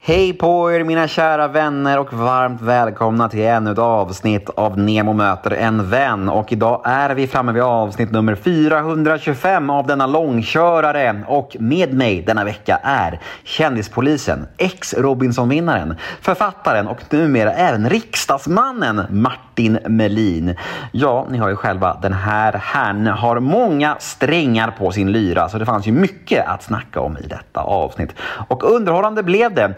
[0.00, 5.12] Hej på er mina kära vänner och varmt välkomna till ännu ett avsnitt av Nemo
[5.12, 6.28] möter en vän.
[6.28, 11.24] Och idag är vi framme vid avsnitt nummer 425 av denna långkörare.
[11.26, 20.56] Och med mig denna vecka är kändispolisen, ex-Robinsonvinnaren, författaren och numera även riksdagsmannen Martin Melin.
[20.92, 25.58] Ja, ni har ju själva, den här herrn har många strängar på sin lyra så
[25.58, 28.14] det fanns ju mycket att snacka om i detta avsnitt.
[28.48, 29.74] Och underhållande blev det.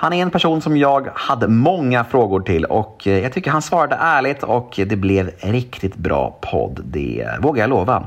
[0.00, 3.62] Han är en person som jag hade många frågor till och eh, jag tycker han
[3.62, 6.80] svarade ärligt och det blev riktigt bra podd.
[6.84, 8.06] Det vågar jag lova.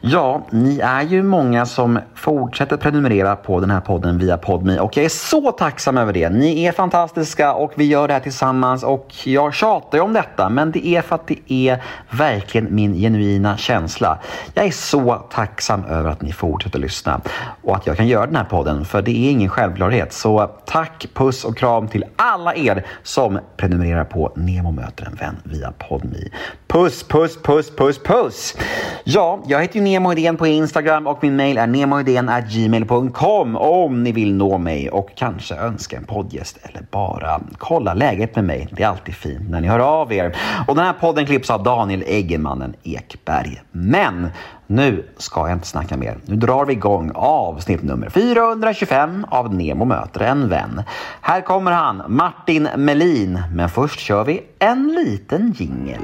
[0.00, 4.96] Ja, ni är ju många som fortsätter prenumerera på den här podden via Podmi och
[4.96, 6.28] jag är så tacksam över det.
[6.28, 10.48] Ni är fantastiska och vi gör det här tillsammans och jag tjatar ju om detta
[10.48, 14.18] men det är för att det är verkligen min genuina känsla.
[14.54, 17.20] Jag är så tacksam över att ni fortsätter lyssna
[17.62, 20.12] och att jag kan göra den här podden för det är ingen självklarhet.
[20.12, 25.36] Så tack, puss och kram till alla er som prenumererar på Nemo möter en vän
[25.44, 26.30] via Podmi.
[26.66, 28.56] Puss, puss, puss, puss, puss!
[29.04, 34.12] Ja, jag heter ju Nemo Idén på Instagram och min mail är gmail.com om ni
[34.12, 38.68] vill nå mig och kanske önska en poddgäst eller bara kolla läget med mig.
[38.70, 40.36] Det är alltid fint när ni hör av er.
[40.68, 43.62] Och den här podden klipps av Daniel Eggemannen Ekberg.
[43.70, 44.28] Men
[44.68, 46.18] nu ska jag inte snacka mer.
[46.24, 50.82] Nu drar vi igång avsnitt nummer 425 av Nemo möter en vän.
[51.20, 53.42] Här kommer han, Martin Melin.
[53.54, 56.02] Men först kör vi en liten jingel.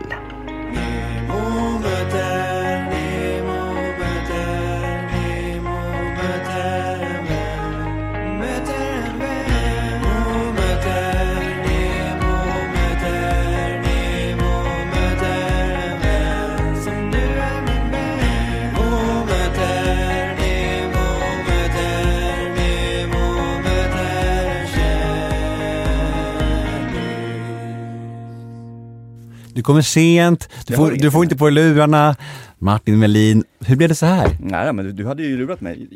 [29.64, 32.16] Kommer sent, du får, du får inte på dig lurarna.
[32.58, 34.36] Martin Melin, hur blev det så här?
[34.40, 35.88] Nej men du, du hade ju lurat mig.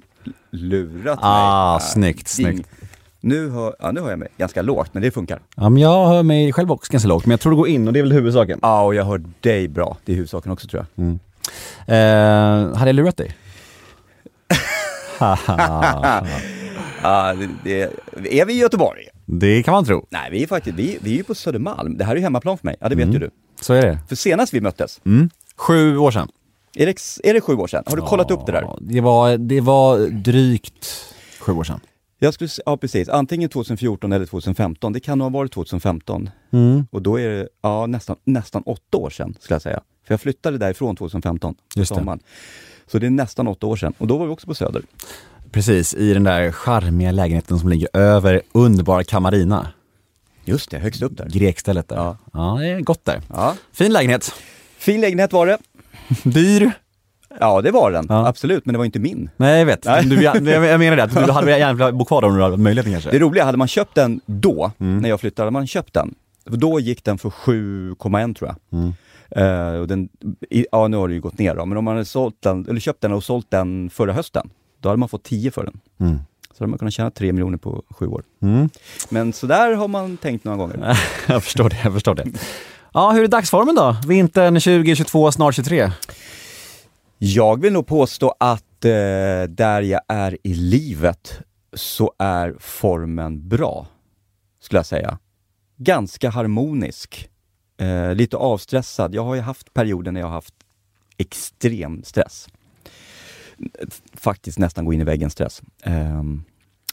[0.50, 1.88] Lurat Ah, mig.
[1.88, 2.58] snyggt, är snyggt.
[2.58, 2.86] ing-
[3.20, 5.40] Nu hör, ja, nu hör jag mig ganska lågt, men det funkar.
[5.56, 7.86] Ja, men jag hör mig själv också ganska lågt, men jag tror det går in
[7.86, 8.58] och det är väl huvudsaken.
[8.62, 9.96] Ja, och jag hör dig bra.
[10.04, 11.08] Det är huvudsaken också tror jag.
[11.86, 13.34] Eh, hade jag lurat dig?
[17.02, 17.48] Ja, det,
[18.22, 19.00] det, är vi i Göteborg?
[19.26, 20.06] det kan man tro.
[20.10, 21.96] Nej, vi är faktiskt, vi, vi är på Södermalm.
[21.98, 22.76] Det här är ju hemmaplan för mig.
[22.80, 23.12] Ja, det vet Mm.
[23.14, 23.30] ju du.
[23.60, 23.98] Så är det.
[24.08, 25.30] För senast vi möttes, Mm.
[25.56, 26.28] Sju år sedan.
[26.76, 27.84] är det, är det sju år sedan?
[27.86, 28.62] Har du kollat upp det där?
[28.62, 30.86] Ja, Det var, det var drygt
[31.40, 31.80] sju år sedan.
[32.18, 34.92] Jag skulle, ja precis, antingen 2014 eller 2015.
[34.92, 36.30] Det kan nog ha varit 2015.
[36.52, 36.86] Mm.
[36.90, 39.80] Och då är det ja, nästan, nästan åtta år sedan, skulle jag säga.
[40.06, 41.94] För jag flyttade därifrån 2015, på Just det.
[41.98, 42.20] sommaren.
[42.86, 43.94] Så det är nästan åtta år sedan.
[43.98, 44.82] Och då var vi också på Söder.
[45.50, 49.68] Precis, i den där charmiga lägenheten som ligger över underbara Kamarina.
[50.48, 51.28] Just det, högst upp där.
[51.28, 51.96] Grekstället där.
[51.96, 52.16] Ja.
[52.32, 53.20] ja, det är gott där.
[53.28, 53.54] Ja.
[53.72, 54.34] Fin lägenhet.
[54.78, 55.58] Fin lägenhet var det.
[56.24, 56.70] Dyr.
[57.40, 58.06] Ja, det var den.
[58.08, 58.26] Ja.
[58.28, 59.30] Absolut, men det var inte min.
[59.36, 59.84] Nej, jag vet.
[59.84, 60.04] Nej.
[60.04, 62.42] Du, jag, jag menar det, att du hade gärna velat bo kvar där om du
[62.42, 63.10] hade möjligheten kanske.
[63.10, 64.98] Det roliga, hade man köpt den då, Mm.
[64.98, 66.14] när jag flyttade, hade man köpt den,
[66.44, 68.80] då gick den för 7,1 tror jag.
[68.80, 68.92] Mm.
[69.30, 70.08] Eh, och den,
[70.50, 72.66] i, ja, nu har det ju gått ner då, men om man hade sålt den,
[72.68, 75.80] eller köpt den och sålt den förra hösten, då hade man fått 10 för den.
[76.00, 76.18] Mm.
[76.58, 78.22] Så hade man kunnat tjäna 3 miljoner på sju år.
[78.42, 78.68] Mm.
[79.08, 80.98] Men så där har man tänkt några gånger.
[81.28, 82.26] jag förstår det, jag förstår det.
[82.92, 83.96] Ja, hur är dagsformen då?
[84.06, 85.92] Vintern 2022, snart 23?
[87.18, 88.90] Jag vill nog påstå att eh,
[89.48, 91.40] där jag är i livet
[91.72, 93.86] så är formen bra,
[94.60, 95.18] skulle jag säga.
[95.76, 97.28] Ganska harmonisk.
[97.80, 99.14] Eh, lite avstressad.
[99.14, 100.54] Jag har ju haft perioder när jag har haft
[101.18, 102.48] extrem stress.
[104.14, 105.62] Faktiskt nästan gå in i väggen stress.
[105.82, 106.44] Ehm,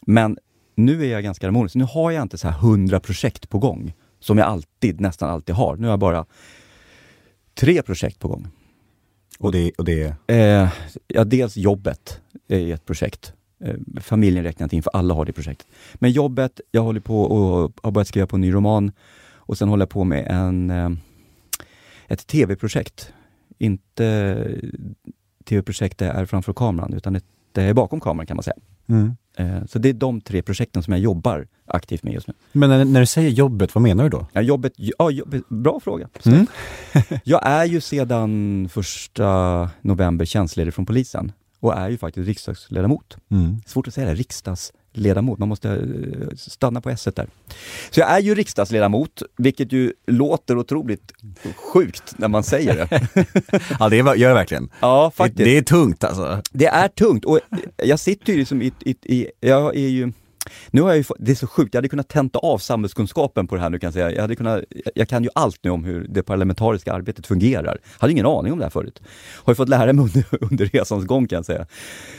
[0.02, 0.38] men
[0.76, 1.76] nu är jag ganska harmonisk.
[1.76, 5.56] Nu har jag inte så här hundra projekt på gång, som jag alltid, nästan alltid
[5.56, 5.76] har.
[5.76, 6.26] Nu har jag bara
[7.54, 8.48] tre projekt på gång.
[9.40, 10.70] Och det, och det Eh,
[11.08, 13.34] ja, dels jobbet är ett projekt.
[13.60, 15.68] Eh, familjen inte in, för alla har det projektet.
[15.96, 18.92] Men jobbet, jag håller på och har börjat skriva på en ny roman
[19.34, 20.90] och sen håller jag på med en, eh,
[22.08, 23.14] ett tv-projekt.
[23.58, 24.48] Inte
[25.46, 27.22] tv-projekt är framför kameran, utan
[27.54, 28.56] jag är bakom kameran kan man säga.
[28.88, 29.16] Mm.
[29.38, 32.34] Eh, så det är de tre projekten som jag jobbar aktivt med just nu.
[32.52, 34.28] Men när, när du säger jobbet, vad menar du då?
[34.34, 36.10] Ja, jobbet, ja, jobbet bra fråga.
[36.26, 36.48] Mm.
[37.24, 43.18] jag är ju sedan första november tjänstledig från polisen och är ju faktiskt riksdagsledamot.
[43.32, 43.62] Mm.
[43.66, 44.82] Svårt att säga det, riksdagsledamot.
[44.98, 45.40] Ledamot.
[45.40, 47.28] Man måste eh, stanna på S där.
[47.90, 51.12] Så jag är ju riksdagsledamot, vilket ju låter otroligt
[51.56, 53.08] sjukt när man säger det.
[53.80, 54.70] Ja, det gör det verkligen.
[54.80, 55.38] Ja, Det, faktiskt.
[55.38, 56.42] det är tungt alltså.
[56.52, 57.40] Det är tungt och
[57.78, 60.12] jag sitter ju liksom i, i, i jag är ju
[60.72, 63.56] nu har jag ju det är så sjukt, jag hade kunnat tenta av samhällskunskapen på
[63.56, 64.12] det här nu kan jag säga.
[64.12, 64.64] Jag, hade kunnat,
[64.96, 67.78] jag kan ju allt nu om hur det parlamentariska arbetet fungerar.
[67.98, 69.02] Hade ingen aning om det här förut.
[69.44, 71.66] Har ju fått lära mig under, under resans gång kan jag säga.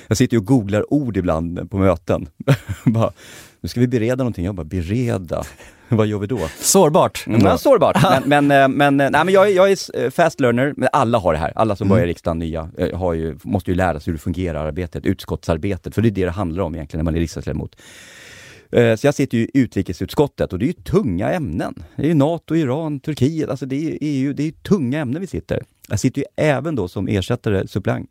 [0.06, 2.28] Jag sitter ju och googlar ord ibland på möten.
[2.84, 3.12] bara,
[3.60, 4.44] nu ska vi bereda någonting.
[4.44, 5.42] Jag bara, bereda?
[5.88, 6.38] Vad gör vi då?
[6.60, 7.24] Sårbart.
[7.26, 7.96] Mm, ja, sårbart.
[8.02, 10.88] Men, men, eh, men, eh, nej, men jag, är- jag är eh, fast learner, men
[10.92, 11.52] alla har det här.
[11.56, 14.66] Alla som börjar i riksdagen nya har ju, måste ju lära sig hur det fungerar,
[14.66, 15.94] arbetet, utskottsarbetet.
[15.94, 17.76] För det är det det handlar om egentligen när man är riksdagsledamot.
[18.70, 21.74] Eh, så jag sitter ju i utrikesutskottet och det är ju tunga ämnen.
[21.96, 25.20] Det är ju NATO, Iran, Turkiet, alltså det är EU, det är ju tunga ämnen
[25.20, 25.62] vi sitter.
[25.88, 28.10] Jag sitter ju även då som ersättare, suppleant,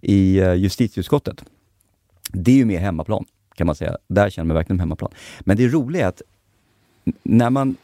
[0.00, 1.44] i eh, justitieutskottet.
[2.32, 3.96] Det är ju mer hemmaplan, kan man säga.
[4.08, 5.10] Där känner man verkligen hemmaplan.
[5.40, 6.22] Men det roliga är att
[7.22, 7.76] när man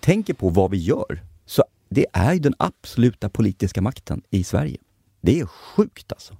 [0.00, 4.78] tänker på vad vi gör, så det är ju den absoluta politiska makten i Sverige.
[5.20, 6.34] Det är sjukt alltså.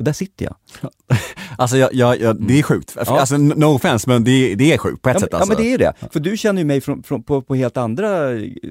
[0.00, 0.54] Och där sitter jag.
[1.56, 2.96] Alltså jag, jag, jag, det är sjukt.
[3.06, 3.20] Ja.
[3.20, 5.52] Alltså no offense, men det, det är sjukt på ett Ja, sätt alltså.
[5.52, 6.08] ja men det är det.
[6.12, 8.08] För du känner ju mig från, från, på, på helt andra,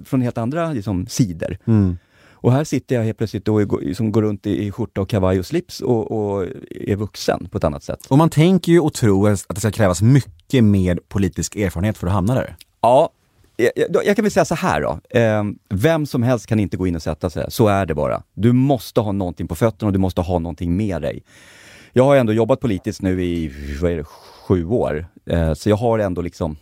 [0.05, 1.57] från helt andra liksom, sidor.
[1.65, 1.97] Mm.
[2.33, 3.61] Och här sitter jag helt plötsligt och
[3.95, 7.57] som går runt i, i skjorta och kavaj och slips och, och är vuxen på
[7.57, 8.05] ett annat sätt.
[8.07, 12.07] Och man tänker ju och tror att det ska krävas mycket mer politisk erfarenhet för
[12.07, 12.55] att hamna där.
[12.81, 13.09] Ja,
[13.59, 14.99] Eh, jag, jag, kan väl säga så här då.
[15.09, 17.45] Ehm, vem som helst kan inte gå in och sätta sig.
[17.49, 18.23] Så är det bara.
[18.33, 21.23] Du måste ha någonting på fötterna och du måste ha någonting med dig.
[21.93, 25.07] Jag har ändå jobbat politiskt nu i, vad är det, sju år.
[25.25, 26.57] Eh, så jag har ändå liksom,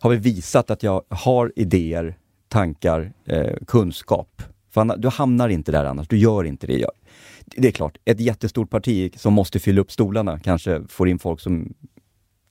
[0.00, 2.14] har visat att jag har idéer,
[2.48, 4.42] tankar, eh, kunskap.
[4.70, 6.86] För du hamnar inte där annars, du gör inte det.
[7.44, 11.40] Det är klart, ett jättestort parti som måste fylla upp stolarna kanske får in folk
[11.40, 11.74] som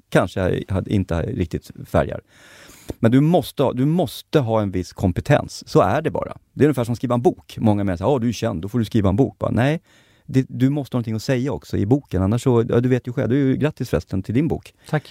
[0.09, 2.21] kanske inte riktigt färgar.
[2.99, 5.63] Men du måste, ha- du måste ha en viss kompetens.
[5.69, 6.37] Så är det bara.
[6.53, 7.57] Det är ungefär som att skriva en bok.
[7.59, 9.37] Många människor säger, ja du är känd, då får du skriva en bok.
[9.39, 9.81] Bara, Nej,
[10.25, 12.21] det, du måste ha någonting att säga också i boken.
[12.21, 14.73] Annars så, ja, du vet ju själv, du grattis förresten till din bok.
[14.89, 15.09] Tack.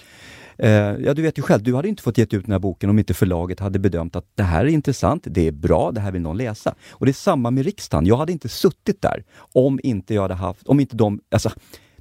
[0.59, 2.91] Eh, ja, du vet ju själv, du hade inte fått ge ut den här boken
[2.91, 6.13] om inte förlaget hade bedömt att det här är intressant, det är bra, det här
[6.13, 6.75] vill någon läsa.
[6.91, 8.07] Och det är samma med riksdagen.
[8.07, 9.25] Jag hade inte suttit där
[9.55, 11.51] om inte jag hade haft, om inte de, alltså,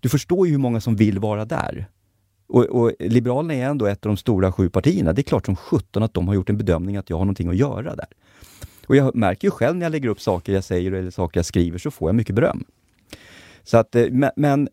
[0.02, 1.88] du förstår ju hur många som vill vara där.
[2.48, 5.14] Och, och Liberalerna är ändå ett av de stora sju partierna.
[5.14, 7.50] Det är klart som sjutton att de har gjort en bedömning att jag har någonting
[7.50, 8.08] att göra där.
[8.88, 11.46] Och jag märker ju själv när jag lägger upp saker jag säger eller saker jag
[11.46, 12.64] skriver så får jag mycket beröm.
[13.64, 14.70] Så att, eh, men, men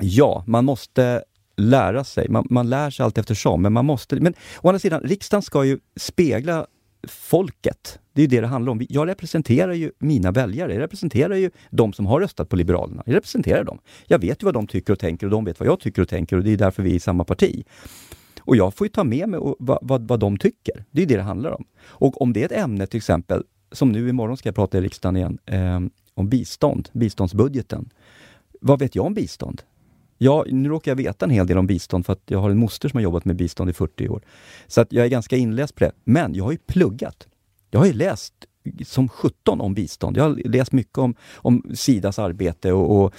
[0.00, 1.24] ja, man måste
[1.56, 2.28] lära sig.
[2.28, 4.20] Man, man lär sig allt eftersom, men man måste...
[4.20, 6.66] Men å andra sidan, riksdagen ska ju spegla
[7.08, 7.98] folket.
[8.12, 8.86] Det är ju det det handlar om.
[8.88, 10.72] Jag representerar ju mina väljare.
[10.72, 13.02] Jag representerar ju de som har röstat på Liberalerna.
[13.06, 13.78] Jag representerar dem.
[14.06, 16.08] Jag vet ju vad de tycker och tänker och de vet vad jag tycker och
[16.08, 17.64] tänker och det är därför vi är i samma parti.
[18.40, 20.84] Och jag får ju ta med mig vad, vad, vad de tycker.
[20.90, 21.64] Det är det det handlar om.
[21.82, 24.80] Och om det är ett ämne till exempel, som nu imorgon ska jag prata i
[24.80, 25.80] riksdagen igen, eh,
[26.14, 27.90] om bistånd, biståndsbudgeten.
[28.60, 29.62] Vad vet jag om bistånd?
[30.18, 32.58] Ja, nu råkar jag veta en hel del om bistånd för att jag har en
[32.58, 34.22] moster som har jobbat med bistånd i 40 år.
[34.66, 35.92] Så att jag är ganska inläst på det.
[36.04, 37.26] Men jag har ju pluggat.
[37.70, 38.34] Jag har ju läst
[38.84, 40.16] som 17 om bistånd.
[40.16, 43.14] Jag har läst mycket om, om Sidas arbete och, och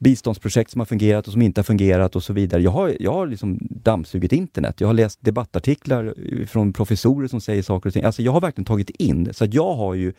[0.00, 2.62] biståndsprojekt som har fungerat och som inte har fungerat och så vidare.
[2.62, 4.80] Jag har, jag har liksom dammsugit internet.
[4.80, 6.14] Jag har läst debattartiklar
[6.46, 8.04] från professorer som säger saker och ting.
[8.04, 10.12] Alltså jag har verkligen tagit in, så att jag har ju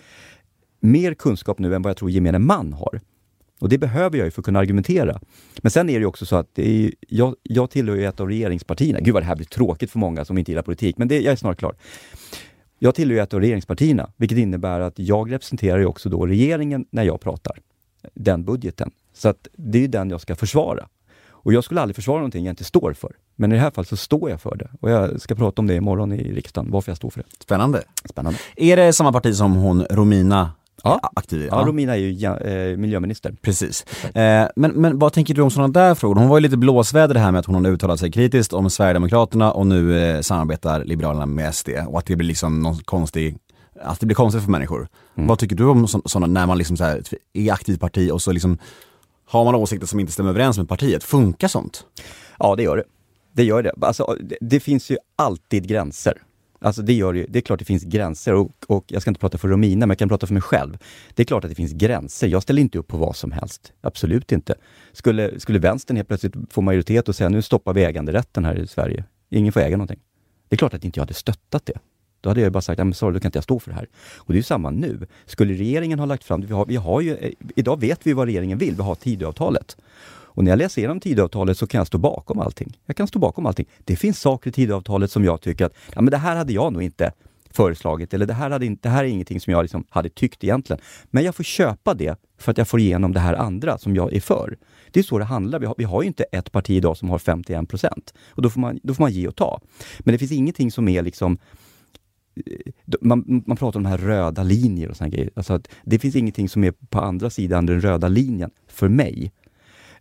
[0.80, 3.02] mer kunskap nu än vad jag tror gemene man har.
[3.62, 5.20] Och det behöver jag ju för att kunna argumentera.
[5.58, 8.27] Men sen är det ju också så att är, jag, jag tillhör ju ett av
[8.27, 9.00] regeringspartierna.
[9.00, 11.32] Gud vad det här blir tråkigt för många som inte gillar politik, men det, jag
[11.32, 11.75] är snart klar.
[12.80, 16.86] Jag tillhör ju ett av regeringspartierna, vilket innebär att jag representerar ju också då regeringen
[16.89, 17.60] när jag pratar.
[18.13, 18.91] Den budgeten.
[19.13, 20.88] Så att det är ju den jag ska försvara.
[21.30, 23.15] Och jag skulle aldrig försvara någonting jag inte står för.
[23.36, 24.70] Men i det här fallet så står jag för det.
[24.82, 27.27] Och jag ska prata om det imorgon i riksdagen, varför jag står för det.
[27.44, 27.84] Spännande.
[28.10, 28.39] Spännande.
[28.56, 30.51] Är det samma parti som hon Romina
[30.84, 31.12] Ja.
[31.16, 31.48] aktiv i?
[31.48, 33.36] Ja, Romina är ju eh, miljöminister.
[33.42, 33.86] Precis.
[34.16, 36.16] Eh, men, men vad tänker du om sådana där frågor?
[36.16, 38.70] Hon var ju lite blåsväder det här med att hon hade uttalat sig kritiskt om
[38.70, 43.38] Sverigedemokraterna och nu eh, samarbetar Liberalerna med SD och att det blir liksom någon konstig
[43.84, 44.88] att det blir konstigt för människor.
[45.14, 47.02] Vad tycker du om sådana, när man liksom så här,
[47.34, 48.58] är aktiv parti och så liksom
[49.26, 51.04] har man åsikter som inte stämmer överens med partiet?
[51.04, 51.86] Funkar sånt?
[52.40, 52.84] Ja, det gör det.
[53.34, 53.74] Det gör det.
[53.82, 56.14] Alltså, det, det finns ju alltid gränser.
[56.63, 57.25] Alltså det gör det ju.
[57.30, 59.89] Det är klart det finns gränser och, och jag ska inte prata för Romina, men
[59.89, 60.77] jag kan prata för mig själv.
[61.13, 62.27] Det är klart att det finns gränser.
[62.27, 63.74] Jag ställer inte upp på vad som helst.
[63.82, 64.56] Absolut inte.
[64.91, 68.68] Skulle, skulle vänstern helt plötsligt få majoritet och säga nu stoppar vi äganderätten här i
[68.68, 69.03] Sverige.
[69.30, 70.00] Ingen får äga någonting.
[70.50, 71.80] Det är klart att inte jag hade stöttat det.
[72.22, 73.88] Då hade jag bara sagt, men sorry, då kan inte jag stå för det här.
[74.18, 75.08] Och det är ju samma nu.
[75.25, 78.25] Skulle regeringen ha lagt fram, vi har, vi har ju, eh, idag vet vi vad
[78.25, 79.77] regeringen vill, vi har Tidöavtalet.
[80.34, 82.78] Och när jag läser igenom Tidöavtalet så kan jag stå bakom allting.
[82.86, 83.66] Jag kan stå bakom allting.
[83.84, 86.74] Det finns saker i Tidöavtalet som jag tycker att, ja men det här hade jag
[86.74, 87.12] nog inte
[87.54, 90.82] föreslagit, eller det här, hade det här är ingenting som jag liksom hade tyckt egentligen.
[91.06, 94.14] Men jag får köpa det för att jag får igenom det här andra som jag
[94.14, 94.58] är för.
[94.92, 95.60] Det är så det handlar.
[95.60, 98.14] Vi har, vi har ju inte ett parti idag som har 51 procent.
[98.30, 99.62] Och då får, man, då får man ge och ta.
[100.00, 101.38] Men det finns ingenting som är liksom
[102.36, 105.30] eh, man, man pratar om de här röda linjer och såna grejer.
[105.36, 109.32] Alltså att det finns ingenting som är på andra sidan den röda linjen, för mig.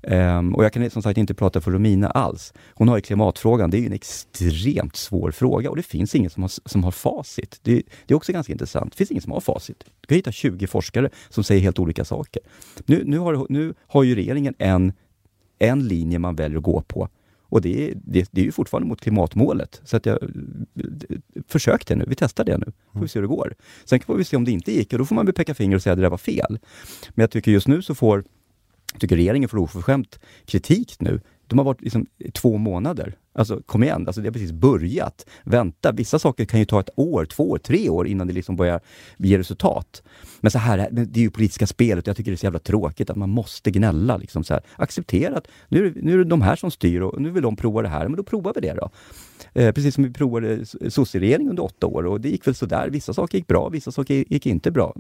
[0.03, 2.53] Um, och jag kan som sagt inte prata för Romina alls.
[2.75, 6.43] Hon har ju klimatfrågan, det är en extremt svår fråga och det finns ingen som
[6.43, 7.61] har, som har facit.
[7.63, 8.93] Det, det är också ganska intressant.
[8.93, 9.85] Det finns ingen som har facit.
[10.01, 12.43] Du kan hitta 20 forskare som säger helt olika saker.
[12.87, 14.93] Nu, nu, har, nu har ju regeringen en,
[15.59, 17.09] en linje man väljer att gå på
[17.51, 19.81] och det, det, det är ju fortfarande mot klimatmålet.
[19.85, 20.19] Så att jag,
[21.49, 23.55] försök det nu, vi testar det nu, får vi se hur det går.
[23.85, 25.77] Sen får vi se om det inte gick och då får man väl peka finger
[25.77, 26.59] och säga att det där var fel.
[27.09, 28.25] Men jag tycker just nu så får,
[28.99, 31.21] tycker regeringen får oförskämt kritik nu.
[31.47, 33.17] De har varit liksom två månader.
[33.33, 35.27] Alltså kom igen, alltså det har precis börjat.
[35.45, 38.57] Vänta, vissa saker kan ju ta ett år, två år, tre år innan det liksom
[38.57, 38.81] börjar
[39.19, 40.03] ge resultat.
[40.41, 42.59] Men så här, det är ju politiska spelet och jag tycker det är så jävla
[42.59, 44.17] tråkigt att man måste gnälla.
[44.17, 44.63] Liksom så här.
[44.77, 47.43] Acceptera att nu är, det, nu är det de här som styr och nu vill
[47.43, 48.91] de prova det här, men då provar vi det då.
[49.53, 52.89] Eh, precis som vi provade sosseregering under åtta år och det gick väl sådär.
[52.91, 54.95] Vissa saker gick bra, vissa saker gick inte bra.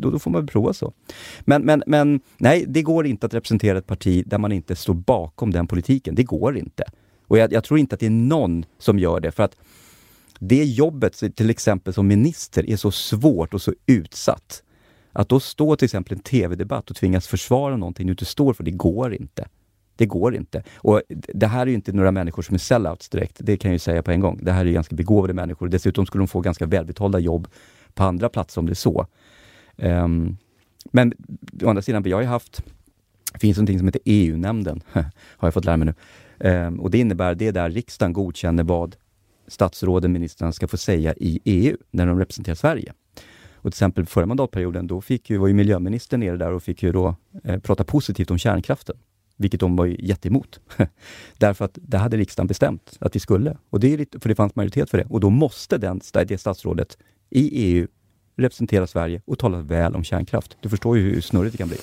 [0.00, 0.92] Då, då får man väl prova så.
[1.40, 4.94] Men, men, men nej, det går inte att representera ett parti där man inte står
[4.94, 6.14] bakom den politiken.
[6.14, 6.84] Det går inte.
[7.26, 9.56] Och jag, jag, tror inte att det är någon som gör det, för att
[10.38, 14.62] det jobbet, till exempel som minister, är så svårt och så utsatt.
[15.12, 18.52] Att då stå till exempel i en TV-debatt och tvingas försvara någonting du inte står
[18.52, 19.48] för, det går inte.
[19.96, 20.62] Det går inte.
[20.76, 23.74] Och det här är ju inte några människor som är sellouts direkt, det kan jag
[23.74, 24.38] ju säga på en gång.
[24.42, 25.68] Det här är ganska begåvade människor.
[25.68, 27.48] Dessutom skulle de få ganska välbetalda jobb
[27.94, 29.06] på andra platser om det är så.
[29.76, 30.36] Um,
[30.84, 31.12] men
[31.62, 32.62] å andra sidan, vi har ju haft,
[33.32, 35.94] det finns någonting som heter EU-nämnden, har jag fått lära mig nu.
[36.50, 38.96] Um, och det innebär, det är där riksdagen godkänner vad
[39.48, 42.92] statsråden, ministrarna ska få säga i EU när de representerar Sverige.
[43.54, 46.82] Och till exempel förra mandatperioden, då fick ju, var ju miljöministern nere där och fick
[46.82, 48.96] ju då eh, prata positivt om kärnkraften.
[49.36, 50.60] Vilket de var ju jätteemot.
[51.38, 53.56] Därför att det hade riksdagen bestämt att vi skulle.
[53.70, 55.04] Och det är lite, för det fanns majoritet för det.
[55.04, 56.98] Och då måste den, det statsrådet
[57.30, 57.86] i EU
[58.38, 60.56] representera Sverige och tala väl om kärnkraft.
[60.60, 61.78] Du förstår ju hur snurrigt det kan bli.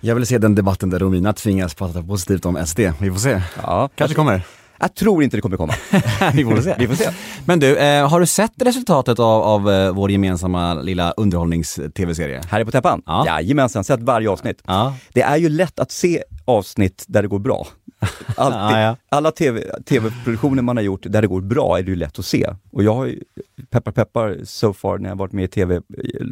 [0.00, 2.80] Jag vill se den debatten där Romina tvingas prata positivt om SD.
[3.00, 3.42] Vi får se.
[3.62, 4.42] Ja, kanske kommer.
[4.80, 5.74] Jag tror inte det kommer komma.
[6.34, 6.74] vi får se.
[6.78, 7.10] vi får se.
[7.44, 12.42] Men du, eh, har du sett resultatet av, av eh, vår gemensamma lilla underhållnings-tv-serie?
[12.50, 13.02] Här är på täppan?
[13.06, 13.26] Ja.
[13.26, 14.62] Jajamensan, sett varje avsnitt.
[14.66, 14.94] Ja.
[15.12, 17.66] Det är ju lätt att se avsnitt där det går bra.
[18.36, 18.96] Alltid, ja, ja.
[19.08, 22.24] Alla TV, tv-produktioner man har gjort där det går bra är det ju lätt att
[22.24, 22.54] se.
[22.70, 23.22] Och jag har ju,
[23.70, 25.80] peppar peppar, so far när jag varit med i TV,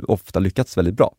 [0.09, 1.15] ofta lyckats väldigt bra.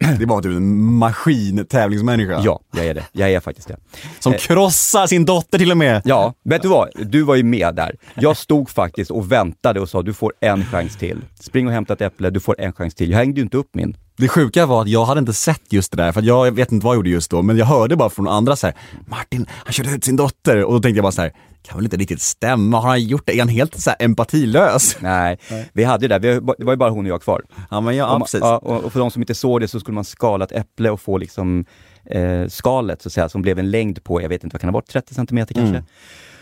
[0.18, 2.40] Det var typ en maskin-tävlingsmänniska.
[2.44, 3.04] Ja, jag är det.
[3.12, 3.76] Jag är faktiskt det.
[4.18, 4.38] Som eh.
[4.38, 6.02] krossar sin dotter till och med.
[6.04, 6.88] Ja, vet du vad?
[6.94, 7.96] Du var ju med där.
[8.14, 11.20] Jag stod faktiskt och väntade och sa du får en chans till.
[11.40, 13.10] Spring och hämta ett äpple, du får en chans till.
[13.10, 13.96] Jag hängde ju inte upp min.
[14.20, 16.84] Det sjuka var att jag hade inte sett just det där, för jag vet inte
[16.84, 19.72] vad jag gjorde just då, men jag hörde bara från andra så här, Martin, han
[19.72, 20.64] körde ut sin dotter.
[20.64, 23.26] Och då tänkte jag bara så här, kan väl inte riktigt stämma, har han gjort
[23.26, 23.32] det?
[23.32, 24.96] Är han helt så här empatilös?
[25.00, 25.70] Nej, Nej.
[25.72, 27.42] vi hade ju det, vi, det var ju bara hon och jag kvar.
[27.70, 28.40] Ja, men ja, och, precis.
[28.40, 31.00] Ja, och för de som inte såg det så skulle man skala ett äpple och
[31.00, 31.64] få liksom
[32.04, 34.68] eh, skalet så att säga, som blev en längd på, jag vet inte vad kan
[34.68, 35.76] det ha varit, 30 centimeter kanske.
[35.76, 35.84] Mm.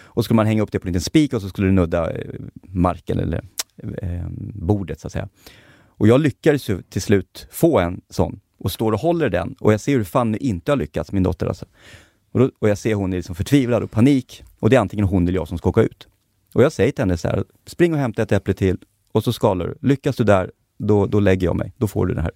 [0.05, 1.73] Och så skulle man hänga upp det på en liten spik och så skulle det
[1.73, 2.21] nudda eh,
[2.63, 3.45] marken eller
[4.03, 5.29] eh, bordet så att säga.
[5.99, 9.73] Och jag lyckades ju till slut få en sån och står och håller den och
[9.73, 11.67] jag ser hur Fanny inte har lyckats, min dotter alltså.
[12.33, 15.07] Och, då, och jag ser hon är liksom förtvivlad och panik och det är antingen
[15.07, 16.09] hon eller jag som ska åka ut.
[16.55, 18.79] Och jag säger till henne så här, spring och hämta ett äpple till
[19.13, 19.89] och så skalar du.
[19.89, 21.73] Lyckas du där, då, då lägger jag mig.
[21.77, 22.33] Då får du det här.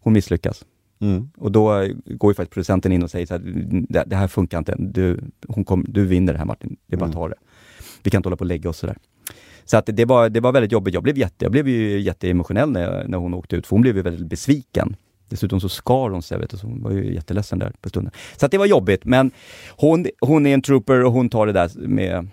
[0.00, 0.64] Hon misslyckas.
[1.00, 1.30] Mm.
[1.36, 3.40] Och då går ju faktiskt producenten in och säger så här,
[3.88, 4.74] det, det här funkar inte.
[4.78, 7.38] Du, hon kom, du vinner det här Martin, det är bara att ta det.
[8.02, 8.96] Vi kan inte hålla på och lägga oss sådär.
[9.64, 10.94] Så att det, var, det var väldigt jobbigt.
[10.94, 13.96] Jag blev, jätte, jag blev ju jätteemotionell när, när hon åkte ut, för hon blev
[13.96, 14.96] ju väldigt besviken.
[15.28, 18.12] Dessutom så skar hon sig, vet du, så hon var ju jätteledsen där på stunden.
[18.36, 19.30] Så att det var jobbigt, men
[19.76, 22.28] hon, hon är en trooper och hon tar det där med,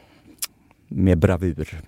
[0.88, 1.82] med bravur.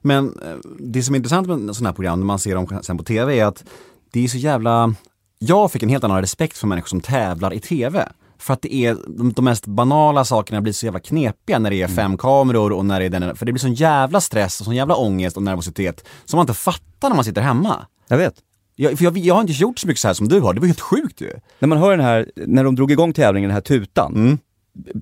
[0.00, 2.98] Men eh, det som är intressant med sådana här program, när man ser dem sen
[2.98, 3.64] på TV, är att
[4.10, 4.94] det är så jävla...
[5.38, 8.08] Jag fick en helt annan respekt för människor som tävlar i TV.
[8.42, 11.82] För att det är de, de mest banala sakerna blir så jävla knepiga när det
[11.82, 12.18] är fem mm.
[12.18, 14.96] kameror och när det är den, för det blir sån jävla stress och sån jävla
[14.96, 17.86] ångest och nervositet som man inte fattar när man sitter hemma.
[18.08, 18.34] Jag vet.
[18.76, 20.60] Jag, för jag, jag har inte gjort så mycket så här som du har, det
[20.60, 21.32] var helt sjukt ju.
[21.58, 24.14] När man hör den här, när de drog igång tävlingen, den här tutan.
[24.14, 24.38] Mm.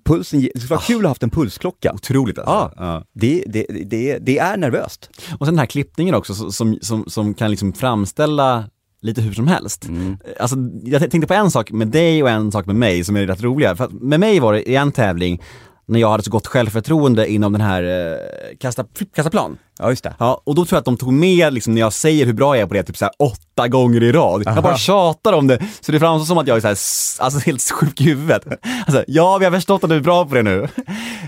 [0.05, 1.93] Pulsen, det skulle vara kul att ha haft en pulsklocka.
[1.93, 2.53] Otroligt alltså.
[2.53, 3.05] Ja, ja.
[3.13, 5.11] Det, det, det, det är nervöst.
[5.39, 8.65] Och sen den här klippningen också som, som, som kan liksom framställa
[9.03, 9.85] lite hur som helst.
[9.89, 10.19] Mm.
[10.41, 13.27] Alltså, jag tänkte på en sak med dig och en sak med mig som är
[13.27, 13.77] rätt roliga.
[13.77, 15.43] För att med mig var det i en tävling
[15.87, 18.17] när jag hade så gott självförtroende inom den här eh,
[18.61, 19.59] kasta, kasta plan.
[19.79, 20.15] Ja, just det.
[20.19, 22.57] Ja, och då tror jag att de tog med, liksom, när jag säger hur bra
[22.57, 24.43] jag är på det, typ så här åtta gånger i rad.
[24.47, 27.17] Jag bara tjatar om det, så det framstår som att jag är så här, s-
[27.21, 28.45] alltså, helt sjuk i huvudet.
[28.87, 30.69] Alltså, ja, vi har förstått att du är bra på det nu.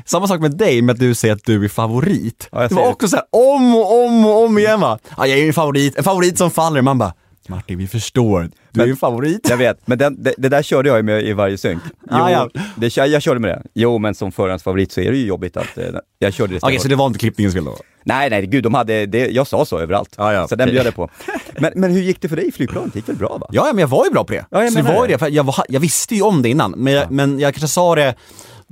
[0.07, 2.49] Samma sak med dig, med att du säger att du är favorit.
[2.53, 3.25] Ja, jag det var också så här
[3.57, 4.99] om och om och om igen va.
[5.17, 6.83] Ja, jag är en favorit, en favorit som faller.
[6.83, 7.13] Man bara,
[7.49, 9.47] Martin vi förstår, du är Men- en favorit.
[9.51, 11.83] Jag vet, men den, det, det där körde jag ju med i varje synk.
[12.11, 12.49] Jo, Ah, ja.
[12.77, 13.63] det, jag körde med det.
[13.75, 15.85] Jo, men som favorit så är det ju jobbigt att eh,
[16.19, 17.77] jag körde det Okej, så det var inte klippningens fel då?
[18.05, 20.15] Nej, nej, gud, de hade, det, jag sa så överallt.
[20.19, 21.11] Ja, ja, så den bjöd jag på.
[21.61, 22.93] Men, men hur gick det för dig i flygplanet?
[22.93, 23.47] Det gick väl bra va?
[23.53, 24.45] Ja, ja, men jag var ju bra på det.
[24.51, 25.15] Ja, jag så det var ju det.
[25.15, 27.69] det, för jag, var, jag visste ju om det innan, men jag, men jag kanske
[27.69, 28.15] sa det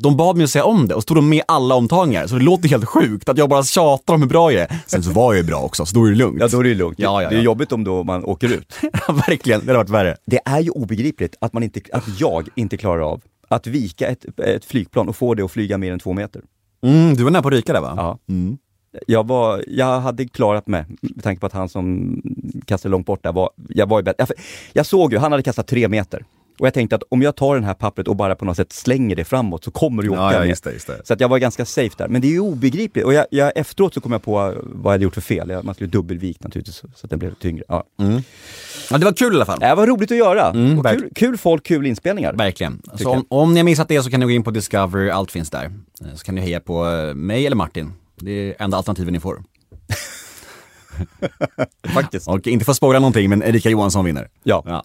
[0.03, 2.35] de bad mig att säga om det och så tog de med alla omtagningar, så
[2.35, 4.83] det låter helt sjukt att jag bara tjatar om hur bra jag är.
[4.87, 6.41] Sen så var jag ju bra också, så då är det lugnt.
[6.41, 6.99] Ja, då är det lugnt.
[6.99, 7.45] Ja, ja, Det är ja.
[7.45, 8.79] jobbigt om då man åker ut.
[9.07, 10.17] Ja, verkligen, det hade varit värre.
[10.27, 14.39] Det är ju obegripligt att, man inte, att jag inte klarar av att vika ett,
[14.39, 16.43] ett flygplan och få det att flyga mer än två meter.
[16.83, 17.95] Mm, du var nära på att ryka där va?
[17.97, 18.19] Ja.
[18.29, 18.59] Mm.
[19.07, 22.17] Jag, var, jag hade klarat mig, med tanke på att han som
[22.65, 24.27] kastade långt bort där var, jag var ju bättre.
[24.29, 24.39] Jag,
[24.73, 26.25] jag såg ju, han hade kastat tre meter.
[26.61, 28.73] Och jag tänkte att om jag tar det här pappret och bara på något sätt
[28.73, 31.01] slänger det framåt så kommer det ju åka Ja, just det, just det.
[31.05, 32.09] Så att jag var ganska safe där.
[32.09, 33.05] Men det är ju obegripligt.
[33.07, 35.51] Och jag, jag, efteråt så kom jag på vad jag hade gjort för fel.
[35.51, 37.65] Jag, man skulle dubbelvik naturligtvis så att den blev tyngre.
[37.69, 37.85] Ja.
[38.91, 39.61] Ja, det var kul i alla fall.
[39.61, 40.51] Det var roligt att göra.
[40.51, 42.33] Mm, kul, kul folk, kul inspelningar.
[42.33, 42.83] Verkligen.
[42.95, 45.31] Så om, om ni har missat det så kan ni gå in på Discovery, allt
[45.31, 45.65] finns där.
[45.65, 47.93] Eh, Så kan ni heja på eh, mig eller Martin.
[48.21, 49.43] Det är enda alternativen ni får.
[51.95, 52.29] Faktiskt.
[52.29, 54.29] Och inte för att spoila någonting, men Erika Johansson vinner.
[54.43, 54.63] Ja.
[54.67, 54.85] Ja.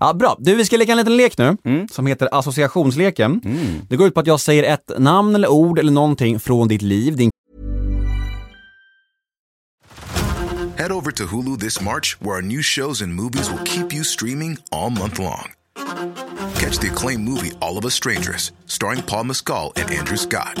[0.00, 0.36] ja, bra.
[0.38, 1.88] Du, vi ska leka en liten lek nu, Mm.
[1.88, 3.40] som heter associationsleken.
[3.88, 6.82] Det går ut på att jag säger ett namn eller ord eller någonting från ditt
[6.82, 7.30] liv, din
[10.76, 14.04] Head over to Hulu this March, where our new shows and movies will keep you
[14.04, 15.52] streaming all month long.
[16.58, 20.60] Catch the acclaimed movie All of Us Strangers, starring Paul Mescal and Andrew Scott.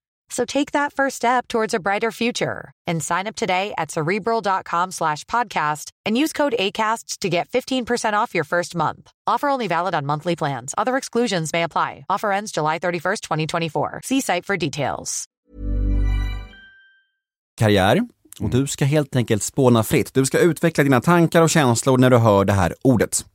[0.31, 4.91] So take that first step towards a brighter future and sign up today at cerebral.com
[4.91, 9.11] slash podcast and use code ACAST to get 15% off your first month.
[9.27, 10.73] Offer only valid on monthly plans.
[10.77, 12.05] Other exclusions may apply.
[12.09, 14.01] Offer ends July 31st, 2024.
[14.05, 15.27] See site for details.
[17.61, 18.01] karriär.
[18.39, 20.13] Och du ska helt enkelt spåna fritt.
[20.13, 23.25] Du ska utveckla dina tankar och känslor när du hör det här ordet.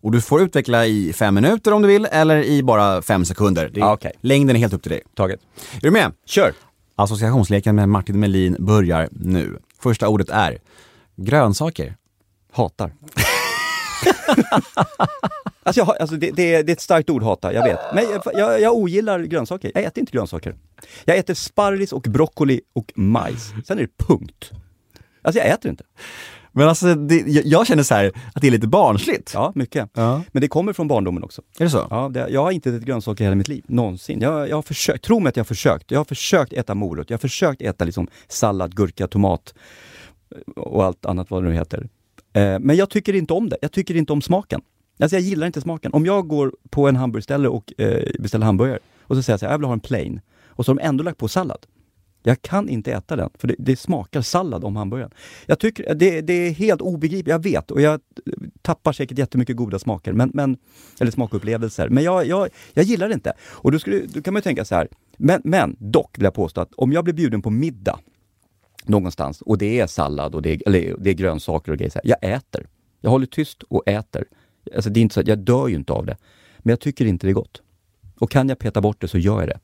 [0.00, 3.70] Och du får utveckla i fem minuter om du vill, eller i bara fem sekunder.
[3.74, 4.12] Det Ah, okej.
[4.20, 5.02] Längden är helt upp till dig.
[5.14, 5.40] Taget.
[5.76, 6.12] Är du med?
[6.26, 6.52] Kör!
[6.96, 9.58] Associationsleken med Martin Melin börjar nu.
[9.82, 10.58] Första ordet är
[11.16, 11.96] grönsaker.
[12.52, 12.92] Hatar.
[15.62, 17.78] alltså, jag, alltså det, det, är- det är ett starkt ord, hata, jag vet.
[17.94, 19.72] Men jag, jag, jag ogillar grönsaker.
[19.74, 20.54] Jag äter inte grönsaker.
[21.04, 23.52] Jag äter sparris och broccoli och majs.
[23.66, 24.50] Sen är det punkt.
[25.22, 25.84] Alltså jag äter inte.
[26.52, 29.30] Men alltså, det, jag, känner så här att det är lite barnsligt.
[29.34, 29.90] Ja, mycket.
[29.94, 30.22] Ja.
[30.32, 31.42] Men det kommer från barndomen också.
[31.58, 31.86] Är det så?
[31.90, 34.20] Ja, det, jag har inte ätit grönsaker i hela mitt liv, någonsin.
[34.20, 35.90] Jag, jag har försökt, tro mig att jag har försökt.
[35.90, 39.54] Jag har försökt äta morot, jag har försökt äta liksom sallad, gurka, tomat
[40.56, 41.88] och allt annat vad det nu heter.
[42.32, 43.56] Eh, men jag tycker inte om det.
[43.62, 44.60] Jag tycker inte om smaken.
[45.00, 45.92] Alltså jag gillar inte smaken.
[45.92, 49.46] Om jag går på en hamburgerställe och eh, beställer hamburgare och så säger jag så
[49.46, 50.20] här, jag vill ha en plain.
[50.44, 51.66] Och så har de ändå lagt på sallad.
[52.22, 55.10] Jag kan inte äta den, för det, det smakar sallad om hamburgaren.
[55.46, 58.00] Jag tycker, det, det är helt obegripligt, jag vet, och jag
[58.62, 60.56] tappar säkert jättemycket goda smaker, men, men,
[61.00, 61.88] eller smakupplevelser.
[61.88, 63.32] Men jag, jag, jag gillar det inte.
[63.42, 66.34] Och då, skulle, då kan man ju tänka så här, men, men dock vill jag
[66.34, 67.98] påstå att om jag blir bjuden på middag
[68.84, 72.00] någonstans och det är sallad och det är, eller det är grönsaker och grejer, så
[72.04, 72.66] här, jag äter.
[73.00, 74.24] Jag håller tyst och äter.
[74.74, 76.16] Alltså det är inte så jag dör ju inte av det.
[76.58, 77.62] Men jag tycker inte det är gott.
[78.18, 79.58] Och kan jag peta bort det så gör jag det.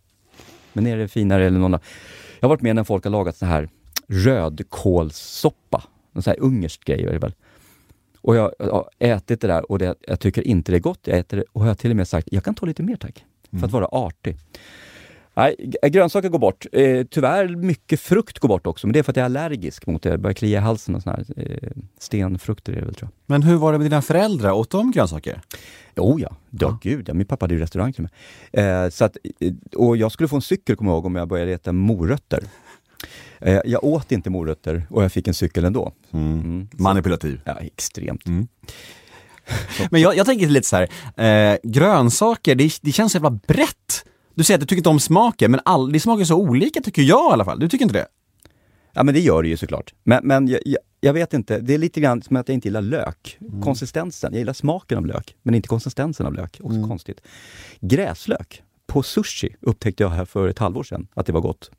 [0.72, 1.80] Men är det finare eller någon annan-
[2.40, 3.68] jag har varit med när folk har lagat så här
[4.08, 5.82] rödkålssoppa.
[6.12, 7.34] En sån här ungersk grej är det väl.
[8.20, 11.00] Och jag har ätit det där och det, jag tycker inte det är gott.
[11.02, 13.24] Jag äter det och har till och med sagt, jag kan ta lite mer tack.
[13.50, 14.36] För att vara artig.
[15.36, 16.66] Nej, g- grönsaker går bort.
[16.72, 19.86] Eh, tyvärr mycket frukt går bort också, men det är för att jag är allergisk
[19.86, 20.08] mot det.
[20.08, 21.68] Jag börjar klia i halsen och såna här eh,
[21.98, 23.22] stenfrukter är det väl tror jag.
[23.26, 24.52] Men hur var det med dina föräldrar?
[24.52, 25.40] Åt de grönsaker?
[25.96, 27.14] Oh ja, ja gud ja.
[27.14, 28.12] Min pappa hade ju restaurang till mig.
[28.64, 31.28] Eh, så att, eh, och jag skulle få en cykel, kommer jag ihåg, om jag
[31.28, 32.44] började äta morötter.
[33.40, 35.92] Eh, jag åt inte morötter och jag fick en cykel ändå.
[36.12, 36.68] Mm.
[36.76, 37.40] Så- Manipulativ.
[37.44, 38.22] Ja, extremt.
[39.90, 44.04] Men jag, jag tänker lite så här, eh, grönsaker, det, det känns så jävla brett.
[44.36, 47.02] Du säger att du tycker inte om smaken, men all, det smakar så olika tycker
[47.02, 47.58] jag i alla fall.
[47.58, 48.06] Du tycker inte det?
[48.92, 49.94] Ja men det gör det ju såklart.
[50.04, 52.68] Men, men jag, jag, jag vet inte, det är lite grann som att jag inte
[52.68, 53.38] gillar lök.
[53.64, 56.60] Konsistensen, jag gillar smaken av lök, men inte konsistensen av lök.
[56.62, 57.20] Också konstigt.
[57.80, 61.70] Gräslök på sushi upptäckte jag här för ett halvår sedan att det var gott.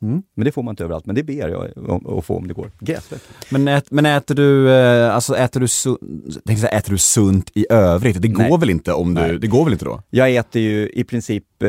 [0.00, 2.54] Men det får man inte överallt, men det ber jag om, att få om det
[2.54, 2.70] går.
[2.80, 3.20] Gräslök.
[3.50, 7.50] Men, ät, men äter du, eh, alltså äter du, su- tänkte säga, äter du sunt
[7.54, 8.22] i övrigt?
[8.22, 8.58] Det går Nej.
[8.58, 9.38] väl inte om du, Nej.
[9.38, 10.02] det går väl inte då?
[10.10, 11.68] Jag äter ju i princip, eh,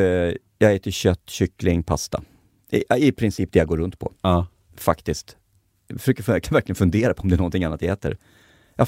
[0.58, 2.22] jag äter kött, kyckling, pasta.
[2.70, 4.12] I, I princip det jag går runt på.
[4.22, 4.46] Ja.
[4.76, 5.36] faktiskt.
[5.88, 8.16] Jag försöker jag kan verkligen fundera på om det är någonting annat jag äter.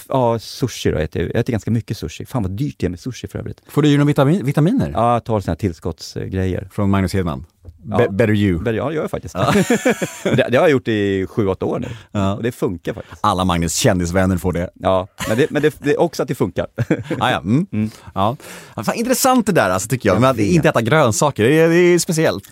[0.08, 2.26] Ja, ja sushi då, jag äter, jag äter ganska mycket sushi.
[2.26, 3.62] Fan vad dyrt det är med sushi för övrigt.
[3.68, 4.90] Får du dig några vitamin, vitaminer?
[4.94, 6.68] Ja, jag tar såna här tillskottsgrejer.
[6.72, 7.46] Från Magnus Hedman?
[7.90, 7.96] Ja.
[7.96, 8.58] Be- better you.
[8.64, 9.34] Ja, det gör jag faktiskt.
[10.24, 11.88] det, det har jag gjort i sju, åtta år nu.
[12.12, 12.34] Ja.
[12.34, 13.18] Och det funkar faktiskt.
[13.20, 14.70] Alla Magnus kändisvänner får det.
[14.74, 16.66] Ja, men det, men det, det är också att det funkar.
[17.18, 17.40] Ah, ja.
[17.40, 17.90] Mm.
[18.14, 18.36] Ja.
[18.84, 21.68] Fan, intressant det där alltså, tycker jag, Jag men att inte äta grönsaker, det är,
[21.68, 22.44] det är speciellt.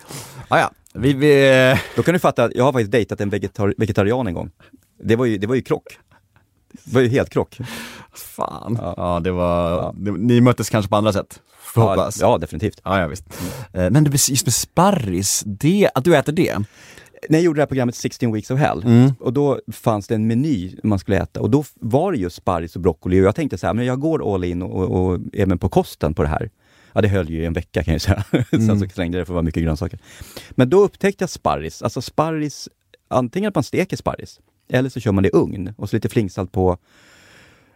[0.47, 0.71] Ah, ja.
[0.93, 4.33] vi, vi, Då kan du fatta att jag har faktiskt dejtat en vegetar vegetarian en
[4.33, 4.51] gång.
[5.03, 5.97] Det var ju, det var ju krock.
[6.83, 7.57] Det var ju helt krock.
[8.13, 8.77] fan.
[8.81, 8.93] Ja.
[8.97, 9.19] Ja.
[9.19, 9.93] det var, Ja.
[9.97, 12.81] det, ni möttes kanske på andra sätt, får Ja, ja, definitivt.
[12.83, 13.23] Ja, ja visst.
[13.73, 16.57] Eh, Men just med sparris, det, att du äter det?
[17.29, 19.11] när jag gjorde det här programmet 16 Weeks of Hell, Mm.
[19.19, 22.75] och då fanns det en meny man skulle äta och då var det just sparris
[22.75, 25.19] och broccoli och jag tänkte så här, men jag går all in och, och, och
[25.33, 26.49] även på kosten på det här.
[26.93, 28.23] Ja, det höll ju i en vecka kan jag säga.
[28.51, 29.99] Sen så slängde det för att vara mycket grönsaker.
[30.51, 32.69] Men då upptäckte jag sparris, alltså sparris,
[33.07, 36.09] antingen att man steker sparris, eller så kör man det i ugn och så lite
[36.09, 36.77] flingsalt på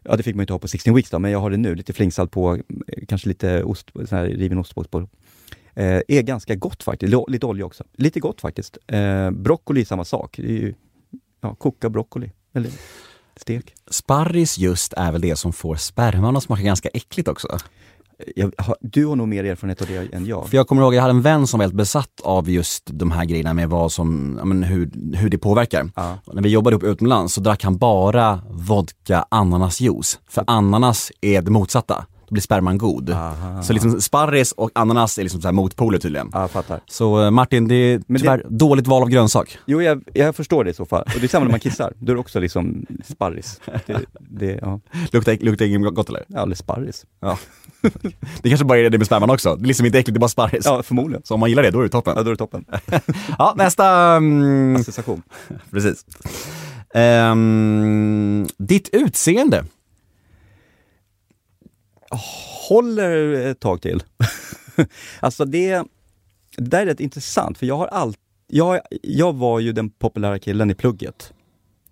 [0.09, 1.57] Ja, det fick man ju inte ha på 16 weeks då, men jag har det
[1.57, 1.75] nu.
[1.75, 4.99] Lite flingsalt på, eh, kanske lite ost, sån här riven ostbåt på.
[5.73, 7.13] Eh, är ganska gott faktiskt.
[7.27, 7.83] Lite olja också.
[7.93, 8.77] Lite gott faktiskt.
[8.87, 10.37] Eh, broccoli samma sak.
[10.37, 10.73] Det är ju,
[11.41, 12.31] ja, koka broccoli.
[12.53, 12.71] Eller
[13.35, 13.73] stek.
[13.89, 17.57] Sparris just är väl det som får sperman att smaka ganska äckligt också.
[18.35, 18.51] Jag,
[18.81, 20.49] du har nog mer erfarenhet av det än jag.
[20.49, 23.11] För jag kommer ihåg, jag hade en vän som var helt besatt av just de
[23.11, 25.91] här grejerna med vad som, men hur, hur det påverkar.
[25.95, 26.17] Ja.
[26.33, 30.19] När vi jobbade upp utomlands så drack han bara vodka ananasjuice.
[30.29, 32.05] För ananas är det motsatta.
[32.29, 33.09] Då blir sperman god.
[33.09, 33.63] Aha.
[33.63, 36.29] Så liksom sparris och ananas är liksom så här motpoler tydligen.
[36.33, 36.79] Ja, fattar.
[36.85, 39.57] Så eh, Martin, det är Men det- tyvärr dåligt val av grönsak.
[39.65, 41.01] Jo, jag, jag förstår det i så fall.
[41.01, 41.93] Och det är samma när man kissar.
[41.99, 43.61] Då är det också liksom sparris.
[43.85, 44.79] Det, det, ja,
[45.11, 46.23] Luktar, luktar inget gott eller?
[46.27, 47.05] ja eller sparris.
[47.19, 47.37] Ja.
[48.41, 49.55] det kanske bara är det med sperman också.
[49.55, 50.65] Det är liksom inte äckligt, det är bara sparris.
[50.65, 51.21] Ja, förmodligen.
[51.25, 52.13] Så om man gillar det, då är det toppen.
[52.17, 52.65] Ja, då är det toppen.
[53.37, 53.87] Ja, nästa...
[54.15, 55.21] mm, Association.
[55.71, 56.05] precis.
[56.93, 59.65] Ehm, ditt utseende
[62.69, 64.03] håller ett tag till.
[65.19, 65.83] alltså det,
[66.57, 70.39] det där är rätt intressant för jag har alltid jag, jag var ju den populära
[70.39, 71.33] killen i plugget.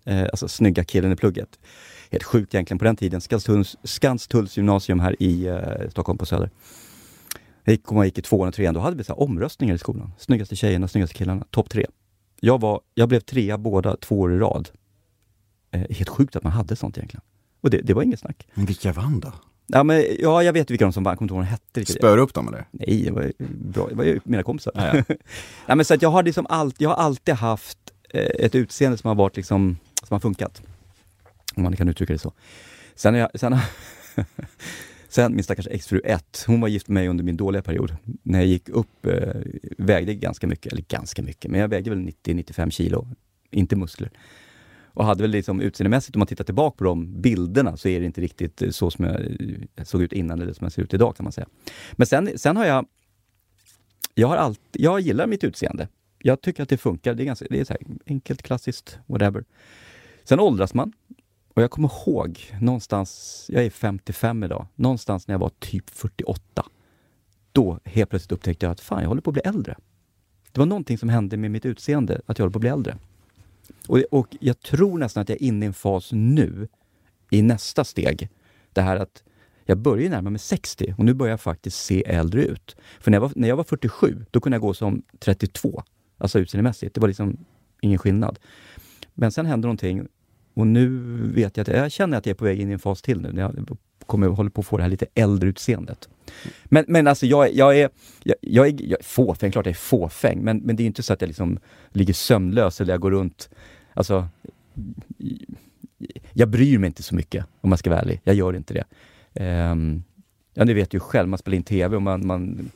[0.06, 1.60] Eh, alltså snygga killen i plugget.
[2.12, 3.22] Helt sjukt egentligen på den tiden.
[3.22, 6.50] Skanstulls, Skanstulls gymnasium här i eh, Stockholm på Söder.
[7.64, 9.76] Jag gick, kom, jag gick i tvåan och trean, då hade vi så här omröstningar
[9.76, 10.12] i skolan.
[10.18, 11.86] Snyggaste tjejerna, snyggaste killarna, topp tre.
[12.40, 14.70] Jag, var, jag blev trea båda två år i rad.
[15.72, 17.24] Eh, helt sjukt att man hade sånt egentligen.
[17.62, 18.48] Och det, det var inget snack.
[18.54, 19.34] Men vilka vann då?
[19.68, 21.52] Ja, men, ja, jag vet vilka de som vann, jag kommer inte ihåg vad de
[21.52, 21.80] hette.
[21.80, 21.96] riktigt.
[21.96, 22.66] Spör upp dem eller?
[22.72, 23.88] Nej, det var ju bra.
[23.88, 24.72] Det var ju mina kompisar.
[24.76, 25.04] Ja, ja.
[25.68, 27.78] Nej, men så att jag har liksom allt, jag har alltid haft
[28.10, 30.62] eh, ett utseende som har varit liksom, som har funkat.
[31.56, 32.34] Om man kan uttrycka det så.
[32.96, 33.58] Sen, jag, sen,
[35.10, 37.96] sen min stackars exfru 1, hon var gift med mig under min dåliga period.
[38.24, 39.42] När jag gick upp eh,
[39.78, 43.08] vägde ganska mycket, eller ganska mycket, men jag vägde väl 90-95 kilo.
[43.52, 44.12] Inte muskler.
[44.96, 48.06] Och hade väl liksom utseendemässigt, om man tittar tillbaka på de bilderna, så är det
[48.06, 49.22] inte riktigt eh, så som jag
[49.76, 51.48] eh, såg ut innan eller som jag ser ut idag kan man säga.
[51.92, 52.86] Men sen, sen har jag
[54.14, 55.88] jag, har allt, jag gillar mitt utseende.
[56.20, 57.14] Jag tycker att det funkar.
[57.14, 59.44] Det är, ganska, det är så här enkelt, klassiskt, whatever.
[60.24, 60.94] Sen åldras man.
[61.54, 66.66] Och jag kommer ihåg någonstans, jag är 55 idag, någonstans när jag var typ 48.
[67.52, 69.76] Då helt plötsligt upptäckte jag att fan, jag håller på att bli äldre.
[70.52, 72.98] Det var någonting som hände med mitt utseende, att jag håller på att bli äldre.
[73.88, 76.68] Och, och jag tror nästan att jag är inne i en fas nu,
[77.30, 78.30] i nästa steg,
[78.74, 79.24] det här att
[79.66, 82.76] jag börjar närma mig 60 och nu börjar jag faktiskt se äldre ut.
[83.00, 85.84] För när jag var, när jag var 47, då kunde jag gå som 32.
[86.18, 86.96] Alltså utseendemässigt.
[86.96, 87.38] Det var liksom
[87.82, 88.40] ingen skillnad.
[89.14, 90.08] Men sen hände någonting
[90.54, 90.88] och nu
[91.36, 93.22] vet jag att jag känner att jag är på väg in i en fas till
[93.22, 93.32] nu.
[93.32, 93.56] När jag
[94.06, 96.10] kommer håller på att få det här lite äldre utseendet.
[96.66, 97.90] Men, men alltså jag, jag är,
[98.24, 101.04] jag, jag, är, jag är fåfäng, klart jag är fåfäng, men, men det är inte
[101.04, 103.50] så att jag liksom ligger sömnlös eller jag går runt,
[103.94, 104.28] alltså
[106.34, 108.22] jag bryr mig inte så mycket om man ska vara ärlig.
[108.24, 108.86] Jag gör inte det.
[109.72, 110.04] Um,
[110.54, 112.70] ja, ni vet ju själv, man spelar in TV och man, man,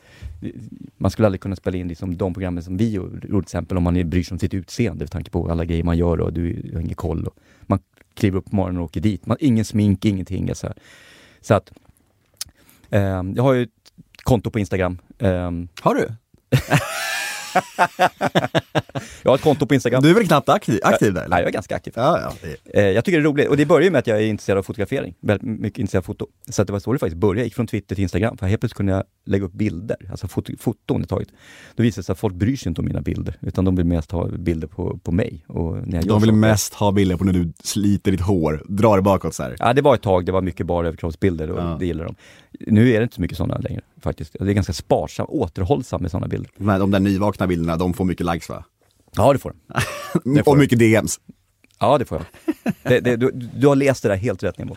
[0.98, 3.84] man skulle aldrig kunna spela in liksom de programmen som vi gjorde till exempel om
[3.84, 6.72] man bryr sig om sitt utseende med tanke på alla grejer man gör och du
[6.74, 7.28] har ingen koll.
[7.28, 7.80] Och man
[8.14, 9.26] kliver upp på morgonen och åker dit.
[9.26, 10.50] Man, ingen smink, ingenting.
[10.50, 10.74] Alltså.
[11.42, 11.72] Så att,
[12.90, 13.70] um, jag har ju ett
[14.24, 15.00] konto på Instagram.
[15.20, 16.10] Um, har du?
[19.24, 20.04] jag har ett konto på Instagram.
[20.04, 21.22] Du är väl knappt aktiv, aktiv där?
[21.22, 21.30] Eller?
[21.30, 21.94] Nej, jag är ganska aktiv.
[21.96, 22.50] Ja, ja.
[22.74, 24.64] Eh, jag tycker det är roligt och det börjar med att jag är intresserad av
[24.64, 25.16] fotografering.
[25.22, 26.28] Väldigt mycket intresserad av foto.
[26.50, 27.40] Så det var så det faktiskt började.
[27.40, 30.28] Jag gick från Twitter till Instagram för helt plötsligt kunde jag lägga upp bilder, alltså
[30.28, 31.28] foto, foton taget.
[31.76, 33.86] Då visade det sig att folk bryr sig inte om mina bilder utan de vill
[33.86, 35.46] mest ha bilder på, på mig.
[35.48, 38.98] Och när jag de vill mest ha bilder på när du sliter ditt hår, drar
[38.98, 39.56] det bakåt så här.
[39.60, 41.78] Ja, det var ett tag, det var mycket bara överkroppsbilder och ja.
[41.80, 42.16] det gillar de.
[42.60, 44.36] Nu är det inte så mycket sådana längre faktiskt.
[44.40, 46.52] Det är ganska sparsam, återhållsam med sådana bilder.
[46.58, 48.64] Men de där nyvakna bilderna, de får mycket likes va?
[49.16, 49.54] Ja, det får
[50.24, 50.42] de.
[50.46, 51.20] och mycket DMs.
[51.80, 52.74] Ja, det får jag.
[52.84, 54.76] Det, det, du, du, har läst det där helt rätt Nemo.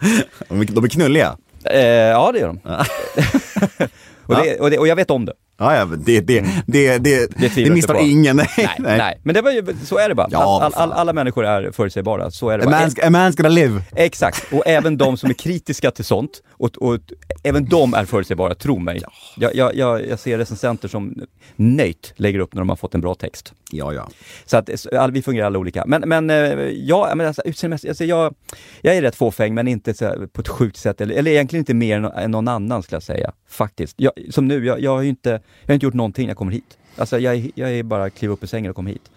[0.49, 1.37] De är knulliga.
[1.65, 2.61] Eh, ja, det gör de.
[4.27, 5.33] och, det, och, det, och jag vet om det.
[5.63, 6.51] Ja, ja det, det, mm.
[6.67, 8.37] det, det, det, det misstar ingen.
[8.43, 9.21] Nej, nej, nej.
[9.23, 10.29] Men det var ju, så är det bara.
[10.31, 12.31] Ja, all, all, alla människor är förutsägbara.
[12.31, 12.81] Så är det a bara.
[12.81, 13.83] Man's, a man's gonna live.
[13.97, 16.99] Exakt, och även de som är kritiska till sånt, och, och
[17.43, 18.99] även de är förutsägbara, tro mig.
[19.03, 19.13] Ja.
[19.37, 21.15] Jag, jag, jag, jag ser recensenter som
[21.57, 23.53] nöjt lägger upp när de har fått en bra text.
[23.71, 24.09] Ja, ja.
[24.45, 24.71] Så att
[25.13, 25.85] vi fungerar alla olika.
[25.87, 26.37] Men, men eh,
[26.69, 28.35] ja, men alltså, alltså, jag,
[28.81, 31.01] jag är rätt fåfäng, men inte så, på ett sjukt sätt.
[31.01, 33.33] Eller, eller egentligen inte mer än någon annan skulle jag säga.
[33.49, 33.95] Faktiskt.
[33.99, 36.53] Jag, som nu, jag, jag, har inte, jag har inte gjort någonting när jag kommer
[36.53, 36.79] hit.
[36.97, 39.11] Alltså jag, jag är bara kliv upp ur sängen och kom hit.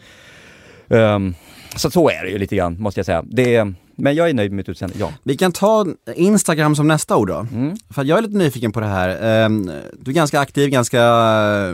[0.88, 1.36] Um,
[1.76, 3.24] så så är det ju lite grann, måste jag säga.
[3.28, 5.13] Det, men jag är nöjd med mitt utseende, ja.
[5.24, 7.48] Vi kan ta Instagram som nästa ord då.
[7.52, 7.78] Mm.
[7.89, 9.43] För jag är lite nyfiken på det här.
[9.45, 11.00] Ehm, du är ganska aktiv, ganska,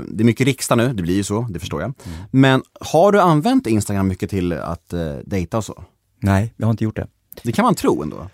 [0.08, 1.93] det är mycket riksdag nu, det blir ju så, det förstår jag.
[2.06, 2.17] Mm.
[2.32, 5.84] Men har du använt Instagram mycket till att uh, dejta och så?
[6.19, 7.08] Nej, jag har inte gjort det.
[7.43, 8.30] Det kan man tro ändå.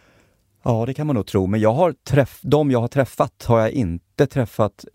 [0.68, 3.60] Ja, det kan man nog tro, men jag har träff, de jag har träffat har
[3.60, 4.86] jag inte träffat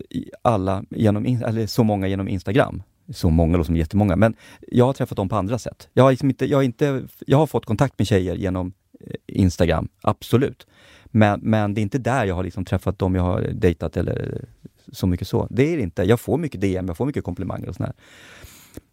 [0.41, 2.83] alla genom, eller så många genom Instagram.
[3.09, 4.35] Så många låter som jättemånga, men
[4.67, 5.89] jag har träffat dem på andra sätt.
[5.93, 9.15] Jag har, liksom inte, jag har, inte, jag har fått kontakt med tjejer genom eh,
[9.27, 10.67] Instagram, absolut.
[11.05, 14.45] Men, men det är inte där jag har liksom träffat dem jag har dejtat eller
[14.91, 15.47] så mycket så.
[15.49, 16.03] Det är det inte.
[16.03, 17.93] Jag får mycket DM, jag får mycket komplimanger och sådär.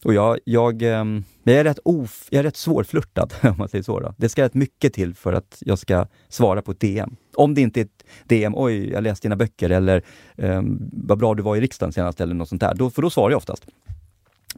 [0.05, 3.83] Och jag, jag, ehm, jag, är rätt of, jag är rätt svårflörtad, om man säger
[3.83, 4.01] så.
[4.01, 4.15] Då.
[4.17, 7.17] Det ska rätt mycket till för att jag ska svara på ett DM.
[7.35, 10.03] Om det inte är ett DM, oj, jag läste dina böcker eller
[10.37, 12.75] um, vad bra du var i riksdagen senast eller något sånt där.
[12.75, 13.67] Då, för då svarar jag oftast.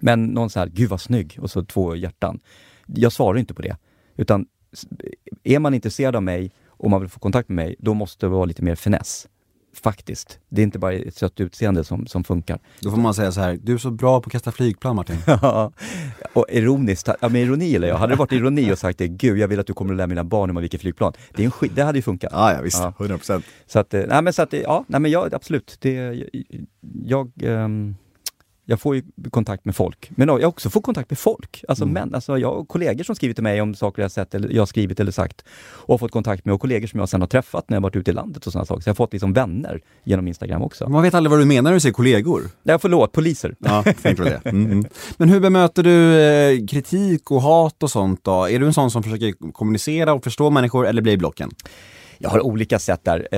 [0.00, 2.40] Men någon så här, gud vad snygg, och så två hjärtan.
[2.86, 3.76] Jag svarar inte på det.
[4.16, 4.46] Utan
[5.42, 8.30] är man intresserad av mig och man vill få kontakt med mig, då måste det
[8.30, 9.28] vara lite mer finess.
[9.74, 10.38] Faktiskt.
[10.48, 12.58] Det är inte bara ett sött utseende som, som funkar.
[12.80, 15.16] Då får man säga så här, du är så bra på att kasta flygplan Martin.
[15.26, 15.72] Ja,
[16.32, 17.96] och ironiskt, ja men ironi gillar jag.
[17.96, 20.06] Hade det varit ironi och sagt det, gud jag vill att du kommer att lära
[20.06, 21.12] mina barn hur man viker flygplan.
[21.34, 22.30] Det, är en skit, det hade ju funkat.
[22.32, 22.94] Ja, ja visst, ja.
[22.98, 23.42] 100%.
[23.66, 25.76] Så att, eh, nej men så att, ja, nej men jag, absolut.
[25.80, 25.92] Det,
[27.02, 27.96] jag, jag um,
[28.64, 31.64] jag får ju kontakt med folk, men jag också får kontakt med folk.
[31.68, 31.94] Alltså mm.
[31.94, 34.60] män, alltså jag har kollegor som skrivit till mig om saker jag sett, eller jag
[34.60, 37.28] har skrivit eller sagt, och har fått kontakt med, och kollegor som jag sen har
[37.28, 38.82] träffat när jag varit ute i landet och sådana saker.
[38.82, 40.88] Så jag har fått liksom vänner genom Instagram också.
[40.88, 42.42] Man vet aldrig vad du menar när du säger kollegor.
[42.62, 43.54] Ja, förlåt, poliser.
[43.58, 44.40] Ja, det.
[44.44, 44.84] Mm, mm.
[45.16, 48.48] Men hur bemöter du eh, kritik och hat och sånt då?
[48.48, 51.50] Är du en sån som försöker kommunicera och förstå människor, eller blir blocken?
[52.18, 53.28] Jag har olika sätt där.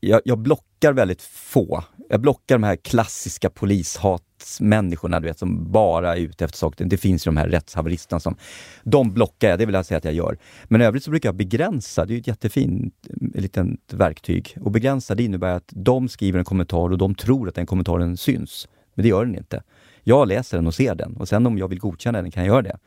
[0.00, 6.16] Jag, jag blockar väldigt få jag blockar de här klassiska polishatsmänniskorna, du vet, som bara
[6.16, 6.84] är ute efter saker.
[6.84, 8.36] Det finns ju de här rättshaveristerna som...
[8.82, 10.38] De blockar jag, det vill jag säga att jag gör.
[10.64, 12.94] Men i övrigt så brukar jag begränsa, det är ju ett jättefint
[13.34, 14.56] eh, litet verktyg.
[14.60, 18.16] Och begränsa, det innebär att de skriver en kommentar och de tror att den kommentaren
[18.16, 18.68] syns.
[18.94, 19.62] Men det gör den inte.
[20.02, 22.52] Jag läser den och ser den och sen om jag vill godkänna den kan jag
[22.52, 22.78] göra det.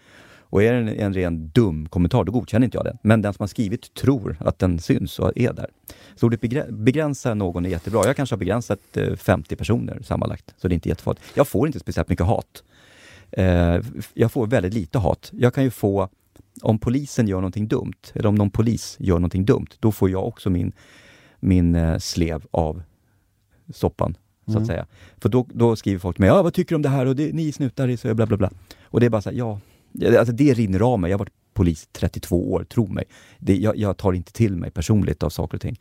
[0.54, 2.98] Och är det en, en ren dum kommentar, då godkänner inte jag den.
[3.02, 5.70] Men den som har skrivit tror att den syns och är där.
[6.16, 8.06] Så ordet begränsa någon är jättebra.
[8.06, 8.80] Jag kanske har begränsat
[9.18, 11.24] 50 eh, personer sammanlagt, så det är inte jättefarligt.
[11.34, 12.64] Jag får inte speciellt mycket hat.
[13.32, 13.80] Eh,
[14.14, 15.32] jag får väldigt lite hat.
[15.34, 16.10] Jag kan ju få,
[16.62, 20.28] om polisen gör någonting dumt, eller om någon polis gör någonting dumt, då får jag
[20.28, 20.72] också min,
[21.40, 22.82] min eh, slev av
[23.74, 24.68] soppan, så att mm.
[24.68, 24.86] säga.
[25.18, 27.06] För då, då skriver folk till mig, ja vad tycker du om det här?
[27.06, 28.50] Och det, ni snutar, så bla bla bla.
[28.84, 29.60] Och det är bara så här, ja,
[30.18, 31.12] Alltså det rinner av mig.
[31.12, 33.04] Jag har varit polis 32 år, tro mig.
[33.40, 35.80] Det, jag, jag, tar inte till mig personligt av saker och ting.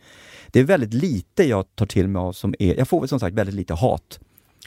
[0.51, 2.79] Det är väldigt lite jag tar till mig av som är...
[2.79, 4.21] Jag får som sagt väldigt lite hat.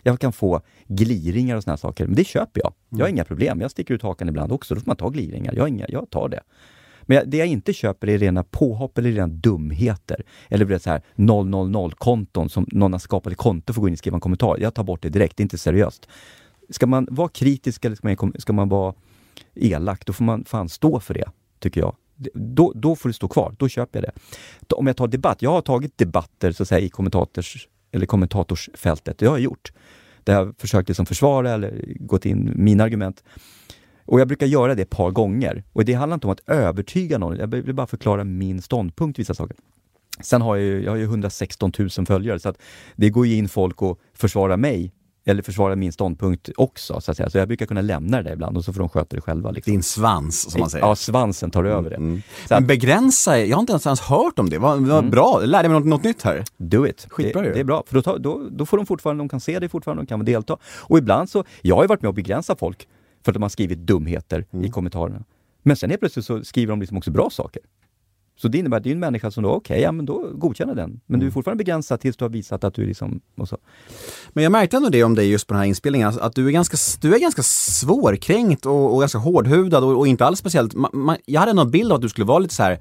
[0.03, 2.73] Jag kan få gliringar och såna saker, men det köper jag.
[2.89, 3.15] Jag har mm.
[3.15, 3.61] inga problem.
[3.61, 4.75] Jag sticker ut hakan ibland också.
[4.75, 5.53] Då får man ta gliringar.
[5.53, 6.41] Jag, inga, jag tar det.
[7.01, 10.23] Men jag, det jag inte köper är rena påhopp eller rena dumheter.
[10.49, 13.93] Eller det så här 000-konton som någon har skapat ett konto för att gå in
[13.93, 14.57] och skriva en kommentar.
[14.59, 16.07] Jag tar bort det direkt, det är inte seriöst.
[16.69, 18.93] Ska man vara kritisk eller ska man, ska man vara
[19.55, 21.95] elak, då får man fan stå för det, tycker jag.
[22.33, 24.13] Då, då får det stå kvar, då köper jag
[24.69, 24.75] det.
[24.75, 29.17] Om jag tar debatt, jag har tagit debatter så att säga, i kommentators, eller kommentatorsfältet,
[29.17, 29.71] det har jag gjort.
[30.23, 33.23] Där jag försökt liksom försvara eller gått in mina argument.
[34.05, 35.63] Och jag brukar göra det ett par gånger.
[35.73, 39.21] Och det handlar inte om att övertyga någon, jag vill bara förklara min ståndpunkt i
[39.21, 39.57] vissa saker.
[40.21, 42.61] Sen har jag ju, jag har ju 116 000 följare, så att
[42.95, 44.91] det går ju in folk och försvarar mig
[45.25, 47.01] eller försvara min ståndpunkt också.
[47.01, 47.29] Så, att säga.
[47.29, 49.51] så jag brukar kunna lämna det där ibland och så får de sköta det själva.
[49.51, 49.71] Liksom.
[49.71, 50.85] Din svans, som man säger.
[50.85, 51.95] Ja, svansen tar över det.
[51.95, 52.21] Mm.
[52.49, 54.57] Men begränsa, jag har inte ens hört om det.
[54.57, 55.11] Vad, vad mm.
[55.11, 56.43] bra, jag lärde mig något, något nytt här.
[56.57, 57.07] Do it.
[57.09, 59.39] Skitbra det, det är bra, för då, tar, då, då, får de fortfarande, de kan
[59.39, 60.57] se det fortfarande, de kan delta.
[60.65, 62.87] Och ibland så, jag har ju varit med och begränsat folk
[63.23, 64.65] för att de har skrivit dumheter mm.
[64.65, 65.23] i kommentarerna.
[65.63, 67.61] Men sen helt plötsligt så skriver de liksom också bra saker.
[68.37, 70.29] Så det innebär att det är en människa som då, okej, okay, ja men då
[70.33, 70.89] godkänner den.
[70.89, 71.01] Men mm.
[71.07, 71.31] du är mm.
[71.33, 73.57] fortfarande begränsad tills du har visat att du är liksom, och så.
[74.29, 76.51] Men jag märkte ändå det om dig just på den här inspelningen, att du är
[76.51, 80.91] ganska, du är ganska svårkränkt och, och ganska hårdhudad och, och, inte alls speciellt, man,
[80.93, 82.79] man, jag hade en bild av att du skulle vara lite så här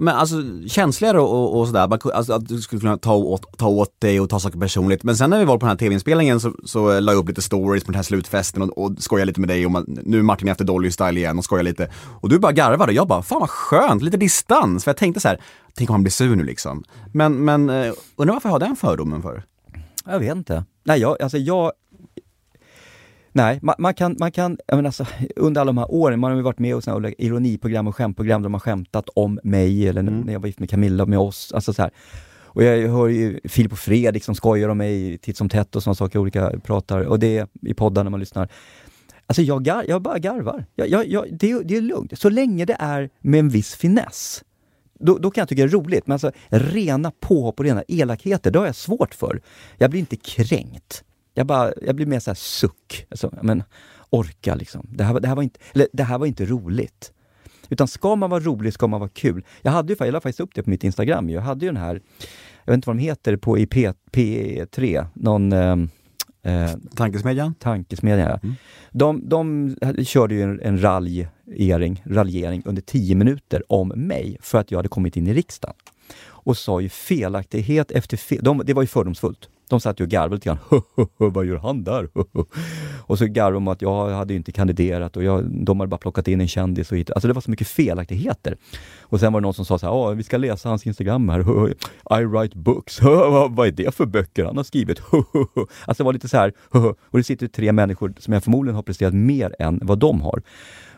[0.00, 0.36] men alltså
[0.66, 4.30] känsligare och, och sådär, alltså, att du skulle kunna ta åt, ta åt dig och
[4.30, 5.02] ta saker personligt.
[5.02, 7.28] Men sen när vi var på den här tv-inspelningen så, så eh, la jag upp
[7.28, 10.18] lite stories på den här slutfesten och, och skojade lite med dig och man, nu
[10.18, 11.90] är Martin efter Dolly Style igen och skojar lite.
[12.20, 14.84] Och du bara garvade och jag bara, fan vad skönt, lite distans.
[14.84, 15.40] För jag tänkte så här,
[15.74, 16.84] tänk om han blir sur nu liksom.
[17.12, 19.42] Men, men eh, undrar varför jag har den fördomen för?
[20.06, 20.64] Jag vet inte.
[20.84, 21.72] Nej, jag, alltså jag,
[23.32, 26.36] Nej, man, man, kan, man kan jag alltså, under alla de här åren, man har
[26.36, 30.20] ju varit med i såna ironiprogram och skämtprogram där man skämtat om mig eller mm.
[30.20, 31.52] när jag var gift med Camilla, med oss.
[31.52, 31.90] Alltså så här.
[32.52, 35.82] Och jag hör ju Filip och Fredrik som skojar om mig titt som tätt och
[35.82, 38.48] sådana saker, olika pratar, och det i poddar när man lyssnar.
[39.26, 40.64] Alltså jag, gar, jag bara garvar.
[40.74, 44.44] Jag, jag, jag, det, det är lugnt, så länge det är med en viss finess.
[45.00, 48.50] Då, då, kan jag tycka det är roligt, men alltså rena påhopp och rena elakheter,
[48.50, 49.40] det har jag svårt för.
[49.78, 51.04] Jag blir inte kränkt.
[51.40, 53.06] Jag, bara, jag blir mer såhär suck.
[53.10, 53.62] Alltså, men
[54.10, 54.86] orka liksom.
[54.92, 57.12] Det här, det, här var inte, eller, det här var inte roligt.
[57.68, 59.44] Utan ska man vara rolig ska man vara kul.
[59.62, 61.30] Jag hade ju jag la faktiskt upp det på mitt Instagram.
[61.30, 62.00] Jag hade ju den här,
[62.64, 65.76] jag vet inte vad de heter på i P, P3, någon eh,
[66.42, 67.54] eh Tankesmedjan?
[67.54, 68.38] Tankesmedjan, ja.
[68.42, 68.54] Mm.
[68.90, 74.70] De, de körde ju en, en raljering, raljering under tio minuter om mig för att
[74.70, 75.76] jag hade kommit in i riksdagen.
[76.22, 78.44] Och sa ju felaktighet efter fel.
[78.44, 79.48] De, det var ju fördomsfullt.
[79.70, 80.82] De satt ju och garvade lite grann.
[81.32, 82.08] Vad gör han där?
[83.00, 86.28] och så garvade de att jag hade inte kandiderat och jag, de hade bara plockat
[86.28, 87.10] in en kändis och hit.
[87.10, 88.56] Alltså det var så mycket felaktigheter.
[89.00, 91.40] Och sen var det någon som sa så här, vi ska läsa hans Instagram här.
[92.20, 93.02] I write books.
[93.50, 95.00] Vad är det för böcker han har skrivit?
[95.84, 96.52] alltså det var lite så här,
[97.10, 100.42] och det sitter tre människor som jag förmodligen har presterat mer än vad de har.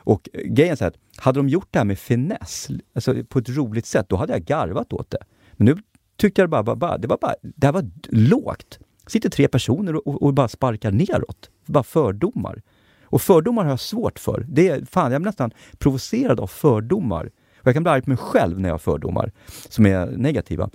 [0.05, 3.87] Och grejen är att hade de gjort det här med finess, alltså på ett roligt
[3.87, 5.19] sätt, då hade jag garvat åt det.
[5.53, 5.77] Men nu
[6.23, 8.79] tyckte jag bara, bara, det var bara, det här var lågt.
[9.07, 11.51] sitter tre personer och, och bara sparkar neråt.
[11.67, 12.63] Bara fördomar.
[13.05, 14.47] Och fördomar har jag svårt för.
[14.49, 17.25] Det är, fan, jag är nästan provocerad av fördomar.
[17.57, 19.33] Och jag kan bli arg på mig själv när jag har fördomar
[19.69, 20.71] som är negativa.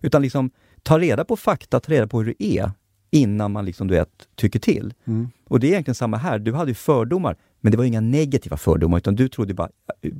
[0.00, 0.50] Utan liksom,
[0.82, 2.72] ta reda på fakta, ta reda på hur det är
[3.10, 4.94] innan man liksom, du vet, tycker till.
[5.04, 5.28] Mm.
[5.48, 6.38] Och det är egentligen samma här.
[6.38, 9.70] Du hade ju fördomar, men det var inga negativa fördomar, utan du trodde bara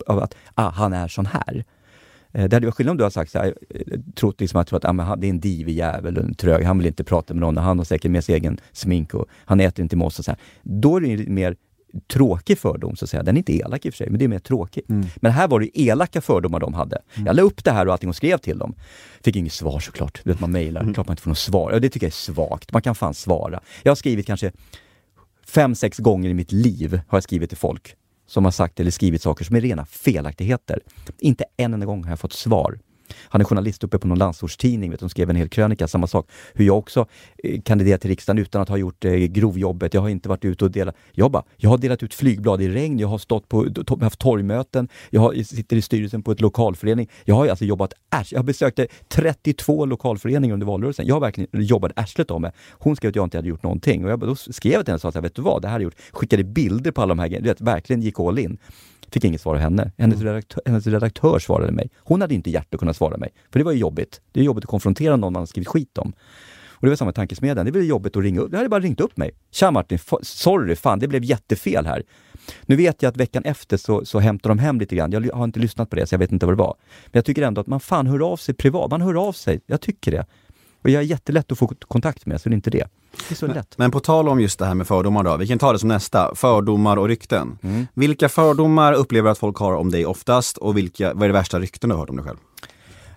[0.06, 1.64] att ah, han är sån här.
[2.32, 4.72] Eh, det hade varit skillnad om du hade sagt så här, eh, trott liksom att,
[4.72, 7.56] att ah, det är en divig jävel, en trög, han vill inte prata med någon,
[7.56, 10.18] han har säkert med sig egen smink och han äter inte med oss.
[10.18, 10.40] Och så här.
[10.62, 11.56] Då är det mer
[12.06, 13.22] tråkig fördom, så att säga.
[13.22, 14.82] Den är inte elak i och för sig, men det är mer tråkig.
[14.88, 15.06] Mm.
[15.16, 16.98] Men här var det elaka fördomar de hade.
[17.14, 17.26] Mm.
[17.26, 18.74] Jag la upp det här och allting och skrev till dem.
[19.24, 20.20] Fick inget svar såklart.
[20.24, 20.94] Du vet, man mejlar, mm.
[20.94, 21.70] klart man inte får något svar.
[21.70, 22.72] Och det tycker jag är svagt.
[22.72, 23.60] Man kan fan svara.
[23.82, 24.52] Jag har skrivit kanske
[25.46, 27.94] fem, sex gånger i mitt liv har jag skrivit till folk
[28.28, 30.80] som har sagt eller skrivit saker som är rena felaktigheter.
[31.18, 32.78] Inte en enda gång har jag fått svar.
[33.22, 36.30] Han är journalist uppe på någon landsortstidning, vet, som skrev en hel krönika, samma sak.
[36.54, 37.06] Hur jag också
[37.44, 37.60] eh,
[37.98, 39.94] till riksdagen utan att ha gjort eh, grovjobbet.
[39.94, 40.96] Jag har inte varit ute och delat.
[41.12, 44.18] Jag bara, jag har delat ut flygblad i regn, jag har stått på, to, haft
[44.18, 47.08] torgmöten, jag, har, jag sitter i styrelsen på ett lokalförening.
[47.24, 51.06] Jag har alltså jobbat ärs, Jag besökte 32 lokalföreningar under valrörelsen.
[51.06, 52.52] Jag har verkligen jobbat arslet av mig.
[52.70, 55.08] Hon skrev att jag inte hade gjort någonting och jag, då skrev jag till henne
[55.08, 56.00] och sa, vet du vad, det här har jag gjort.
[56.12, 58.58] Skickade bilder på alla de här grejerna, verkligen gick all in.
[59.10, 59.92] Fick inget svar av henne.
[59.98, 60.28] Hennes, mm.
[60.28, 61.90] redaktör, hennes redaktör svarade mig.
[61.96, 63.30] Hon hade inte hjärta att kunna svara mig.
[63.52, 64.20] För det var ju jobbigt.
[64.32, 66.12] Det är jobbigt att konfrontera någon man har skrivit skit om.
[66.80, 67.66] Och det var samma tankesmedjan.
[67.66, 68.52] Det blev jobbigt att ringa upp.
[68.52, 69.30] Jag hade bara ringt upp mig.
[69.50, 72.02] Tja Martin, sorry, fan det blev jättefel här.
[72.62, 75.12] Nu vet jag att veckan efter så, så hämtar de hem lite grann.
[75.12, 76.74] Jag har inte lyssnat på det, så jag vet inte vad det var.
[77.04, 78.90] Men jag tycker ändå att man fan hör av sig privat.
[78.90, 79.60] Man hör av sig.
[79.66, 80.26] Jag tycker det.
[80.82, 82.86] Och jag är jättelätt att få kontakt med, så det är inte det.
[83.28, 83.78] Det är så Men, lätt.
[83.78, 85.88] men på tal om just det här med fördomar då, vi kan ta det som
[85.88, 86.34] nästa.
[86.34, 87.58] Fördomar och rykten.
[87.62, 87.86] Mm.
[87.94, 91.60] Vilka fördomar upplever att folk har om dig oftast och vilka, vad är det värsta
[91.60, 92.38] rykten du har hört om dig själv?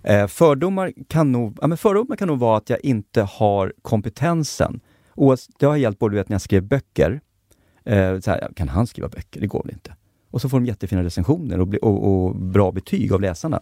[0.03, 4.80] Eh, fördomar, kan nog, ja, men fördomar kan nog vara att jag inte har kompetensen.
[5.09, 7.22] Och det har gällt både vet, när jag skrev böcker.
[7.86, 9.41] Eh, så här, kan han skriva böcker?
[9.41, 9.95] Det går väl inte?
[10.32, 13.62] Och så får de jättefina recensioner och, bli, och, och bra betyg av läsarna.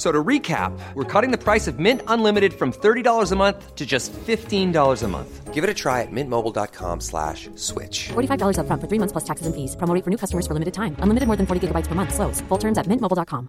[0.00, 3.76] F- So to recap, we're cutting the price of Mint Unlimited from $30 a month
[3.76, 5.54] to just $15 a month.
[5.54, 8.08] Give it a try at mintmobile.com slash switch.
[8.08, 9.76] $45 upfront for three months plus taxes and fees.
[9.76, 10.96] Promo for new customers for limited time.
[11.02, 12.14] Unlimited more than 40 gigabytes per month.
[12.14, 12.40] Slows.
[12.48, 13.46] Full terms at mintmobile.com.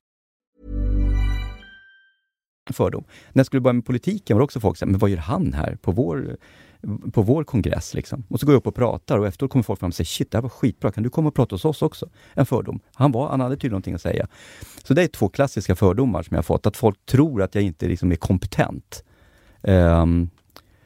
[2.74, 3.04] fördom.
[3.34, 5.76] När jag skulle börja med politiken var också folk som men vad gör han här
[5.82, 6.38] på vår,
[7.12, 7.94] på vår kongress?
[7.94, 8.24] Liksom?
[8.30, 10.32] Och så går jag upp och pratar och efteråt kommer folk fram och säger shit,
[10.32, 12.10] det här var skitbra, kan du komma och prata hos oss också?
[12.34, 12.80] En fördom.
[12.94, 14.28] Han, var, han hade tydligen någonting att säga.
[14.84, 17.64] Så det är två klassiska fördomar som jag har fått, att folk tror att jag
[17.64, 19.04] inte liksom är kompetent.
[19.62, 20.30] Um,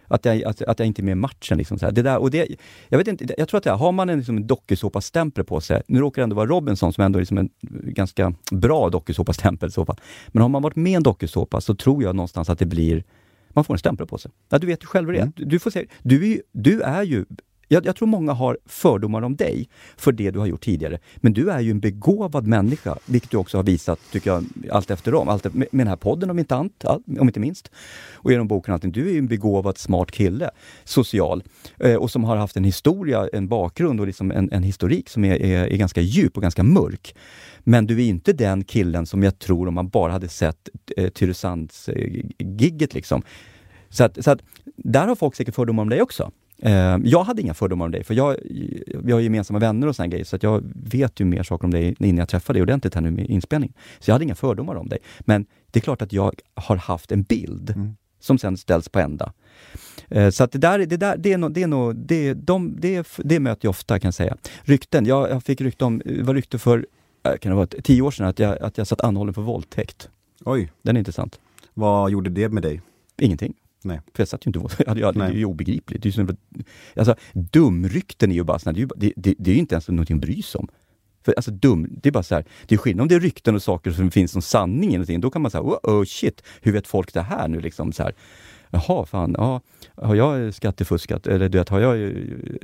[0.08, 1.58] att jag, att, att jag inte är med i matchen.
[1.58, 1.94] Liksom, så här.
[1.94, 2.48] Det där, och det,
[2.90, 5.82] jag, vet inte, jag tror att det, har man en, liksom, en dokusåpastämpel på sig,
[5.88, 7.50] nu råkar det ändå vara Robinson som ändå är liksom en
[7.84, 9.98] ganska bra dokusåpastämpel i så fall.
[10.28, 13.04] Men har man varit med i en dokusåpa så tror jag någonstans att det blir
[13.56, 14.32] man får en stämpel på sig.
[14.50, 15.32] Ja, du vet ju själv hur det är.
[15.36, 17.26] Du, får se, du, är du är ju
[17.68, 21.00] jag, jag tror många har fördomar om dig för det du har gjort tidigare.
[21.18, 24.92] Men du är ju en begåvad människa, vilket du också har visat, tycker jag, allt
[24.92, 25.30] efterom.
[25.30, 26.84] Allt, med, med den här podden om inte, annat,
[27.20, 27.72] om inte minst.
[28.14, 28.92] Och genom boken allting.
[28.92, 30.50] Du är ju en begåvad, smart kille,
[30.84, 31.44] social.
[31.80, 35.26] Eh, och som har haft en historia, en bakgrund och liksom en, en historik som
[35.26, 37.16] är, är, är ganska djup och ganska mörk.
[37.60, 41.10] Men du är inte den killen som jag tror om man bara hade sett eh,
[41.10, 43.24] Tyresands-gigget eh, liksom.
[43.90, 44.40] Så att, så att
[44.76, 46.32] där har folk säkert fördomar om dig också.
[46.62, 48.36] Eh, jag hade inga fördomar om dig, för jag,
[48.86, 51.96] vi har gemensamma vänner och såna grejer, så jag vet ju mer saker om dig
[52.00, 53.74] innan jag träffade dig ordentligt här nu med inspelning.
[54.00, 55.00] Så jag hade inga fördomar om dig.
[55.20, 57.96] Men det är klart att jag har haft en bild Mm.
[58.20, 59.34] som sen ställs på ända.
[60.10, 62.76] Eh, så att det där, det där det är nog, det är nog, det, de,
[62.80, 64.38] det, det möter jag ofta kan jag säga.
[64.64, 66.86] Rykten, jag, jag fick rykte om, det var rykte för,
[67.24, 70.10] eh, kan det vara tio år sedan, att jag, att jag satt anhållen för våldtäkt.
[70.46, 71.40] Oj, Den är intressant.
[71.74, 72.82] vad gjorde det med dig?
[73.22, 73.54] Ingenting.
[73.86, 74.02] Nej.
[74.14, 76.04] För jag satt ju inte jag hade, Det är ju obegripligt.
[76.04, 76.36] Det är, ju så,
[76.96, 79.76] alltså, dumrykten är ju bara såna, det, är ju bara- det, det, är ju inte
[79.76, 80.68] ens någonting att bry sig om.
[81.26, 83.56] För alltså dum, det är bara så här, det är skillnad om det är rykten
[83.56, 85.22] och saker som finns som sanning i någonting.
[85.22, 87.92] Då kan man säga, oh, oh shit, hur vet folk det här nu liksom?
[87.92, 88.14] Så här,
[88.70, 89.62] Jaha, fan, ja,
[89.96, 91.28] har jag skattefuskat?
[91.28, 91.98] Eller du vet, har jag,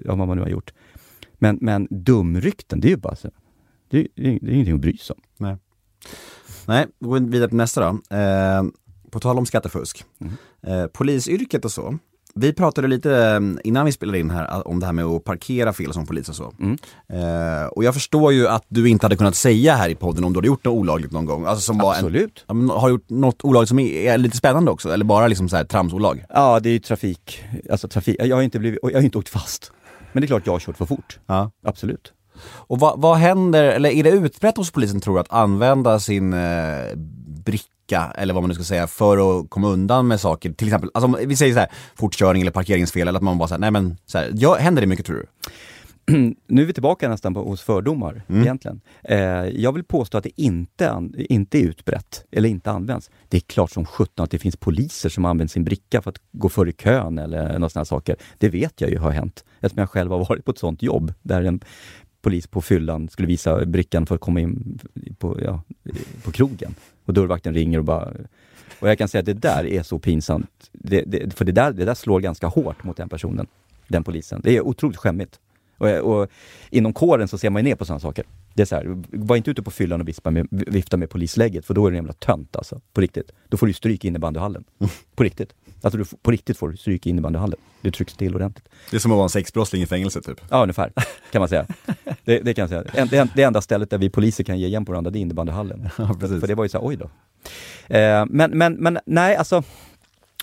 [0.06, 0.74] ja vad man nu har gjort.
[1.34, 3.30] Men, men dumrykten, det är ju bara så,
[3.90, 5.22] det är, det det är ingenting att bry sig om.
[5.38, 5.58] Nej.
[6.68, 8.16] Nej, då går vi vidare till nästa då.
[8.16, 8.64] Eh,
[9.12, 10.04] på tal om skattefusk.
[10.22, 10.34] Mm.
[10.68, 11.98] Eh, polisyrket och så.
[12.36, 15.74] Vi pratade lite eh, innan vi spelade in här om det här med att parkera
[15.74, 16.54] fel som polis och så.
[16.60, 16.78] Mm.
[17.10, 20.34] Eh, och jag förstår ju att du inte hade kunnat säga här i podden om
[20.34, 21.46] du hade gjort något olagligt någon gång.
[21.46, 22.46] Alltså som var en, Absolut.
[22.48, 24.94] ja, men har gjort något olagligt som är, är lite spännande också?
[24.94, 26.26] Eller bara liksom så här tramsolag?
[26.30, 27.44] Ja, det är ju trafik.
[27.72, 28.16] Alltså trafik.
[28.20, 29.72] Jag har inte, blivit, jag har inte åkt fast.
[30.14, 31.20] Men det är klart jag har kört för fort.
[31.26, 31.52] Ja.
[31.66, 32.14] Absolut.
[32.44, 36.34] Och vad, vad händer, eller är det utbrett hos polisen tror du att använda sin
[36.34, 36.96] eh,
[37.46, 40.52] bricka, eller vad man nu ska säga, för att komma undan med saker?
[40.52, 43.60] Till exempel, alltså, vi säger så här, fortkörning eller parkeringsfel, eller att man bara säger
[43.60, 45.52] nej men, så här, ja, händer det mycket tror du?
[46.48, 48.82] nu är vi tillbaka nästan på, hos fördomar egentligen.
[49.04, 53.10] Eh, jag vill påstå att det inte, an, inte är utbrett, eller inte används.
[53.30, 56.22] Det är klart som sjutton att det finns poliser som använder sin bricka för att
[56.32, 58.16] gå före kön eller några sådana saker.
[58.38, 61.14] Det vet jag ju har hänt, eftersom jag själv har varit på ett sådant jobb
[61.22, 61.62] där en
[62.22, 64.80] polis på fyllan skulle visa brickan för att komma in
[65.20, 65.64] på, ja,
[66.24, 66.76] på krogen.
[67.12, 68.14] Och dörrvakten ringer och bara...
[68.80, 70.70] Och jag kan säga att det där är så pinsamt.
[70.72, 73.48] Det, det, för det där, det där slår ganska hårt mot den personen.
[73.88, 74.42] den polisen.
[74.44, 75.40] Det är otroligt skämmigt.
[75.78, 76.28] Och, och
[76.70, 78.26] inom kåren så ser man ju ner på sådana saker.
[78.54, 81.66] Det är så här, var inte ute på fyllan och vifta med, vifta med polislägget,
[81.66, 82.82] för då är du en jävla tönt alltså.
[82.94, 83.32] På riktigt.
[83.50, 84.64] Då får du stryk i innebandyhallen.
[85.16, 85.54] På riktigt.
[85.82, 87.60] Alltså du, på riktigt får stryk i innebandyhallen.
[87.82, 88.70] Du trycks till ordentligt.
[88.90, 90.42] Det är som att vara en sexbrottsling i fängelse typ.
[90.50, 90.92] Ja, ungefär.
[91.32, 91.66] Kan man säga.
[92.26, 92.84] Det, det kan säga.
[92.94, 95.22] En- Det, det enda stället där vi poliser kan ge igen på varandra, det är
[95.22, 95.90] innebandyhallen.
[95.98, 96.40] Ja, precis.
[96.40, 97.10] För det var ju så här, oj då.
[97.96, 99.64] Eh, men, men, men nej, alltså.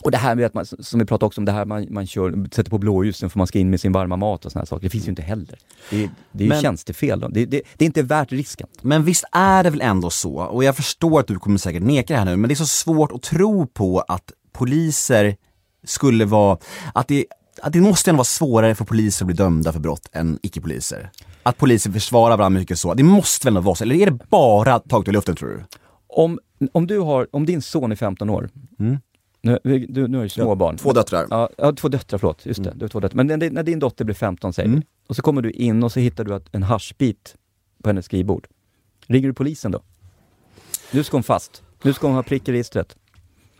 [0.03, 2.07] Och det här med att man, som vi pratade också om, det här man, man
[2.07, 4.66] kör, sätter på blåljusen för man ska in med sin varma mat och såna här
[4.66, 4.82] saker.
[4.82, 5.59] Det finns ju inte heller.
[5.91, 7.20] Det, är- det är ju Men- tjänstefel.
[7.20, 8.66] Det, det, det är inte värt risken.
[8.82, 12.12] Men visst är det väl ändå så, och jag förstår att du kommer säkert neka
[12.14, 15.36] det här nu, men det är så svårt att tro på att poliser
[15.84, 16.59] skulle vara,
[16.94, 17.26] att det,
[17.62, 21.11] att det måste vara svårare för poliser att bli dömda för brott än icke-poliser.
[21.42, 24.18] Att poliser försvarar varandra mycket så, det måste väl ändå vara så, eller är det
[24.30, 25.64] bara taget ur luften tror du?
[26.06, 26.38] Om,
[26.72, 28.48] om du har, om din son är 15 år,
[29.42, 30.76] nu, vi- du, nu har ju små barn.
[30.76, 31.26] Två döttrar.
[31.30, 32.46] Ja, ja, två döttrar, förlåt.
[32.46, 33.16] Just det, du har två döttrar.
[33.24, 35.92] Men när, när din dotter blir 15 säger vi, och så kommer du in och
[35.92, 37.34] så hittar du en haschbit
[37.82, 38.46] på hennes skrivbord.
[39.06, 39.80] Ringer du polisen då?
[40.90, 41.62] Nu ska hon fast.
[41.82, 42.96] Nu ska hon ha prick i registret.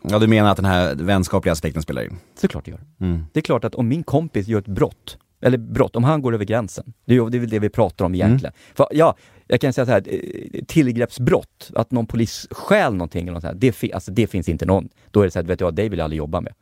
[0.03, 2.17] Ja, du menar att den här vänskapliga aspekten spelar in?
[2.41, 2.81] Såklart det gör.
[3.01, 3.27] Mm.
[3.33, 6.35] Det är klart att om min kompis gör ett brott, eller brott, om han går
[6.35, 8.53] över gränsen, det är ju det, är väl det vi pratar om egentligen.
[8.75, 13.33] För, ja, jag kan säga så här, eh, tillgreppsbrott, att någon polis stjäl någonting, eller
[13.33, 14.89] något sånt här, det, alltså, det finns inte någon.
[15.11, 16.53] Då är det så här, vet du vad, det vill jag aldrig jobba med.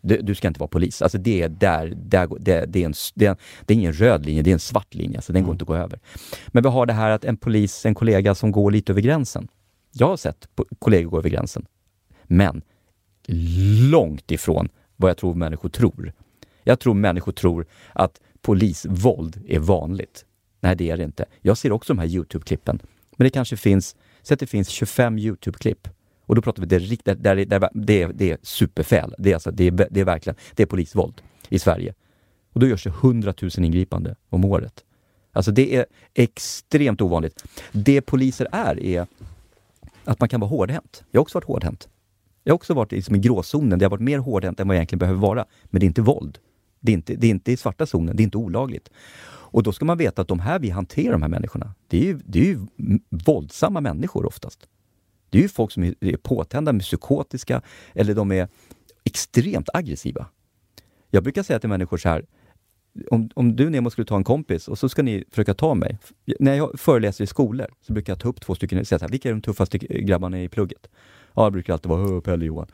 [0.00, 1.02] Du, du ska inte vara polis.
[1.02, 4.26] Alltså det är där, där det, det, är en, det, är, det är ingen röd
[4.26, 6.00] linje, det är en svart linje, så den går inte att gå över.
[6.46, 9.48] Men vi har det här att en polis, en kollega som går lite över gränsen.
[9.92, 10.48] Jag har sett
[10.78, 11.66] kollegor gå över gränsen.
[12.26, 12.62] Men
[13.90, 16.12] långt ifrån vad jag tror människor tror.
[16.64, 20.24] Jag tror människor tror att polisvåld är vanligt.
[20.60, 21.24] Nej, det är det inte.
[21.40, 22.78] Jag ser också de här Youtube-klippen.
[23.16, 25.88] Men det kanske finns, säg att det finns 25 Youtube-klipp.
[26.26, 29.14] Och då pratar vi direkt, där, där, där, det, är, det är superfel.
[29.18, 31.94] Det är, alltså, det, är, det är verkligen det är polisvåld i Sverige.
[32.52, 34.84] Och då görs det 100 000 ingripande om året.
[35.32, 37.44] Alltså det är extremt ovanligt.
[37.72, 39.06] Det poliser är, är
[40.04, 41.04] att man kan vara hårdhänt.
[41.10, 41.88] Jag har också varit hårdhänt.
[42.46, 44.78] Jag har också varit liksom i gråzonen, det har varit mer hårdhänt än vad jag
[44.78, 45.46] egentligen behöver vara.
[45.64, 46.38] Men det är inte våld.
[46.80, 48.90] Det är inte, det är inte i svarta zonen, det är inte olagligt.
[49.28, 52.02] Och då ska man veta att de här vi hanterar, de här människorna, det är
[52.02, 52.58] ju, det är ju
[53.08, 54.68] våldsamma människor oftast.
[55.30, 57.62] Det är ju folk som är, påtända, med psykotiska,
[57.94, 58.48] eller de är
[59.04, 60.26] extremt aggressiva.
[61.10, 62.26] Jag brukar säga till människor så här,
[63.10, 65.98] om, om du Nemo skulle ta en kompis och så ska ni försöka ta mig.
[66.38, 69.04] När jag föreläser i skolor så brukar jag ta upp två stycken och säga så
[69.04, 70.88] här, vilka är de tuffaste grabbarna i plugget?
[71.36, 72.66] Ja, det brukar alltid vara Pelle Johan.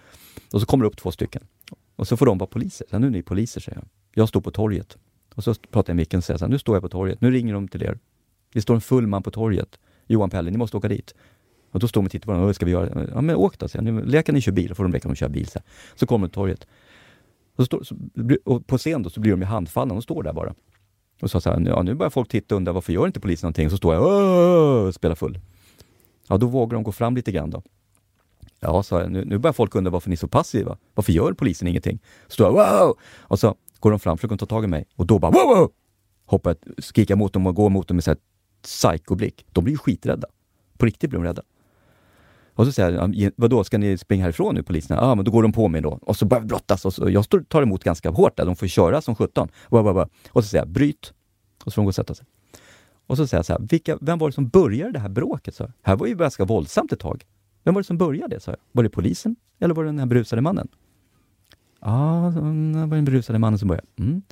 [0.52, 1.42] Och så kommer det upp två stycken.
[1.96, 2.86] Och så får de vara poliser.
[2.90, 3.88] Så här, nu är ni poliser, säger jag.
[4.14, 4.96] Jag står på torget.
[5.34, 7.20] Och så pratar jag med micken och säger så här, nu står jag på torget.
[7.20, 7.98] Nu ringer de till er.
[8.52, 9.78] Det står en full man på torget.
[10.06, 11.14] Johan, Pelle, ni måste åka dit.
[11.70, 12.46] Och då står de och tittar på varandra.
[12.46, 13.06] Vad ska vi göra?
[13.14, 13.94] Ja, men åk då, säger jag.
[13.94, 15.46] Nu ni kör bil, då får de leka att de kör bil.
[15.46, 15.64] Så, här.
[15.94, 16.66] så kommer de till torget.
[17.56, 17.96] Och, så står, så,
[18.44, 19.94] och på scen då så blir de ju handfallna.
[19.94, 20.54] De står där bara.
[21.20, 23.66] Och så sa ja nu börjar folk titta och undra varför gör inte polisen någonting?
[23.66, 24.04] Och så står jag
[24.86, 25.38] och spelar full.
[26.28, 27.62] Ja, då vågar de gå fram lite grann då.
[28.62, 30.76] Ja, sa jag, nu, nu börjar folk undra varför ni är så passiva.
[30.94, 31.98] Varför gör polisen ingenting?
[32.26, 32.98] Så står jag, wow!
[33.18, 34.84] Och så går de fram, försöker ta tag i mig.
[34.96, 35.56] Och då bara, wow!
[35.56, 35.72] wow!
[36.26, 38.18] Hoppar, jag, skriker mot dem och går mot dem med så här
[38.62, 39.46] psykoblick.
[39.52, 40.28] De blir ju skiträdda.
[40.78, 41.42] På riktigt blir de rädda.
[42.54, 45.00] Och så säger jag, vadå, ska ni springa härifrån nu poliserna?
[45.00, 45.98] Ja, men då går de på mig då.
[46.02, 46.84] Och så börjar vi brottas.
[46.84, 49.48] Och så, jag tar emot ganska hårt där, de får köra som 17.
[49.68, 50.08] Wow, wow, wow.
[50.30, 51.12] Och så säger jag, bryt.
[51.64, 52.26] Och så får de gå och sätta sig.
[53.06, 55.54] Och så säger jag så här, vilka, vem var det som började det här bråket?
[55.54, 55.72] Så här?
[55.82, 57.24] här var ju ganska våldsamt ett tag.
[57.62, 58.40] Vem var det som började?
[58.40, 58.58] sa jag.
[58.72, 59.36] Var det polisen?
[59.58, 60.68] Eller var det den här berusade mannen?
[61.80, 63.86] Ja, det var den berusade mannen som började.
[63.96, 64.22] Mm.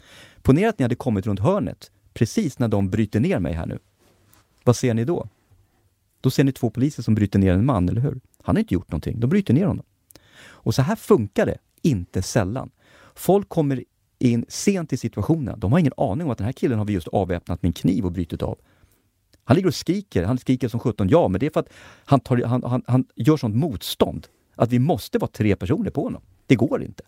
[0.42, 3.78] Ponera att ni hade kommit runt hörnet precis när de bryter ner mig här nu.
[4.64, 5.28] Vad ser ni då?
[6.20, 8.20] Då ser ni två poliser som bryter ner en man, eller hur?
[8.42, 9.20] Han har inte gjort någonting.
[9.20, 9.84] De bryter ner honom.
[10.42, 12.70] Och så här funkar det inte sällan.
[13.14, 13.84] Folk kommer
[14.18, 15.60] in sent i situationen.
[15.60, 17.72] De har ingen aning om att den här killen har vi just avväpnat med en
[17.72, 18.58] kniv och brutit av.
[19.44, 20.24] Han ligger och skriker.
[20.24, 21.08] Han skriker som 17.
[21.08, 21.72] Ja, men det är för att
[22.04, 26.02] han, tar, han, han, han gör sånt motstånd att vi måste vara tre personer på
[26.02, 26.22] honom.
[26.46, 27.02] Det går inte.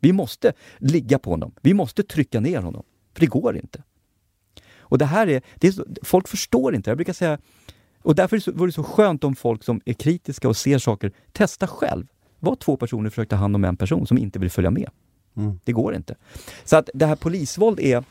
[0.00, 1.52] Vi måste ligga på honom.
[1.60, 2.82] Vi måste trycka ner honom.
[3.14, 3.82] För det går inte.
[4.78, 6.90] Och det här är, det är så, folk förstår inte.
[6.90, 7.38] Jag brukar säga,
[7.98, 11.66] och därför vore det så skönt om folk som är kritiska och ser saker, testa
[11.66, 12.06] själv.
[12.38, 14.90] Var två personer och försök ta hand om en person som inte vill följa med.
[15.64, 16.16] Det går inte.
[16.64, 18.04] Så att det här polisvåld är,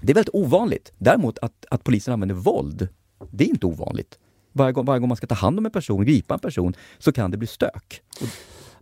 [0.00, 0.92] det är väldigt ovanligt.
[0.98, 2.88] Däremot att, att polisen använder våld,
[3.30, 4.18] det är inte ovanligt.
[4.52, 7.12] Varje gång, varje gång man ska ta hand om en person, gripa en person, så
[7.12, 8.02] kan det bli stök.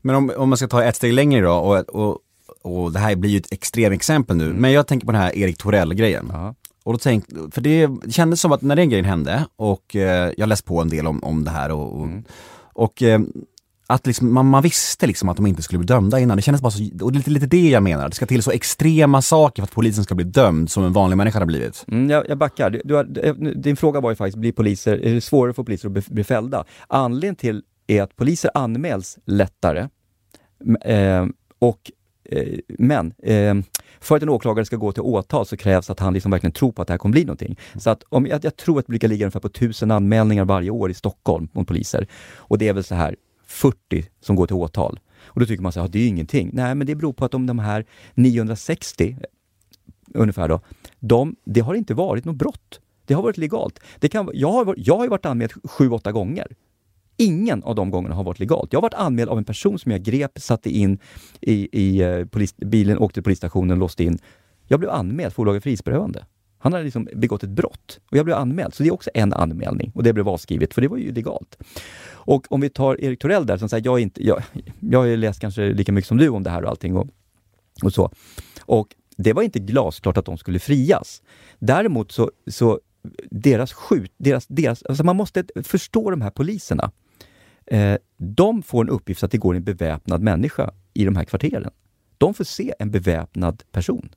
[0.00, 2.18] Men om, om man ska ta ett steg längre då, och, och,
[2.62, 5.58] och det här blir ju ett extremexempel nu, men jag tänker på den här Erik
[5.58, 6.28] Torell-grejen.
[6.32, 6.54] Ja.
[6.84, 10.48] Och då tänk, för det kändes som att när den grejen hände, och eh, jag
[10.48, 12.08] läste på en del om, om det här och, och,
[12.72, 13.20] och eh,
[13.90, 16.36] att liksom, man, man visste liksom att de inte skulle bli dömda innan.
[16.36, 18.08] Det kändes bara så, och det är lite, lite det jag menar.
[18.08, 21.16] Det ska till så extrema saker för att polisen ska bli dömd som en vanlig
[21.16, 21.84] människa har blivit.
[21.88, 22.70] Mm, jag, jag backar.
[22.70, 23.04] Du, du har,
[23.54, 26.24] din fråga var ju faktiskt, blir poliser, är det svårare för poliser att bli, bli
[26.24, 26.64] fällda?
[26.86, 29.88] Anledningen till är att poliser anmäls lättare.
[30.84, 31.26] Eh,
[31.58, 31.90] och,
[32.24, 33.54] eh, men eh,
[34.00, 36.72] för att en åklagare ska gå till åtal så krävs att han liksom verkligen tror
[36.72, 37.58] på att det här kommer bli någonting.
[37.76, 40.70] Så att om, jag, jag tror att det brukar ligga ungefär på tusen anmälningar varje
[40.70, 42.06] år i Stockholm mot poliser.
[42.36, 43.16] Och det är väl så här
[43.48, 45.00] 40 som går till åtal.
[45.20, 46.50] Och då tycker man så här, det är ju ingenting.
[46.52, 47.84] Nej, men det beror på att de, de här
[48.14, 49.26] 960 eh,
[50.14, 50.60] ungefär då,
[50.98, 52.80] de, det har inte varit något brott.
[53.04, 53.80] Det har varit legalt.
[53.98, 56.46] Det kan, jag, har, jag har ju varit anmäld sju, åtta gånger.
[57.16, 58.72] Ingen av de gångerna har varit legalt.
[58.72, 60.98] Jag har varit anmäld av en person som jag grep, satte in
[61.40, 64.18] i, i eh, polis, bilen, åkte till polisstationen, låste in.
[64.66, 66.26] Jag blev anmäld för olaga frihetsberövande.
[66.58, 68.74] Han hade liksom begått ett brott och jag blev anmäld.
[68.74, 71.58] Så det är också en anmälning och det blev avskrivet för det var ju legalt.
[72.10, 74.42] Och om vi tar Erik Torell där som säger, jag, inte, jag,
[74.80, 77.08] jag har ju läst kanske lika mycket som du om det här och allting och,
[77.82, 78.10] och så.
[78.60, 81.22] Och det var inte glasklart att de skulle frias.
[81.58, 82.80] Däremot så, så
[83.30, 86.90] deras skjut, deras, deras, alltså man måste förstå de här poliserna.
[87.66, 91.70] Eh, de får en uppgift att det går en beväpnad människa i de här kvarteren.
[92.18, 94.08] De får se en beväpnad person.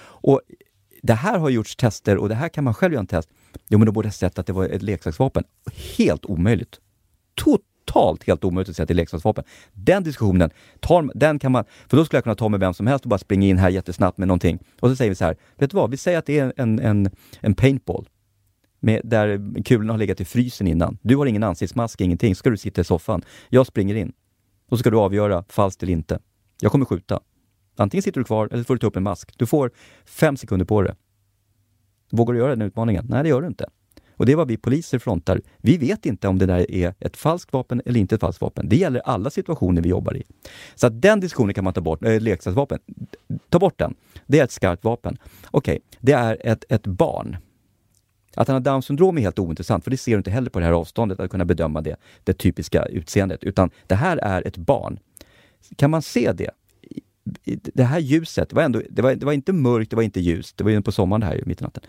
[0.00, 0.40] Och
[1.02, 3.28] det här har gjorts tester och det här kan man själv göra en test.
[3.68, 5.44] Jo, men de borde ha sett att det var ett leksaksvapen.
[5.98, 6.80] Helt omöjligt.
[7.34, 9.44] Totalt helt omöjligt att säga att det är leksaksvapen.
[9.72, 12.86] Den diskussionen, tar, den kan man, för då skulle jag kunna ta med vem som
[12.86, 14.58] helst och bara springa in här jättesnabbt med någonting.
[14.80, 16.78] Och så säger vi så här, vet du vad, vi säger att det är en,
[16.78, 18.08] en, en paintball.
[18.80, 20.98] Med, där kulorna har legat i frysen innan.
[21.02, 22.34] Du har ingen ansiktsmask, ingenting.
[22.34, 23.22] Så ska du sitta i soffan.
[23.48, 24.12] Jag springer in.
[24.68, 26.18] Och så ska du avgöra falskt eller inte.
[26.60, 27.20] Jag kommer skjuta.
[27.76, 29.32] Antingen sitter du kvar eller så får du ta upp en mask.
[29.36, 29.70] Du får
[30.04, 30.96] fem sekunder på det.
[32.10, 33.06] Vågar du göra den utmaningen?
[33.08, 33.68] Nej, det gör du inte.
[34.20, 35.40] Och det är vad vi poliser frontar.
[35.56, 38.68] Vi vet inte om det där är ett falskt vapen eller inte ett falskt vapen.
[38.68, 40.22] Det gäller alla situationer vi jobbar i.
[40.74, 42.04] Så att den diskussionen kan man ta bort.
[42.04, 42.78] Äh, leksaksvapen,
[43.48, 43.94] ta bort den.
[44.26, 45.18] Det är ett skarpt vapen.
[45.50, 47.36] Okej, det är ett, ett barn.
[48.34, 50.58] Att han har Downs syndrom är helt ointressant, för det ser du inte heller på
[50.58, 53.44] det här avståndet, att kunna bedöma det, det typiska utseendet.
[53.44, 54.98] Utan det här är ett barn.
[55.76, 56.50] Kan man se det?
[57.74, 60.20] Det här ljuset, det var, ändå, det var, det var inte mörkt, det var inte
[60.20, 60.56] ljust.
[60.56, 61.82] Det var ju på sommaren det här, mitt i natten.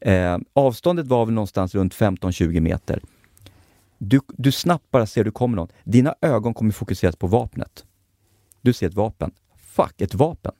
[0.00, 3.00] Eh, avståndet var väl någonstans runt 15-20 meter.
[3.98, 5.68] Du, du snabbt bara ser du kommer någon.
[5.84, 7.84] Dina ögon kommer fokuseras på vapnet.
[8.60, 9.30] Du ser ett vapen.
[9.56, 10.52] Fuck, ett vapen.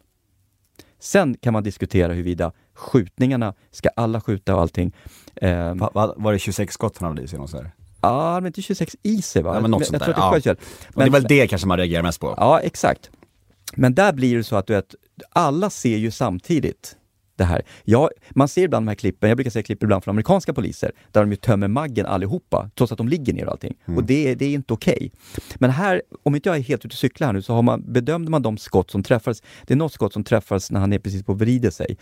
[1.01, 4.95] Sen kan man diskutera huruvida skjutningarna, ska alla skjuta och allting?
[5.35, 7.39] Eh, Va, va, var det 26 skott han hade i sig?
[7.39, 7.71] här?
[8.01, 9.55] Ja, men inte 26 i sig va?
[9.55, 10.55] Ja, men något jag sånt tror där, ja.
[10.95, 12.35] Och det är väl det kanske man reagerar mest på?
[12.37, 13.11] Ja, exakt.
[13.77, 14.95] Men där blir det så att du vet,
[15.31, 16.95] alla ser ju samtidigt
[17.37, 17.63] det här.
[17.85, 20.93] Ja, man ser ibland de här klippen, jag brukar se klipp ibland från amerikanska poliser,
[21.13, 23.77] där de ju tömmer maggen allihopa, trots att de ligger ner och allting.
[23.97, 25.13] Och det, är- det är inte okej.
[25.57, 27.93] Men här, om inte jag är helt ute och cyklar här nu, så har man,
[27.93, 30.99] bedömde man de skott som träffades, det är något skott som träffades när han är
[30.99, 31.97] precis på att vrida sig,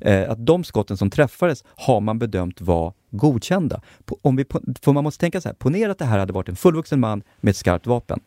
[0.00, 3.82] eh, att de skotten som träffades har man bedömt var godkända.
[4.04, 4.44] På, om vi,
[4.82, 7.22] för man måste tänka så här, ponera att det här hade varit en fullvuxen man
[7.40, 8.20] med ett skarpt vapen.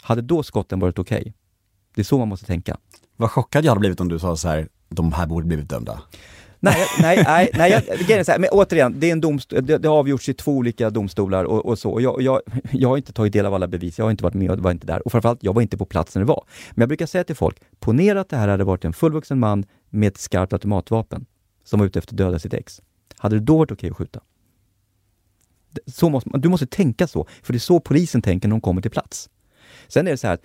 [0.00, 1.34] Hade då skotten varit okej?
[1.96, 2.76] Det är så man måste tänka.
[3.16, 6.02] Vad chockad jag hade blivit om du sa så här, de här borde blivit dömda.
[6.60, 9.20] Nej, jag- nej, nej, nej jag, grejen är så här, men återigen, det, är en
[9.22, 11.90] domst- det, det har avgjorts i två olika domstolar och, och så.
[11.90, 12.40] Och jag, och jag,
[12.72, 14.70] jag har inte tagit del av alla bevis, jag har inte varit med och var
[14.70, 15.06] inte där.
[15.06, 16.44] Och framförallt, jag var inte på plats när det var.
[16.70, 19.64] Men jag brukar säga till folk, ponera att det här hade varit en fullvuxen man
[19.90, 21.26] med ett skarpt automatvapen
[21.64, 22.80] som var ute efter att döda sitt ex.
[23.18, 24.20] Hade det då varit okej att skjuta?
[25.86, 28.82] Så måste, du måste tänka så, för det är så polisen tänker när de kommer
[28.82, 29.30] till plats.
[29.88, 30.42] Sen är det så här att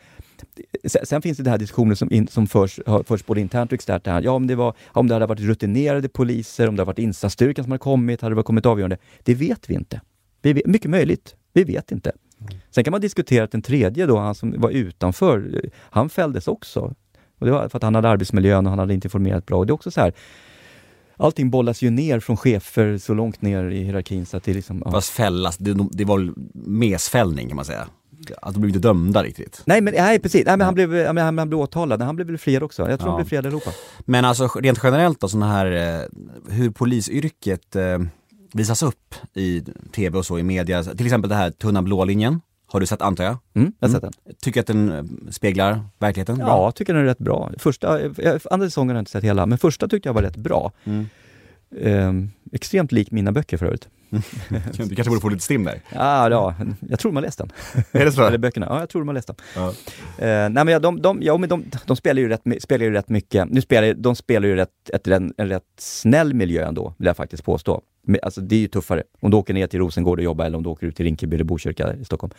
[1.04, 4.08] Sen, finns det den här diskussionen som, in, som förs, förs både internt och externt.
[4.08, 4.22] Här.
[4.22, 7.66] Ja, om det, var, om det hade varit rutinerade poliser, om det hade varit insatsstyrkan
[7.66, 8.98] som hade kommit, hade det kommit avgörande.
[9.24, 10.02] Det vet vi inte.
[10.42, 11.36] Vi vet, mycket möjligt.
[11.54, 12.12] Vi vet inte.
[12.70, 16.94] Sen kan man diskutera att den tredje då, han som var utanför, han fälldes också.
[17.40, 19.58] Och det var för att han hade arbetsmiljön och han hade inte informerat bra.
[19.58, 20.14] Och det är också så här,
[21.18, 24.82] allting bollas ju ner från chefer så långt ner i hierarkin så att det liksom...
[24.86, 24.92] Ja.
[24.92, 27.88] Fast fällas, det, det var mesfällning kan man säga.
[28.42, 29.62] Att de blev inte dömda riktigt.
[29.66, 30.46] Nej, men, nej precis.
[30.46, 32.02] Nej, men han, blev, han, han blev åtalad.
[32.02, 32.90] Han blev väl friad också.
[32.90, 33.12] Jag tror Ja.
[33.12, 33.72] han blev friad allihopa.
[34.00, 36.06] Men alltså rent generellt då, sådana här, eh,
[36.50, 38.00] hur polisyrket eh,
[38.54, 39.64] visas upp i
[39.96, 40.84] tv och så i media.
[40.84, 42.42] Till exempel det här tunna blå linjen.
[42.66, 43.38] Har du sett antar jag?
[43.54, 44.36] Mm, jag har sett den.
[44.42, 46.38] Tycker att den eh, speglar verkligheten?
[46.40, 46.64] Ja, Bra.
[46.66, 47.52] jag tycker den är rätt bra.
[47.58, 50.38] Första, eh, andra säsongen har jag inte sett hela, men första tyckte jag var rätt
[50.38, 50.72] bra.
[50.84, 51.06] Mm.
[51.80, 53.90] Ehm, extremt lik mina böcker för övrigt.
[54.78, 55.82] Du kanske borde få lite stim där?
[55.94, 56.56] Ja, ja,
[56.90, 57.52] jag tror de har läst den.
[57.92, 58.26] Är det så?
[58.26, 58.68] Eller böckerna.
[58.70, 59.36] Ja, jag tror de har läst dem.
[59.56, 59.68] Ja.
[60.18, 63.10] Eh, nej men de, de, ja, men de, de spelar, ju rätt, spelar ju rätt
[63.10, 67.08] mycket, nu spelar de spelar ju rätt, ett, en, en rätt snäll miljö ändå, vill
[67.08, 67.82] jag faktiskt påstå.
[68.04, 70.58] Men, alltså det är ju tuffare om du åker ner till Rosengård och jobbar eller
[70.58, 72.34] om du åker ut till Rinkeby eller Botkyrka i Stockholm.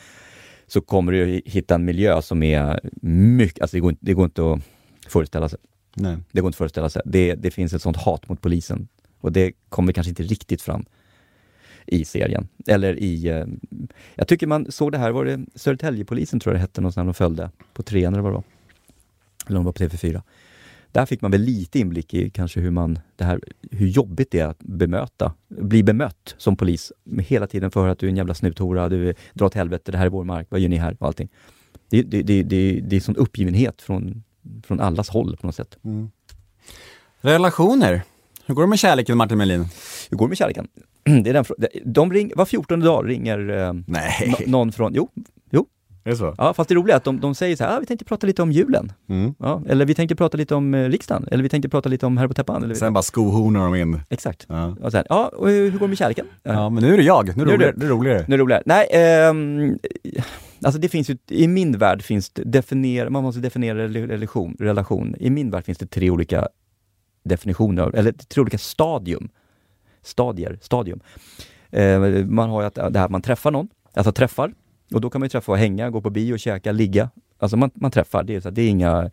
[0.66, 4.53] så kommer du hitta en miljö som är mycket, alltså det går, det går inte
[4.53, 4.61] att
[5.09, 5.59] föreställa sig.
[5.95, 6.16] Nej.
[6.33, 7.03] Det går inte att föreställa sig.
[7.05, 8.89] Det, det finns ett sånt hat mot polisen
[9.22, 10.84] och det kommer kanske inte riktigt fram
[11.86, 12.48] i serien.
[12.66, 13.28] Eller i...
[13.28, 13.46] Eh,
[14.14, 17.14] jag tycker man såg det här, var det Södertäljepolisen tror jag det hette, någonstans de
[17.14, 18.44] följde på trean eller vad det var.
[19.46, 20.22] Eller om det var på TV4.
[20.92, 24.38] Där fick man väl lite inblick i kanske hur man, det här, hur jobbigt det
[24.38, 26.92] är att bemöta, bli bemött som polis.
[27.18, 30.06] Hela tiden för att du är en jävla snuthora, du drar åt helvete, det här
[30.06, 30.96] är vår mark, vad gör ni här?
[31.00, 31.28] Och allting.
[31.88, 34.22] Det, det, det, det, det är sån uppgivenhet från,
[34.64, 35.78] från allas håll på något sätt.
[35.84, 36.10] Mm.
[37.20, 38.02] Relationer.
[38.47, 39.66] Hur går det med kärleken Martin Melin?
[40.11, 40.68] Hur går det med kärleken?
[41.24, 41.45] Det är den
[41.93, 44.34] de ring, var 14 dag ringer eh, Nej.
[44.38, 45.09] nå- någon från, jo,
[45.51, 45.66] jo,
[46.05, 46.34] Är det så?
[46.38, 48.26] ja, fast det roliga är att de, de säger så här, ah, vi tänkte prata
[48.26, 48.93] lite om julen.
[49.09, 49.34] Mm.
[49.38, 52.16] Ja, eller vi tänkte prata lite om eh, riksdagen, eller vi tänkte prata lite om
[52.16, 52.64] Herre på täppan.
[52.64, 54.01] Eller, Sen bara skohornar de in.
[54.11, 54.47] Exakt.
[54.49, 54.76] Ja.
[54.80, 56.26] Och sen, ja, och hur hur går det med kärleken?
[56.43, 57.36] ja, men nu är det jag.
[57.36, 57.74] Nu är Nu det det- roligare.
[57.76, 58.24] Det är roligare.
[58.28, 58.62] Nu är det roligare.
[58.66, 59.78] Nej, ehm,
[60.64, 64.57] alltså det finns ju, i min värld finns det, definiera, man måste definiera rela- relation,
[64.59, 65.14] relation.
[65.20, 66.49] I min värld finns det tre olika
[67.22, 69.28] definitioner, eller tre olika stadium.
[70.02, 71.00] Stadier, stadium.
[71.70, 74.54] Eh, man har ju att, det här man träffar någon, alltså träffar,
[74.94, 77.10] och då kan man ju träffa och hänga, gå på bio, käka, ligga.
[77.38, 79.10] Alltså man, man träffar, det är, så, det är inga,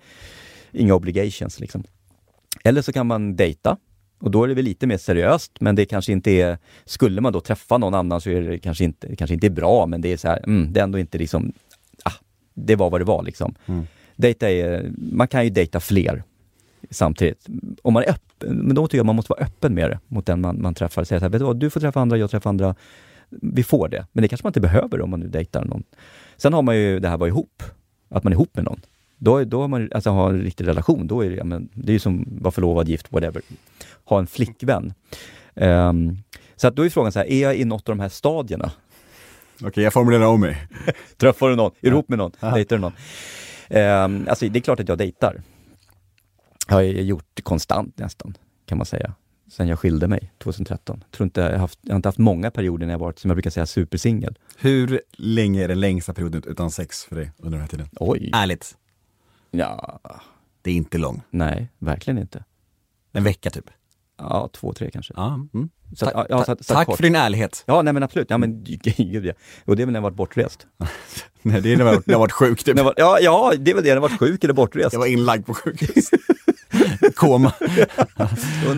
[0.72, 1.84] inga obligations liksom.
[2.64, 3.78] Eller så kan man dejta,
[4.20, 6.57] och då är det väl lite mer seriöst, men det kanske inte är...
[6.86, 9.51] Skulle man då träffa någon annan så är det kanske inte, det kanske inte är
[9.51, 11.53] bra, men det är så här, mm, det är ändå inte liksom...
[12.03, 12.14] Ah,
[12.53, 13.55] det var vad det var liksom.
[14.16, 16.24] Dejta är, man kan ju dejta fler
[16.90, 17.48] samtidigt.
[17.82, 20.26] Om man är öppen, men då tycker jag man måste vara öppen med det mot
[20.26, 21.04] den man, man träffar.
[21.04, 22.76] Säga så här, vet du vad, du får träffa andra, jag träffar andra.
[23.30, 25.84] Vi får det, men det kanske man inte behöver om man nu dejtar någon.
[26.38, 27.64] Sen har man ju det här att vara ihop,
[28.10, 28.82] att man är ihop med någon.
[29.18, 31.94] Då, då har man alltså har en riktig relation, då är det, men, det är
[31.94, 33.42] ju som vara förlovad, gift, whatever.
[34.06, 34.94] Ha en flickvän.
[35.56, 36.18] Ehm,
[36.56, 38.72] så att då är frågan så här, är jag i något av de här stadierna?
[39.64, 40.58] Okej, jag formulerar om mig.
[41.18, 41.72] Träffar du någon?
[41.72, 42.32] Är du ihop med någon?
[42.54, 42.94] Dejtar du någon?
[43.70, 45.42] Ehm, alltså det är klart att jag dejtar.
[46.70, 49.14] Jag har ju gjort konstant nästan, kan man säga.
[49.52, 51.04] Sen jag skilde mig 2013.
[51.12, 53.30] Tror inte, jag, har haft, jag har inte haft många perioder när jag varit, som
[53.30, 54.38] jag brukar säga, supersingel.
[54.58, 57.90] Hur länge är den längsta perioden utan sex för dig under den här tiden?
[58.00, 58.32] Oj!
[58.34, 58.76] Ärligt,
[59.52, 60.00] Ja,
[60.62, 61.22] det är inte lång.
[61.30, 62.44] nej, verkligen inte.
[63.12, 63.66] En vecka typ.
[64.18, 65.14] Ja, två, tre kanske.
[65.18, 65.48] Ja.
[65.54, 65.70] Mm.
[65.96, 66.96] Så att, Ta- ja, så att, så att Tack kort.
[66.96, 67.64] för din ärlighet.
[67.68, 68.30] Ja, nej men absolut.
[68.30, 69.34] Ja, men gud ja.
[69.66, 70.68] Och det är väl när jag varit bortrest.
[71.42, 72.78] Nej, det är när jag har- när jag varit sjuk typ.
[72.78, 73.90] Jag var, ja, ja, det är väl det.
[73.90, 74.94] När jag varit sjuk eller bortrest.
[74.94, 76.10] Jag var inlagd på sjukhus.
[77.20, 77.54] Koma.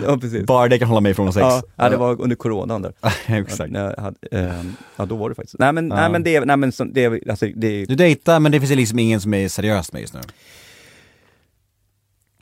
[0.06, 0.46] Ja, precis.
[0.46, 1.40] Bara det kan hålla mig från sex.
[1.42, 2.92] Ja, ja, det var under coronan där.
[3.26, 3.72] Exakt.
[3.74, 5.58] Ja, ehm, ja, då var det faktiskt.
[5.58, 8.60] Nej men, nej, men det nej men så, det alltså, det Du dejtar men det
[8.60, 10.20] finns liksom ingen som är seriös med just nu.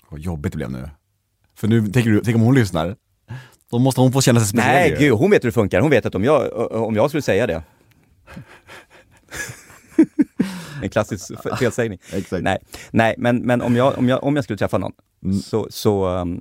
[0.08, 0.88] Vad jobbigt det blev nu.
[1.56, 2.96] För nu, tänker du, tänk om hon lyssnar.
[3.70, 5.80] Då måste hon få känna sig speciell Nej gud, hon vet hur det funkar.
[5.80, 7.62] Hon vet att om jag, om jag skulle säga det.
[10.82, 11.98] En klassisk felsägning.
[12.12, 12.42] Exakt.
[12.42, 12.58] Nej,
[12.90, 14.92] nej men, men om, jag, om, jag, om jag skulle träffa någon
[15.44, 16.40] så, så, um,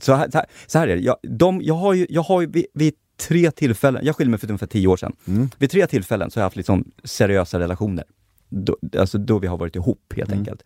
[0.00, 1.02] så, här, så här- så här är det.
[1.02, 2.94] Jag, de, jag har ju, jag har ju vid, vid
[3.28, 5.16] tre tillfällen, jag skilde mig för ungefär tio år sedan.
[5.58, 8.04] Vid tre tillfällen så har jag haft liksom seriösa relationer.
[8.48, 10.62] Då, alltså då vi har varit ihop helt enkelt.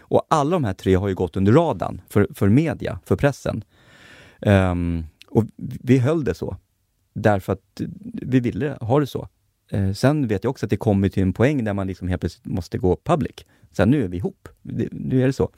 [0.00, 3.64] Och alla de här tre har ju gått under radarn för, för media, för pressen.
[4.42, 6.56] Ehm, och vi höll det så.
[7.14, 7.80] Därför att
[8.22, 9.28] vi ville ha det så.
[9.68, 12.20] Eh, sen vet jag också att det kommer till en poäng där man liksom helt
[12.20, 13.36] plötsligt måste gå public.
[13.72, 14.48] Sen nu är vi ihop.
[14.62, 15.50] Det, nu är det så.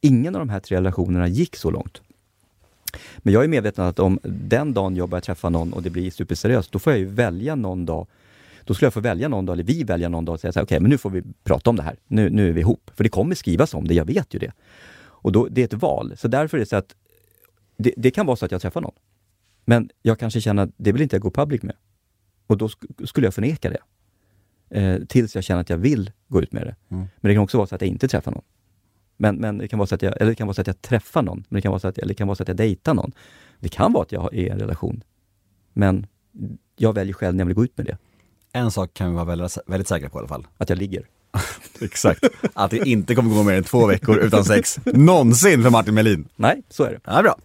[0.00, 2.02] Ingen av de här tre relationerna gick så långt.
[3.18, 5.90] Men jag är medveten om att om den dagen jag börjar träffa någon och det
[5.90, 8.06] blir superseriöst, då får jag ju välja någon dag
[8.68, 10.58] då skulle jag få välja någon dag, eller vi välja någon dag och säga så
[10.58, 11.96] här, okej, men nu får vi prata om det här.
[12.06, 12.90] Nu, nu är vi ihop.
[12.94, 14.52] För det kommer skrivas om det, jag vet ju det.
[15.00, 16.16] Och då, det är ett val.
[16.16, 16.94] Så därför är det så att
[17.76, 18.94] det, det kan vara så att jag träffar någon.
[19.64, 21.76] Men jag kanske känner att det vill inte jag gå public med.
[22.48, 23.78] Och då sk- skulle jag förneka det.
[24.80, 26.74] Eh, tills jag känner att jag vill gå ut med det.
[26.88, 28.42] Men det kan också vara så att jag inte träffar någon.
[29.16, 30.82] Men, men det kan vara så att jag, eller det kan vara så att jag
[30.82, 32.56] träffar någon, men det kan vara så att, eller det kan vara så att jag
[32.56, 33.12] dejtar någon.
[33.60, 35.02] Det kan vara att jag är i en relation.
[35.72, 36.06] Men
[36.76, 37.96] jag väljer själv när jag vill gå ut med det.
[38.52, 40.46] En sak kan vi vara väldigt, väldigt säkra på i alla fall.
[40.58, 41.06] Att jag ligger.
[41.80, 42.24] Exakt.
[42.54, 44.78] Att det inte kommer gå mer än två veckor utan sex.
[44.84, 46.28] Någonsin för Martin Melin.
[46.36, 47.00] Nej, så är det.
[47.04, 47.38] Ja, bra.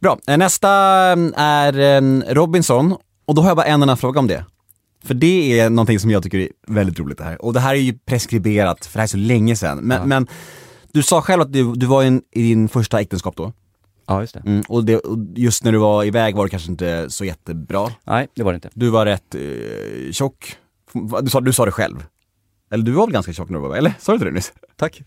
[0.00, 0.18] Bra.
[0.26, 0.70] Eh, Nästa
[1.12, 2.96] mm, är eh, Robinson.
[3.26, 4.44] Och då har jag bara en enda fråga om det.
[5.04, 7.44] För det är någonting som jag tycker är väldigt roligt det här.
[7.44, 9.78] Och det här är ju preskriberat, för det här är så länge sedan.
[9.78, 10.26] Men, men
[10.92, 13.52] du sa själv att du, du var i, en, i din första äktenskap då.
[14.06, 14.42] Ja, just det.
[14.46, 17.90] Mm, och, det, och just när du var iväg var det kanske inte så jättebra.
[18.04, 18.70] Nej, det var det inte.
[18.74, 20.56] Du var rätt eh, tjock.
[21.22, 22.04] Du sa, du sa det själv.
[22.70, 23.94] Eller du var väl ganska tjock när du var eller?
[24.00, 24.52] Sa du inte det nyss?
[24.76, 25.02] Tack.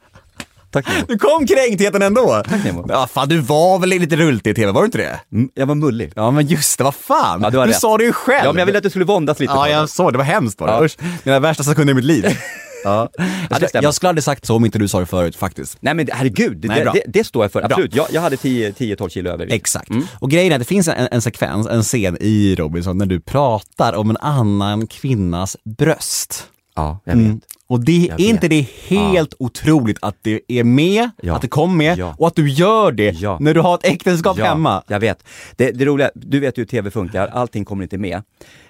[0.72, 1.05] Tack Nemo.
[1.07, 2.43] Du kom kränktheten ändå!
[2.49, 2.86] Tack, Nemo.
[2.89, 5.20] Ja, fan du var väl lite rultig i tv, var du inte det?
[5.34, 6.11] Mm, Jag var mullig.
[6.15, 7.41] Ja men just det, vad fan!
[7.41, 8.45] Ja, du du sa det ju själv!
[8.45, 9.53] Ja, men jag ville att du skulle våndas lite.
[9.53, 10.17] Ja, jag såg det.
[10.17, 10.74] var hemskt var det.
[10.74, 10.86] Ja.
[10.86, 12.26] Usch, mina värsta sekunder i mitt liv.
[12.84, 13.09] Ja.
[13.49, 15.78] Jag, jag skulle aldrig sagt så om inte du sa det förut faktiskt.
[15.80, 17.61] Nej men herregud, Nej, det, det, det står jag för.
[17.61, 17.95] Absolut.
[17.95, 19.47] Jag, jag hade 10-12 kilo över.
[19.53, 19.89] Exakt.
[20.20, 23.20] Och grejen är att det finns en, en sekvens, en scen i Robinson när du
[23.20, 26.43] pratar om en annan kvinnas bröst.
[26.76, 27.26] Ja, jag vet.
[27.26, 27.41] Mm.
[27.70, 31.36] Och det, är inte det helt otroligt att det är med, Ja.
[31.36, 32.15] att det kom med Ja.
[32.17, 33.38] och att du gör det Ja.
[33.41, 34.84] när du har ett äktenskap Ja, hemma?
[34.88, 35.24] jag vet.
[35.55, 38.22] Det, det roliga, du vet ju hur tv funkar, allting kommer inte med.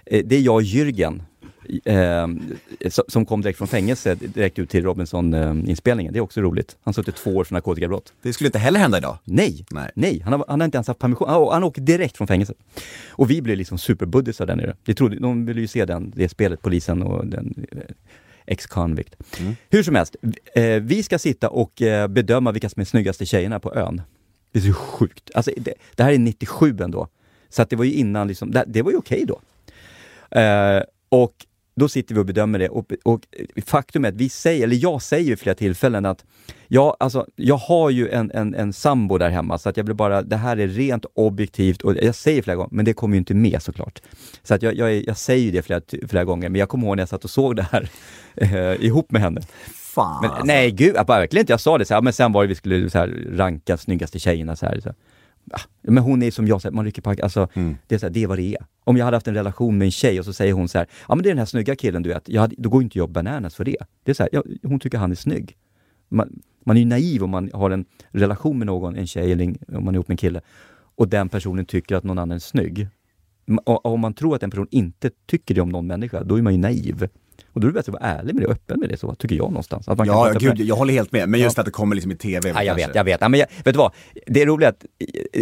[0.06, 1.22] Eh, Det är jag och Jürgen,
[1.86, 2.28] eh,
[3.08, 6.14] som- kom direkt från fängelse, direkt ut till Robinson-inspelningen.
[6.14, 6.76] Det är också roligt.
[6.84, 8.14] Han suttit två år för narkotikabrott.
[8.22, 9.18] Det skulle inte heller hända idag.
[9.24, 9.92] Nej, Nej.
[9.96, 10.22] nej.
[10.24, 11.30] Han, har, han har inte ens haft permission.
[11.30, 12.58] Han, han åker direkt från fängelset.
[13.10, 14.76] Och vi blev liksom superbuddisar där nere.
[14.86, 17.66] De, trodde, de ville ju se den, det spelet, polisen och den
[18.50, 19.16] ex-convict.
[19.70, 20.16] Hur som helst,
[20.56, 24.02] eh, vi ska sitta och eh, bedöma vilka som är snyggaste tjejerna på ön.
[24.52, 25.32] Det är så sjukt.
[25.34, 27.08] Alltså, det, det här är 97 ändå.
[27.50, 29.42] Så att det var ju innan, liksom, det, det var ju okej då.
[30.40, 31.46] Eh, och
[31.80, 33.22] då sitter vi och bedömer det och, och
[33.66, 36.26] faktum är att vi säger, eller jag säger vid flera tillfällen att
[36.68, 39.96] jag, alltså, jag har ju en, en, en sambo där hemma så att jag blir
[39.96, 43.20] bara, det här är rent objektivt och jag säger flera gånger, men det kommer ju
[43.20, 44.02] inte med såklart.
[44.44, 46.96] Så att jag, jag, jag säger ju det flera, flera gånger, men jag kommer ihåg
[46.96, 47.90] när jag satt och såg det här
[48.36, 49.42] eh, ihop med henne.
[49.74, 50.46] Fan Men alltså.
[50.46, 51.54] nej gud, jag verkligen inte.
[51.54, 54.20] Jag sa det så här, men sen var det vi skulle så här, ranka snyggaste
[54.20, 54.80] tjejerna så här.
[54.80, 54.94] Så.
[55.54, 57.48] Ah, Men hon är som jag, så här, man rycker på alltså,
[57.88, 58.66] det, är så här, det är vad det är.
[58.84, 60.88] Om jag hade haft en relation med en tjej och så säger hon så här,
[61.08, 62.98] ja men det är den här snygga killen du vet, jag hade, då går inte
[62.98, 63.78] jag bananas för det.
[64.04, 65.58] Det är så här, ja, hon tycker han är snygg.
[66.10, 69.44] Man, man är ju naiv om man har en relation med någon, en tjej eller
[69.44, 70.42] en- om man är ihop med en kille,
[70.96, 72.88] och den personen tycker att någon annan är snygg.
[73.66, 76.54] Om man tror att en person inte tycker det om någon människa, då är man
[76.54, 77.08] ju naiv.
[77.54, 79.16] Och då är det bättre att vara ärlig med det och öppen med det, så
[79.16, 79.88] tycker jag någonstans.
[79.88, 81.30] Att man kan Ja, prata gud, med- jag håller helt med.
[81.30, 81.62] Men just Ja.
[81.62, 82.50] att det kommer liksom i tv.
[82.50, 82.88] Ja, jag kanske.
[82.88, 83.22] vet, jag vet.
[83.22, 83.92] Ja, men jag, vet du vad?
[84.28, 84.86] Det är roligt att,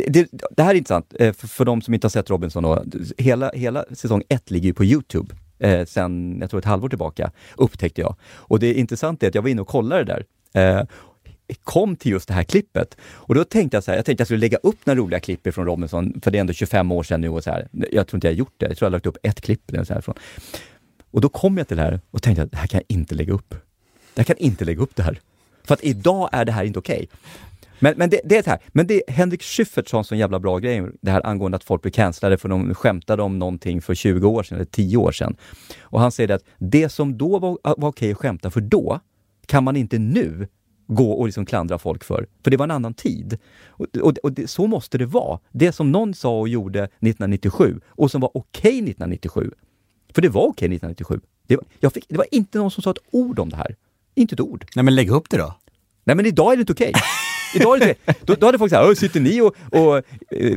[0.07, 0.27] det,
[0.57, 2.63] det här är intressant eh, för, för de som inte har sett Robinson.
[2.63, 2.83] Då,
[3.17, 5.35] hela, hela säsong ett ligger ju på Youtube.
[5.59, 8.15] Eh, sen, jag tror ett halvår tillbaka, upptäckte jag.
[8.35, 10.25] Och det intressanta är att jag var inne och kollade där.
[10.53, 10.83] Eh,
[11.63, 12.97] kom till just det här klippet.
[13.03, 15.53] Och då tänkte jag så här, jag tänkte jag skulle lägga upp några roliga klipp
[15.53, 17.67] från Robinson, för det är ändå 25 år sedan nu och så här.
[17.91, 19.61] Jag tror inte jag har gjort det, jag tror jag har lagt upp ett klipp
[19.87, 20.15] så här från.
[21.17, 23.15] Och då kom jag till det här och tänkte att det här kan jag inte
[23.15, 23.55] lägga upp.
[24.15, 25.19] Jag kan inte lägga upp det här.
[25.63, 27.09] För att idag är det här inte okej.
[27.79, 28.59] Men, men det, det är det här.
[28.67, 31.81] Men det, Henrik Schyffert sa en sån jävla bra grej, det här angående att folk
[31.81, 35.35] blir cancellade för de skämtade om någonting för 20 år sedan, eller 10 år sedan.
[35.79, 38.99] Och han säger det att det som då var, var okej att skämta för då,
[39.45, 40.47] kan man inte nu
[40.87, 42.27] gå och liksom klandra folk för.
[42.43, 43.37] För det var en annan tid.
[43.67, 45.39] Och, och, och det, så måste det vara.
[45.51, 49.51] Det som någon sa och gjorde 1997 och som var okej 1997.
[50.13, 51.19] För det var okej 1997.
[51.47, 53.75] Det var, fick, det var inte någon som sa ett ord om det här.
[54.15, 54.65] Inte ett ord.
[54.75, 55.55] Nej men lägg upp det då.
[56.03, 56.93] Nej men idag är det inte okej.
[57.55, 58.13] Idag är det inte.
[58.25, 60.03] Då, då hade folk "Åh, sitter ni och, och eh,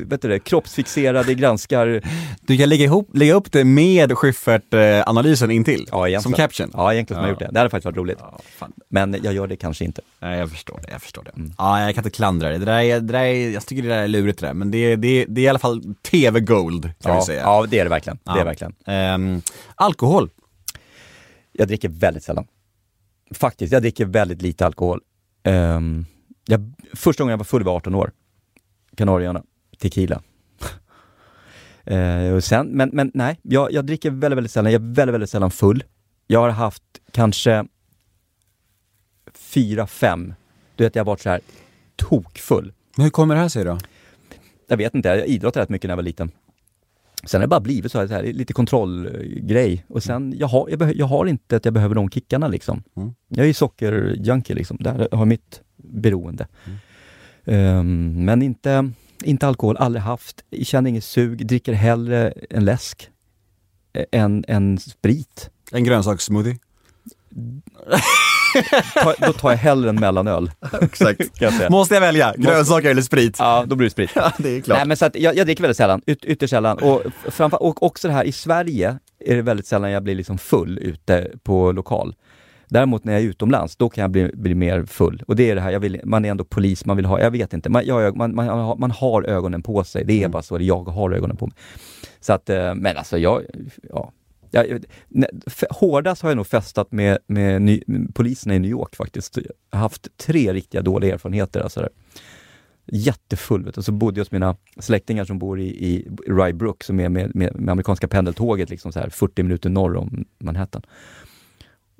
[0.06, 2.02] vet du det, kroppsfixerade granskar...
[2.40, 5.86] Du kan lägga, ihop, lägga upp det med Schyffert-analysen intill.
[5.90, 6.22] Ja, egentligen.
[6.22, 6.70] Som caption.
[6.74, 7.32] Ja, egentligen som jag Ja.
[7.32, 7.48] gjort det.
[7.52, 8.18] Det hade faktiskt varit roligt.
[8.58, 8.72] fan.
[8.88, 10.02] Men jag gör det kanske inte.
[10.20, 10.92] Nej, jag förstår det.
[10.92, 11.30] Jag förstår det.
[11.58, 12.58] Ja, jag kan inte klandra det.
[12.58, 14.54] Det där är, det där är, jag tycker det där är lurigt det där.
[14.54, 17.40] Men det, det, det är i alla fall TV-gold, kan vi Ja, säga.
[17.40, 18.18] ja, det är det verkligen.
[18.24, 18.44] Det är Ja.
[18.44, 18.74] verkligen.
[18.86, 19.42] Ehm,
[19.74, 20.30] alkohol.
[21.52, 22.46] Jag dricker väldigt sällan.
[23.34, 25.00] Faktiskt, jag dricker väldigt lite alkohol.
[25.44, 26.06] Ehm,
[26.46, 28.12] jag, första gången jag var full var 18 år.
[28.96, 29.42] Kanarieöarna.
[29.78, 30.22] Tequila.
[31.84, 34.72] Eh, och sen, men, men nej, jag, jag dricker väldigt, väldigt sällan.
[34.72, 35.84] Jag är väldigt, väldigt sällan full.
[36.26, 36.82] Jag har haft
[37.12, 37.64] kanske
[39.34, 40.34] fyra, fem.
[40.76, 41.40] Du vet, jag har varit så här
[41.96, 42.72] tokfull.
[42.96, 43.78] Men hur kommer det här sig då?
[44.68, 46.30] Jag vet inte, jag idrottade rätt mycket när jag var liten.
[47.24, 49.84] Sen har det bara blivit så här, så här lite kontrollgrej.
[49.88, 52.82] Och sen, jag har, jag, jag har inte att jag behöver de kickarna liksom.
[52.96, 53.14] Mm.
[53.28, 56.46] Jag är ju sockerjunkie liksom, där har mitt beroende.
[57.44, 58.90] Ehm, men inte,
[59.24, 60.44] inte alkohol, aldrig haft.
[60.62, 63.10] Känner inget sug, dricker hellre en läsk
[64.12, 65.50] än, än sprit.
[65.72, 66.58] En grönsakssmoothie?
[68.94, 70.50] Ta, då tar jag hellre en mellanöl.
[70.80, 71.40] Exakt.
[71.40, 71.70] Jag.
[71.70, 72.34] Måste jag välja?
[72.36, 73.36] Grönsaker eller sprit?
[73.38, 74.10] Ja, då blir det sprit.
[74.14, 74.78] Ja, det är klart.
[74.78, 76.78] Nej men så att jag, jag dricker väldigt sällan, yt, ytterst sällan.
[76.78, 80.38] Och, framför, och också det här, i Sverige är det väldigt sällan jag blir liksom
[80.38, 82.14] full ute på lokal.
[82.70, 85.22] Däremot när jag är utomlands, då kan jag bli, bli mer full.
[85.26, 87.30] Och det är det här, jag vill, man är ändå polis, man vill ha, jag
[87.30, 90.04] vet inte, man, jag, man, man, har, man har ögonen på sig.
[90.04, 91.56] Det är bara så, jag har ögonen på mig.
[92.20, 93.42] Så att, eh, men alltså jag,
[93.88, 94.12] ja.
[94.52, 94.84] Jag,
[95.70, 99.36] hårdast har jag nog festat med, med, ny, med poliserna i New York faktiskt.
[99.36, 101.60] Jag har haft tre riktiga dåliga erfarenheter.
[101.60, 101.88] Alltså där.
[102.92, 103.78] Jättefull, vet du.
[103.78, 107.08] Och så bodde jag hos mina släktingar som bor i, i Rye Brook, som är
[107.08, 110.82] med, med, med amerikanska pendeltåget, liksom så här 40 minuter norr om Manhattan.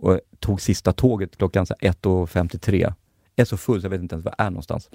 [0.00, 2.94] Och tog sista tåget klockan 1.53.
[3.36, 4.90] är så full så jag vet inte ens var jag är någonstans.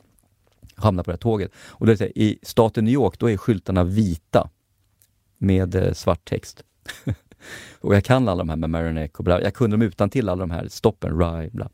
[0.75, 1.51] Hamnar på det här tåget.
[1.57, 4.49] Och då är det så här, I staten New York, då är skyltarna vita
[5.37, 6.63] med eh, svart text.
[7.81, 9.41] och jag kan alla de här med Maroneck och bla.
[9.41, 11.69] Jag kunde dem utan till alla de här stoppen, Rye, bla.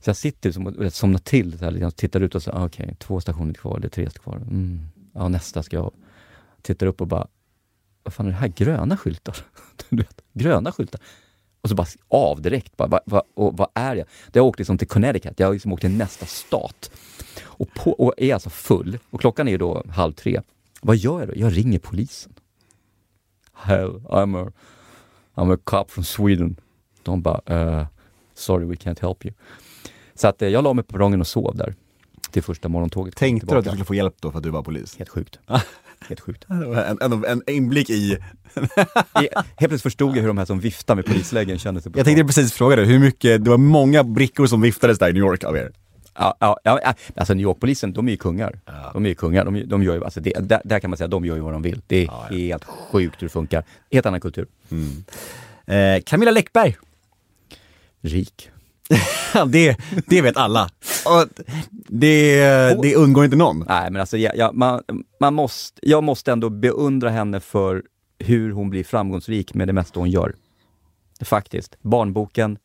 [0.00, 2.64] Så jag sitter som och somnar till, så här, liksom, tittar ut och så, ah,
[2.64, 4.36] okej, okay, två stationer kvar, eller tre kvar.
[4.36, 4.80] Mm.
[5.14, 5.92] Ja, nästa ska jag
[6.62, 7.26] Tittar upp och bara,
[8.02, 8.48] vad fan är det här?
[8.48, 9.36] Gröna skyltar?
[10.32, 11.00] gröna skyltar?
[11.60, 12.76] Och så bara av direkt.
[12.76, 14.06] Bara, va, va, och vad är jag?
[14.32, 16.90] Jag åkte liksom till Connecticut, jag har liksom åkt till nästa stat.
[17.44, 18.98] Och, på, och är alltså full.
[19.10, 20.40] Och klockan är ju då halv tre.
[20.80, 21.34] Vad gör jag då?
[21.36, 22.32] Jag ringer polisen.
[23.52, 24.52] Hell, I'm a,
[25.34, 26.56] I'm a cop from Sweden.
[27.02, 27.86] De bara, uh,
[28.34, 29.34] sorry we can't help you.
[30.14, 31.74] Så att eh, jag la mig på perrongen och sov där.
[32.30, 33.16] Till första morgontåget.
[33.16, 34.98] Tänkte du att du skulle få hjälp då för att du var polis?
[34.98, 35.38] Helt sjukt.
[36.00, 36.44] Helt sjukt.
[36.48, 38.18] En, en, en inblick i...
[39.14, 41.92] Helt plötsligt förstod jag hur de här som viftar med polislägen kände sig.
[41.96, 45.12] Jag tänkte precis fråga dig, hur mycket, det var många brickor som viftades där i
[45.12, 45.72] New York av er?
[46.14, 48.60] Ja, ja, ja, alltså New York-polisen, de är ju kungar.
[48.64, 48.90] Ja.
[48.92, 49.44] De är ju kungar.
[49.44, 51.52] De, de gör ju, alltså det, där, där, kan man säga, de gör ju vad
[51.52, 51.82] de vill.
[51.86, 52.36] Det är ja, ja.
[52.36, 53.64] helt sjukt hur det funkar.
[53.92, 54.46] Helt annan kultur.
[54.70, 55.04] Mm.
[55.66, 56.76] Eh, Camilla Läckberg.
[58.00, 58.50] Rik.
[59.46, 59.76] det,
[60.06, 60.70] det vet alla.
[61.88, 62.40] det,
[62.82, 63.64] det undgår inte någon.
[63.68, 64.82] Nej, men alltså jag, jag, man,
[65.20, 67.82] man måste, jag måste ändå beundra henne för
[68.18, 70.34] hur hon blir framgångsrik med det mesta hon gör.
[71.20, 71.76] Faktiskt.
[71.82, 72.58] Barnboken,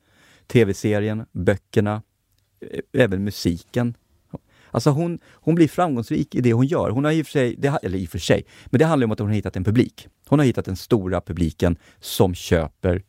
[0.48, 2.02] tv-serien, böckerna,
[2.72, 3.94] eh, även musiken.
[4.72, 6.90] Alltså hon, hon blir framgångsrik i det hon gör.
[6.90, 9.06] Hon har i och för sig, det, eller i och för sig, men det handlar
[9.06, 10.08] om att hon har hittat en publik.
[10.28, 13.04] Hon har hittat den stora publiken som köper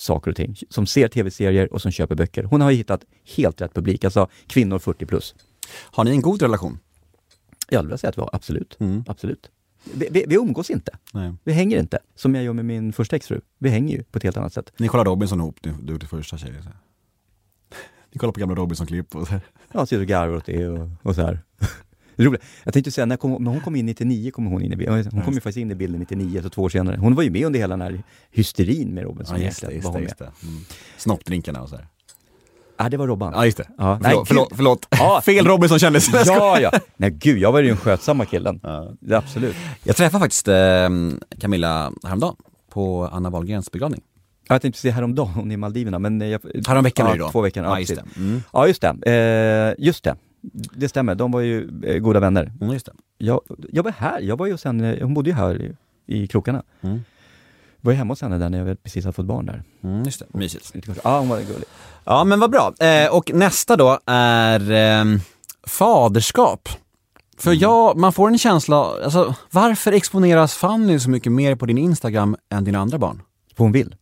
[0.00, 0.56] saker och ting.
[0.68, 2.44] Som ser tv-serier och som köper böcker.
[2.44, 3.04] Hon har hittat
[3.36, 5.34] helt rätt publik, alltså kvinnor 40 plus.
[5.72, 6.78] Har ni en god relation?
[7.68, 8.76] Jag skulle säga att vi har, absolut.
[8.80, 9.04] Mm.
[9.06, 9.50] absolut.
[9.94, 10.92] Vi, vi, vi umgås inte.
[11.12, 11.34] Nej.
[11.44, 13.40] Vi hänger inte, som jag gör med min första exfru.
[13.58, 14.72] Vi hänger ju på ett helt annat sätt.
[14.76, 16.52] Ni kollar Robinson ihop, du, du din första tjej?
[16.62, 16.70] Så.
[18.12, 19.40] Ni kollar på gamla Robinson-klipp och så här.
[19.72, 21.40] Ja, sitter och garvar åt det och, och så här.
[22.24, 22.42] Roligt.
[22.64, 25.08] Jag tänkte säga, när, kom, när hon kom in 99 kom hon in i bilden.
[25.12, 26.96] Hon kom ju faktiskt in i bilden 99, så två år senare.
[26.96, 29.38] Hon var ju med under hela den här hysterin med Robinson.
[29.38, 29.72] Ja, just det.
[29.72, 30.24] Just det, just det.
[30.42, 30.60] Mm.
[30.96, 31.86] Snoppdrinkarna och så här.
[32.76, 33.32] Ja, det var Robban.
[33.36, 33.66] Ja, just det.
[33.78, 33.98] Ja.
[34.02, 34.86] Förlåt, Nej, förlåt, förlåt.
[34.90, 35.20] Ja.
[35.24, 36.72] Fel Robinson kändes Ja, ja.
[36.96, 38.60] Nej, gud, jag var ju den skötsamma killen.
[38.62, 39.16] Ja.
[39.16, 39.56] Absolut.
[39.84, 40.88] Jag träffade faktiskt eh,
[41.40, 42.36] Camilla häromdagen
[42.70, 44.00] på Anna Wahlgrens begravning.
[44.48, 46.20] Ja, jag tänkte säga häromdagen, hon är i Maldiverna, men...
[46.20, 47.30] Jag, Häromveckan ja, det då?
[47.30, 48.04] Två veckor, ja, just det.
[48.16, 48.42] Mm.
[48.52, 49.74] Ja, just det.
[49.78, 50.16] Eh, just det.
[50.74, 52.52] Det stämmer, de var ju eh, goda vänner.
[52.60, 52.92] Mm, just det.
[53.18, 53.40] Jag,
[53.72, 55.76] jag var här, jag var ju hos henne, hon bodde ju här i,
[56.06, 56.62] i krokarna.
[56.80, 57.04] Mm.
[57.80, 59.62] Var ju hemma hos henne där när jag precis hade fått barn där.
[59.82, 60.72] Mm, just det, mysigt.
[61.04, 61.64] Ja, hon var gullig.
[62.04, 62.74] Ja, men vad bra.
[62.80, 65.04] Eh, och nästa då är eh,
[65.66, 66.68] faderskap.
[67.38, 67.60] För mm.
[67.60, 72.36] ja, man får en känsla, alltså varför exponeras Fanny så mycket mer på din Instagram
[72.50, 73.22] än dina andra barn?
[73.56, 73.94] För hon vill.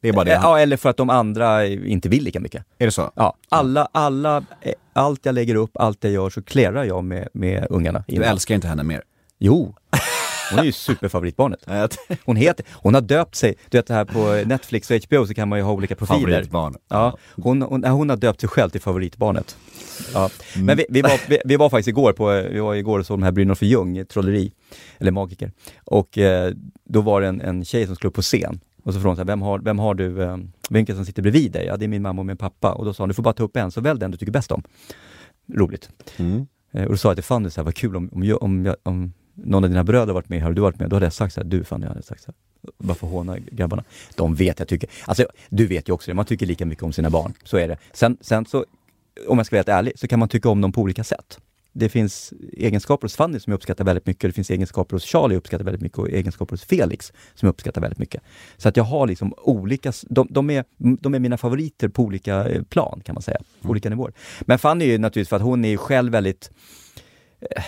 [0.00, 0.30] Det är bara det?
[0.42, 2.64] Ja, eller för att de andra inte vill lika mycket.
[2.78, 3.12] Är det så?
[3.14, 3.34] Ja.
[3.48, 7.66] Alla, alla, eh, allt jag lägger upp, allt jag gör så klärar jag med, med
[7.70, 8.04] ungarna.
[8.08, 9.02] Du älskar inte henne mer?
[9.38, 9.74] Jo.
[10.50, 11.66] Hon är ju superfavoritbarnet.
[12.24, 15.34] Hon heter, hon har döpt sig, du vet det här på Netflix och HBO så
[15.34, 16.20] kan man ju ha olika profiler.
[16.20, 16.74] Favoritbarn.
[16.88, 19.56] Ja, hon, hon, hon har döpt sig själv till favoritbarnet.
[20.14, 20.30] Ja.
[20.56, 23.18] Men vi, vi, var, vi, vi, var faktiskt igår på, vi var igår och såg
[23.18, 24.52] de här Brynolf Ljung, trolleri,
[24.98, 25.52] eller magiker.
[25.84, 26.52] Och eh,
[26.84, 29.26] då var det en, en tjej som skulle upp på scen och så frågade hon,
[29.26, 30.36] vem har, vem har du, eh,
[30.70, 31.66] vilka som sitter bredvid dig?
[31.66, 32.72] Ja, det är min mamma och min pappa.
[32.72, 34.32] Och då sa hon, du får bara ta upp en, så välj den du tycker
[34.32, 34.62] bäst om.
[35.54, 35.90] Roligt.
[36.16, 36.46] Mm.
[36.72, 38.66] Eh, och då sa jag till Fanny, så här, vad kul om, om, jag, om,
[38.66, 41.06] jag, om någon av dina bröder varit med här och du varit med, då hade
[41.06, 42.34] jag sagt så här, du Fanny, jag hade sagt så här,
[42.78, 43.84] bara för att håna grabbarna.
[44.14, 46.92] De vet jag tycker, alltså du vet ju också det, man tycker lika mycket om
[46.92, 47.78] sina barn, så är det.
[47.92, 48.64] Sen, sen så,
[49.28, 51.40] om jag ska vara helt ärlig, så kan man tycka om dem på olika sätt
[51.78, 54.22] det finns egenskaper hos Fanny som jag uppskattar väldigt mycket.
[54.22, 57.50] Det finns egenskaper hos Charlie jag uppskattar väldigt mycket och egenskaper hos Felix som jag
[57.50, 58.22] uppskattar väldigt mycket.
[58.56, 62.48] Så att jag har liksom olika, de, de, är, de är mina favoriter på olika
[62.48, 63.70] eh, plan kan man säga, mm.
[63.70, 64.12] olika nivåer.
[64.40, 66.50] Men Fanny är ju naturligtvis för att hon är själv väldigt
[67.40, 67.64] eh,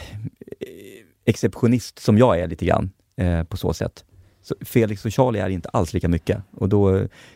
[1.25, 4.05] exceptionist som jag är lite grann eh, på så sätt.
[4.43, 6.43] Så Felix och Charlie är inte alls lika mycket.
[6.51, 6.93] Och då,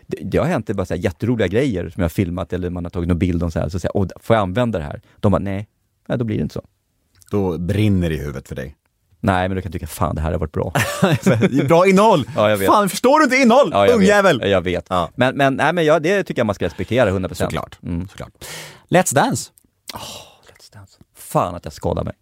[0.06, 2.84] det, det har hänt bara så här jätteroliga grejer som jag har filmat eller man
[2.84, 5.00] har tagit någon bild och så här, så säger jag, får jag använda det här?
[5.20, 5.68] De bara, nej,
[6.08, 6.64] nej, då blir det inte så.
[7.30, 8.76] Då brinner det i huvudet för dig?
[9.20, 10.72] Nej, men du kan tycka, fan det här har varit bra.
[11.68, 12.24] bra innehåll!
[12.36, 12.68] Ja, jag vet.
[12.68, 13.68] Fan, förstår du inte innehåll?
[13.72, 14.40] Ja, Ungjävel!
[14.40, 14.50] Vet.
[14.50, 14.86] Jag vet.
[14.90, 15.10] Ja.
[15.14, 17.34] Men, men, nej, men ja, det tycker jag man ska respektera 100%.
[17.34, 17.78] Såklart.
[17.82, 18.08] Mm.
[18.08, 18.32] Såklart.
[18.88, 19.50] Let's Dance.
[19.94, 19.98] Oh,
[20.52, 20.98] let's Dance.
[21.14, 22.14] Fan att jag skadade mig.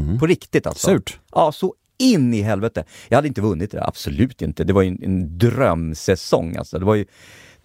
[0.00, 0.18] Mm.
[0.18, 0.86] På riktigt alltså.
[0.86, 1.18] Surt.
[1.34, 2.84] Ja, så in i helvete.
[3.08, 4.64] Jag hade inte vunnit det, absolut inte.
[4.64, 6.78] Det var ju en, en drömsäsong alltså.
[6.78, 7.04] Det var ju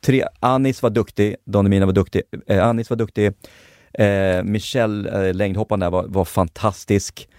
[0.01, 3.33] tre, Anis var duktig, Don Emina var duktig, eh, Anis var duktig,
[3.93, 7.29] Eh, Michelle, eh, längdhopparen där, var, var fantastisk.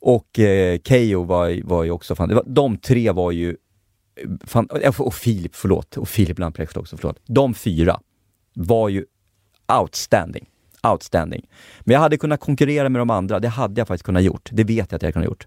[0.00, 2.54] Och eh, Keyyo var, var ju också fantastisk.
[2.54, 3.56] De tre var ju...
[4.16, 5.96] Eh, fan, eh, och Filip, förlåt.
[5.96, 7.18] Och Filip Lamprecht också, förlåt.
[7.26, 8.00] De fyra
[8.54, 9.04] var ju
[9.80, 10.48] outstanding.
[10.82, 11.46] outstanding.
[11.80, 14.48] Men jag hade kunnat konkurrera med de andra, det hade jag faktiskt kunnat gjort.
[14.52, 15.46] Det vet jag att jag hade kunnat gjort.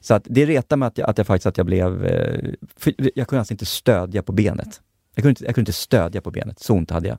[0.00, 2.04] Så att det retar mig att jag, att jag faktiskt att jag blev...
[2.04, 2.54] Eh,
[3.14, 4.80] jag kunde alltså inte stödja på benet.
[5.14, 7.18] Jag kunde, inte, jag kunde inte stödja på benet, så ont hade jag.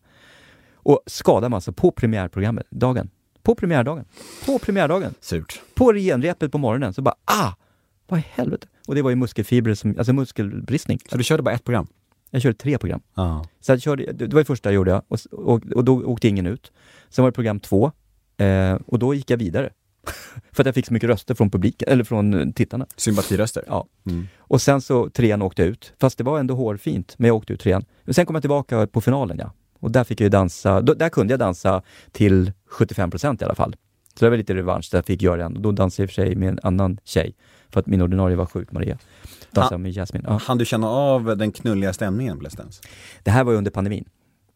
[0.83, 3.09] Och skadade mig alltså på premiärprogrammet, dagen.
[3.43, 4.05] På premiärdagen.
[4.45, 5.13] På premiärdagen.
[5.19, 5.61] Surt.
[5.75, 7.51] På genrepet på morgonen så bara ah!
[8.07, 8.67] Vad i helvete?
[8.87, 10.99] Och det var ju muskelfibrer, som, alltså muskelbristning.
[11.09, 11.87] Så du körde bara ett program?
[12.29, 13.01] Jag körde tre program.
[13.15, 13.45] Ja.
[13.59, 16.47] Så jag körde, det var det första jag gjorde och, och, och då åkte ingen
[16.47, 16.71] ut.
[17.09, 17.91] Sen var det program två
[18.37, 19.69] eh, och då gick jag vidare.
[20.51, 22.87] För att jag fick så mycket röster från publiken, eller från eh, tittarna.
[22.95, 23.63] Sympatiröster?
[23.67, 23.87] Ja.
[24.05, 24.27] Mm.
[24.37, 25.93] Och sen så trean åkte jag ut.
[25.99, 27.85] Fast det var ändå hårfint, men jag åkte ut trean.
[28.03, 29.53] Men sen kom jag tillbaka på finalen ja.
[29.83, 31.81] Och där fick jag ju dansa, då, där kunde jag dansa
[32.11, 33.75] till 75 procent i alla fall.
[34.15, 35.61] Så det var lite revansch, där jag fick göra en.
[35.61, 37.35] Då dansade jag i och för sig med en annan tjej.
[37.69, 38.97] För att min ordinarie var sjuk, Maria.
[39.51, 40.25] Dansade Ha- med Jasmine.
[40.27, 40.39] Ja.
[40.43, 42.81] Han du känna av den knulliga stämningen på Let's Dance?
[43.23, 44.05] Det här var ju under pandemin.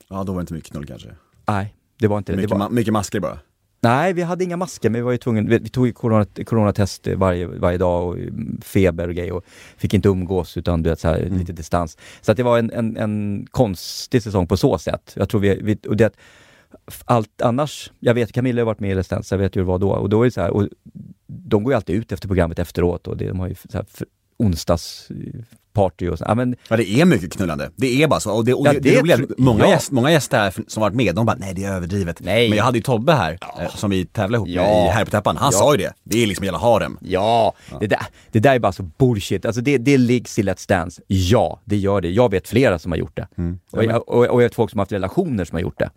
[0.09, 1.09] Ja, då var det inte mycket knull kanske.
[1.47, 2.35] Nej, det var inte det.
[2.35, 3.39] Mycket, det var, ma- mycket masker bara.
[3.79, 6.25] Nej, vi hade inga masker, men vi var ju tvungna, vi, vi tog ju corona,
[6.45, 9.45] coronatest varje, varje dag och mm, feber och grejer och
[9.77, 11.39] fick inte umgås utan du vet, så här, Mm.
[11.39, 11.97] lite distans.
[12.21, 15.13] Så att det var en, en, en konstig säsong på så sätt.
[15.15, 16.13] Jag tror vi, vi och det,
[17.05, 19.65] allt annars, jag vet Camilla har varit med i Let's Dance, jag vet ju hur
[19.65, 19.89] det var då.
[19.89, 20.67] Och då är så här, och
[21.27, 23.85] de går ju alltid ut efter programmet efteråt och det, de har ju så här,
[24.39, 26.25] onsdagsparty och så.
[26.27, 27.71] Ja, men, Ja, det är mycket knullande.
[27.75, 28.31] Det är bara så.
[28.31, 29.69] Och det, och Ja, det, det roliga, många, ja.
[29.69, 32.19] gäst, många gäster här som varit med, de bara nej det är överdrivet.
[32.19, 32.49] Nej.
[32.49, 34.61] Men jag hade ju Tobbe här, eh, som vi tävlade ihop Ja.
[34.63, 35.37] med i Här på täppan.
[35.37, 35.59] Han Ja.
[35.59, 35.93] sa ju det.
[36.03, 36.97] Det är liksom hela harem.
[37.01, 37.99] Ja, Det, där,
[38.31, 39.45] det där är bara så bullshit.
[39.45, 41.01] Alltså det, det liggs i Let's Dance.
[41.07, 42.09] Ja, det gör det.
[42.09, 43.27] Jag vet flera som har gjort det.
[43.71, 45.89] Och, jag, och, och jag vet folk som har haft relationer som har gjort det.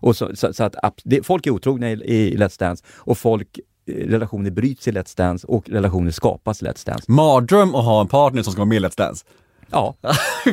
[0.00, 3.58] Och så, så, så att det, folk är otrogna i, i Let's Dance och folk,
[3.88, 7.12] relationer bryts i Let's Dance och relationer skapas i Let's Dance.
[7.12, 9.24] Mardröm att ha en partner som ska vara med i Let's Dance.
[9.70, 9.94] Ja,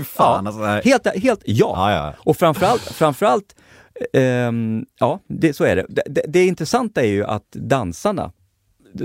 [0.03, 0.51] fan ja.
[0.51, 0.89] alltså.
[0.89, 1.73] helt, helt ja.
[1.75, 2.13] Ja, ja.
[2.17, 3.55] Och framförallt, framförallt
[4.13, 5.86] ehm, ja, det, så är det.
[5.89, 6.21] Det, det.
[6.27, 8.31] det intressanta är ju att dansarna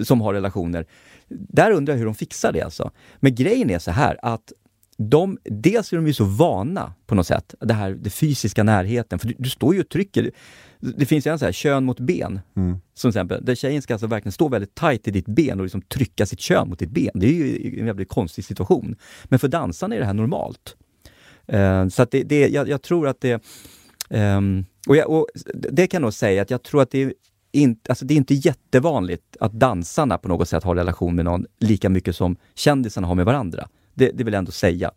[0.02, 0.86] som har relationer,
[1.28, 2.90] där undrar jag hur de fixar det alltså.
[3.16, 4.52] Men grejen är så här att
[5.02, 9.18] de, dels är de ju så vana på något sätt, det här det fysiska närheten,
[9.18, 10.30] för du, du står ju och trycker.
[10.80, 12.40] Det finns ju en så här kön mot ben,
[12.94, 15.82] som exempel, där tjejen ska alltså verkligen stå väldigt tight i ditt ben och liksom
[15.82, 17.10] trycka sitt kön mot ditt ben.
[17.14, 18.96] Det är ju en jävligt konstig situation.
[19.24, 20.76] Men för dansarna är det här normalt.
[21.46, 23.42] Eh, så att det, det, jag, jag tror att det...
[24.10, 27.12] ehm, och, jag, och det kan jag nog säga att jag tror att det är,
[27.52, 31.46] inte, alltså det är inte jättevanligt att dansarna på något sätt har relation med någon
[31.58, 33.68] lika mycket som kändisarna har med varandra.
[34.00, 34.90] Det, det vill jag ändå säga.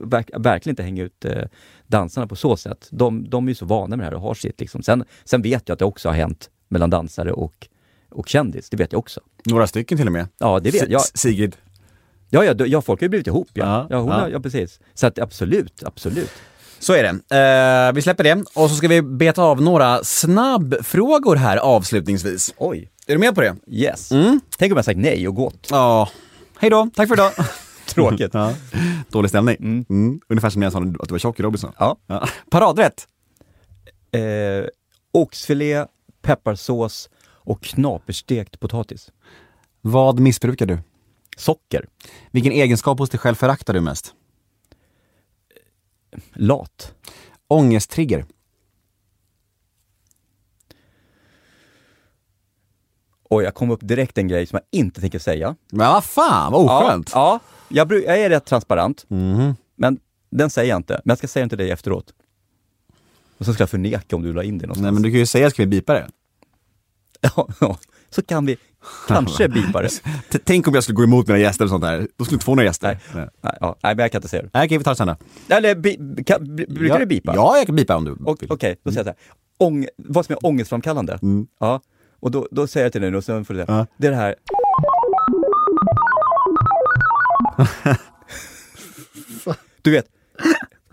[0.00, 1.42] Verk, verkligen inte hänga ut eh,
[1.86, 2.88] dansarna på så sätt.
[2.90, 4.60] De, de är ju så vana med det här och har sitt.
[4.60, 4.82] Liksom.
[4.82, 7.68] Sen, sen vet jag att det också har hänt mellan dansare och,
[8.10, 8.70] och kändis.
[8.70, 9.20] Det vet jag också.
[9.44, 10.26] Några stycken till och med.
[10.38, 11.02] Ja, det vet jag.
[11.02, 11.56] Sigrid.
[12.30, 13.48] Ja, ja, ja folk har ju blivit ihop.
[13.52, 14.14] Ja, Ja, ja, hon ja.
[14.14, 14.80] Har, ja precis.
[14.94, 16.30] Så att absolut, absolut.
[16.78, 17.88] Så är det.
[17.88, 22.54] Eh, vi släpper det och så ska vi beta av några snabbfrågor här avslutningsvis.
[22.56, 22.90] Oj.
[23.06, 23.56] Är du med på det?
[23.66, 24.08] Yes.
[24.58, 25.68] Tänk om jag sagt nej och gått.
[25.70, 26.08] Ja.
[26.58, 27.32] Hej då, tack för idag.
[27.86, 28.30] Tråkigt.
[28.34, 28.54] ja.
[29.08, 29.56] Dålig ställning.
[29.60, 30.20] Mm.
[30.28, 31.72] Ungefär som när jag sa att du var tjock i Robinson.
[31.78, 31.96] Ja.
[32.50, 33.08] Paradrätt.
[34.12, 34.66] Eh,
[35.12, 35.86] oxfilé,
[36.22, 39.12] pepparsås och knaperstekt potatis.
[39.80, 40.78] Vad missbrukar du?
[41.36, 41.86] Socker.
[42.30, 44.14] Vilken egenskap hos dig själv föraktar du mest?
[46.34, 46.94] Lat.
[47.48, 48.26] Ångesttrigger.
[53.32, 55.56] Och jag kom upp direkt en grej som jag inte tänker säga.
[55.70, 57.10] Men vad fan, vad oskönt.
[57.14, 59.04] Ja, ja jag, jag är rätt transparent.
[59.08, 59.54] Mhm.
[59.76, 59.98] Men
[60.30, 60.92] den säger jag inte.
[61.04, 62.14] Men jag ska säga den till dig efteråt.
[63.38, 64.82] Och så ska jag förneka om du la in det någonstans.
[64.82, 66.08] Nej men du kan ju säga, ska vi bipa det?
[67.20, 67.78] ja, ja,
[68.10, 68.56] så kan vi
[69.08, 70.02] kanske bipa det.
[70.44, 72.08] Tänk om jag skulle gå emot mina gäster och sånt där.
[72.16, 72.88] Då skulle du inte få några gäster.
[72.88, 72.98] Nej.
[73.14, 73.28] Nej.
[73.40, 74.50] Nej, ja, nej, men jag kan inte säga det.
[74.52, 75.16] Nej, okej, vi tar det sen då.
[75.54, 77.34] Eller, bi, kan, brukar ja, du bipa?
[77.34, 78.52] Ja, jag kan bipa om du vill.
[78.52, 79.16] Okej, då säger jag så här.
[79.58, 81.18] Ång, vad som är ångestframkallande.
[81.22, 81.46] Mm.
[81.60, 81.80] Ja,
[82.22, 83.76] och då, då säger jag till dig nu, och sen får du säga.
[83.78, 83.86] Ja.
[83.96, 84.34] Det är det här.
[89.82, 90.06] du vet,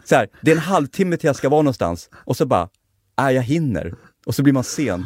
[0.03, 2.69] så här, det är en halvtimme till jag ska vara någonstans och så bara,
[3.17, 3.93] nej jag hinner.
[4.25, 5.05] Och så blir man sen.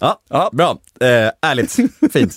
[0.00, 0.50] Ja, Ja.
[0.52, 0.70] bra.
[1.00, 1.76] Eh, ärligt.
[2.12, 2.34] Fint.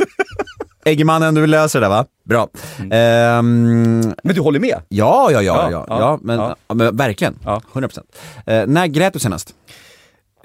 [0.85, 2.05] Eggemannen, du löser det där va?
[2.23, 2.47] Bra.
[2.91, 4.81] Ehm, Men du håller med?
[4.89, 7.39] ja, ja, ja, ja, Ja, ja, ja, men, men verkligen.
[7.43, 7.61] Ja.
[7.73, 7.99] 100%.
[8.45, 9.55] Eh, när grät du senast?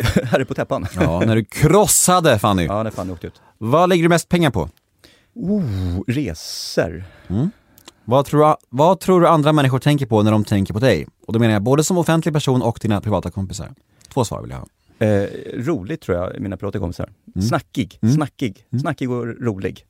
[0.25, 0.87] här är på täppan.
[1.01, 2.65] Ja, när du krossade Fanny.
[2.65, 3.41] ja, när fan jag åkte ut.
[3.59, 4.69] Vad lägger du mest pengar på?
[5.35, 7.05] Oh, resor.
[8.05, 11.07] Vad tror, du, vad tror du andra människor tänker på när de tänker på dig?
[11.27, 13.73] Och då menar jag både som offentlig person och dina privata kompisar.
[14.09, 14.67] Två svar vill jag ha.
[15.07, 17.11] Eh, roligt tror jag, mina privata kompisar.
[17.49, 19.87] Snackig, snackig, snackig och rolig.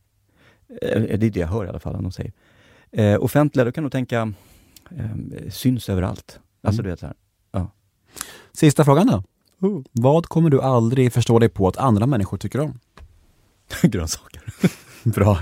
[0.82, 2.32] Eh, det är det jag hör i alla fall, de säger.
[2.93, 4.32] Eh, offentliga, då kan du tänka,
[4.91, 6.41] eh, syns överallt.
[6.62, 7.15] Alltså du vet så här.
[7.53, 7.70] Ja.
[8.53, 9.23] Sista frågan då.
[9.93, 12.78] Vad kommer du aldrig förstå dig på att andra människor tycker om?
[13.82, 14.43] Grönsaker.
[15.05, 15.39] Bra.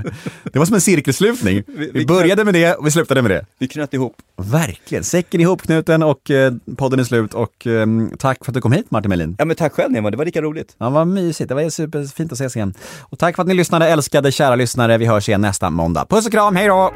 [0.53, 1.63] Det var som en cirkelslutning.
[1.93, 3.47] Vi började med det och vi slutade med det.
[3.59, 4.17] Vi knöt ihop.
[4.37, 5.05] Verkligen.
[5.05, 7.87] Säcken ihopknuten och eh, podden är slut och eh,
[8.19, 9.37] tack för att du kom hit Martin Melin.
[9.39, 10.77] Ja men tack själv Nemo, det var lika roligt.
[10.79, 11.49] Ja, vad mysigt.
[11.49, 12.75] Det var superfint att ses igen.
[13.01, 14.99] Och tack för att ni lyssnade, älskade kära lyssnare.
[14.99, 16.07] Vi hörs igen nästa måndag.
[16.09, 16.93] Puss och kram, hej då!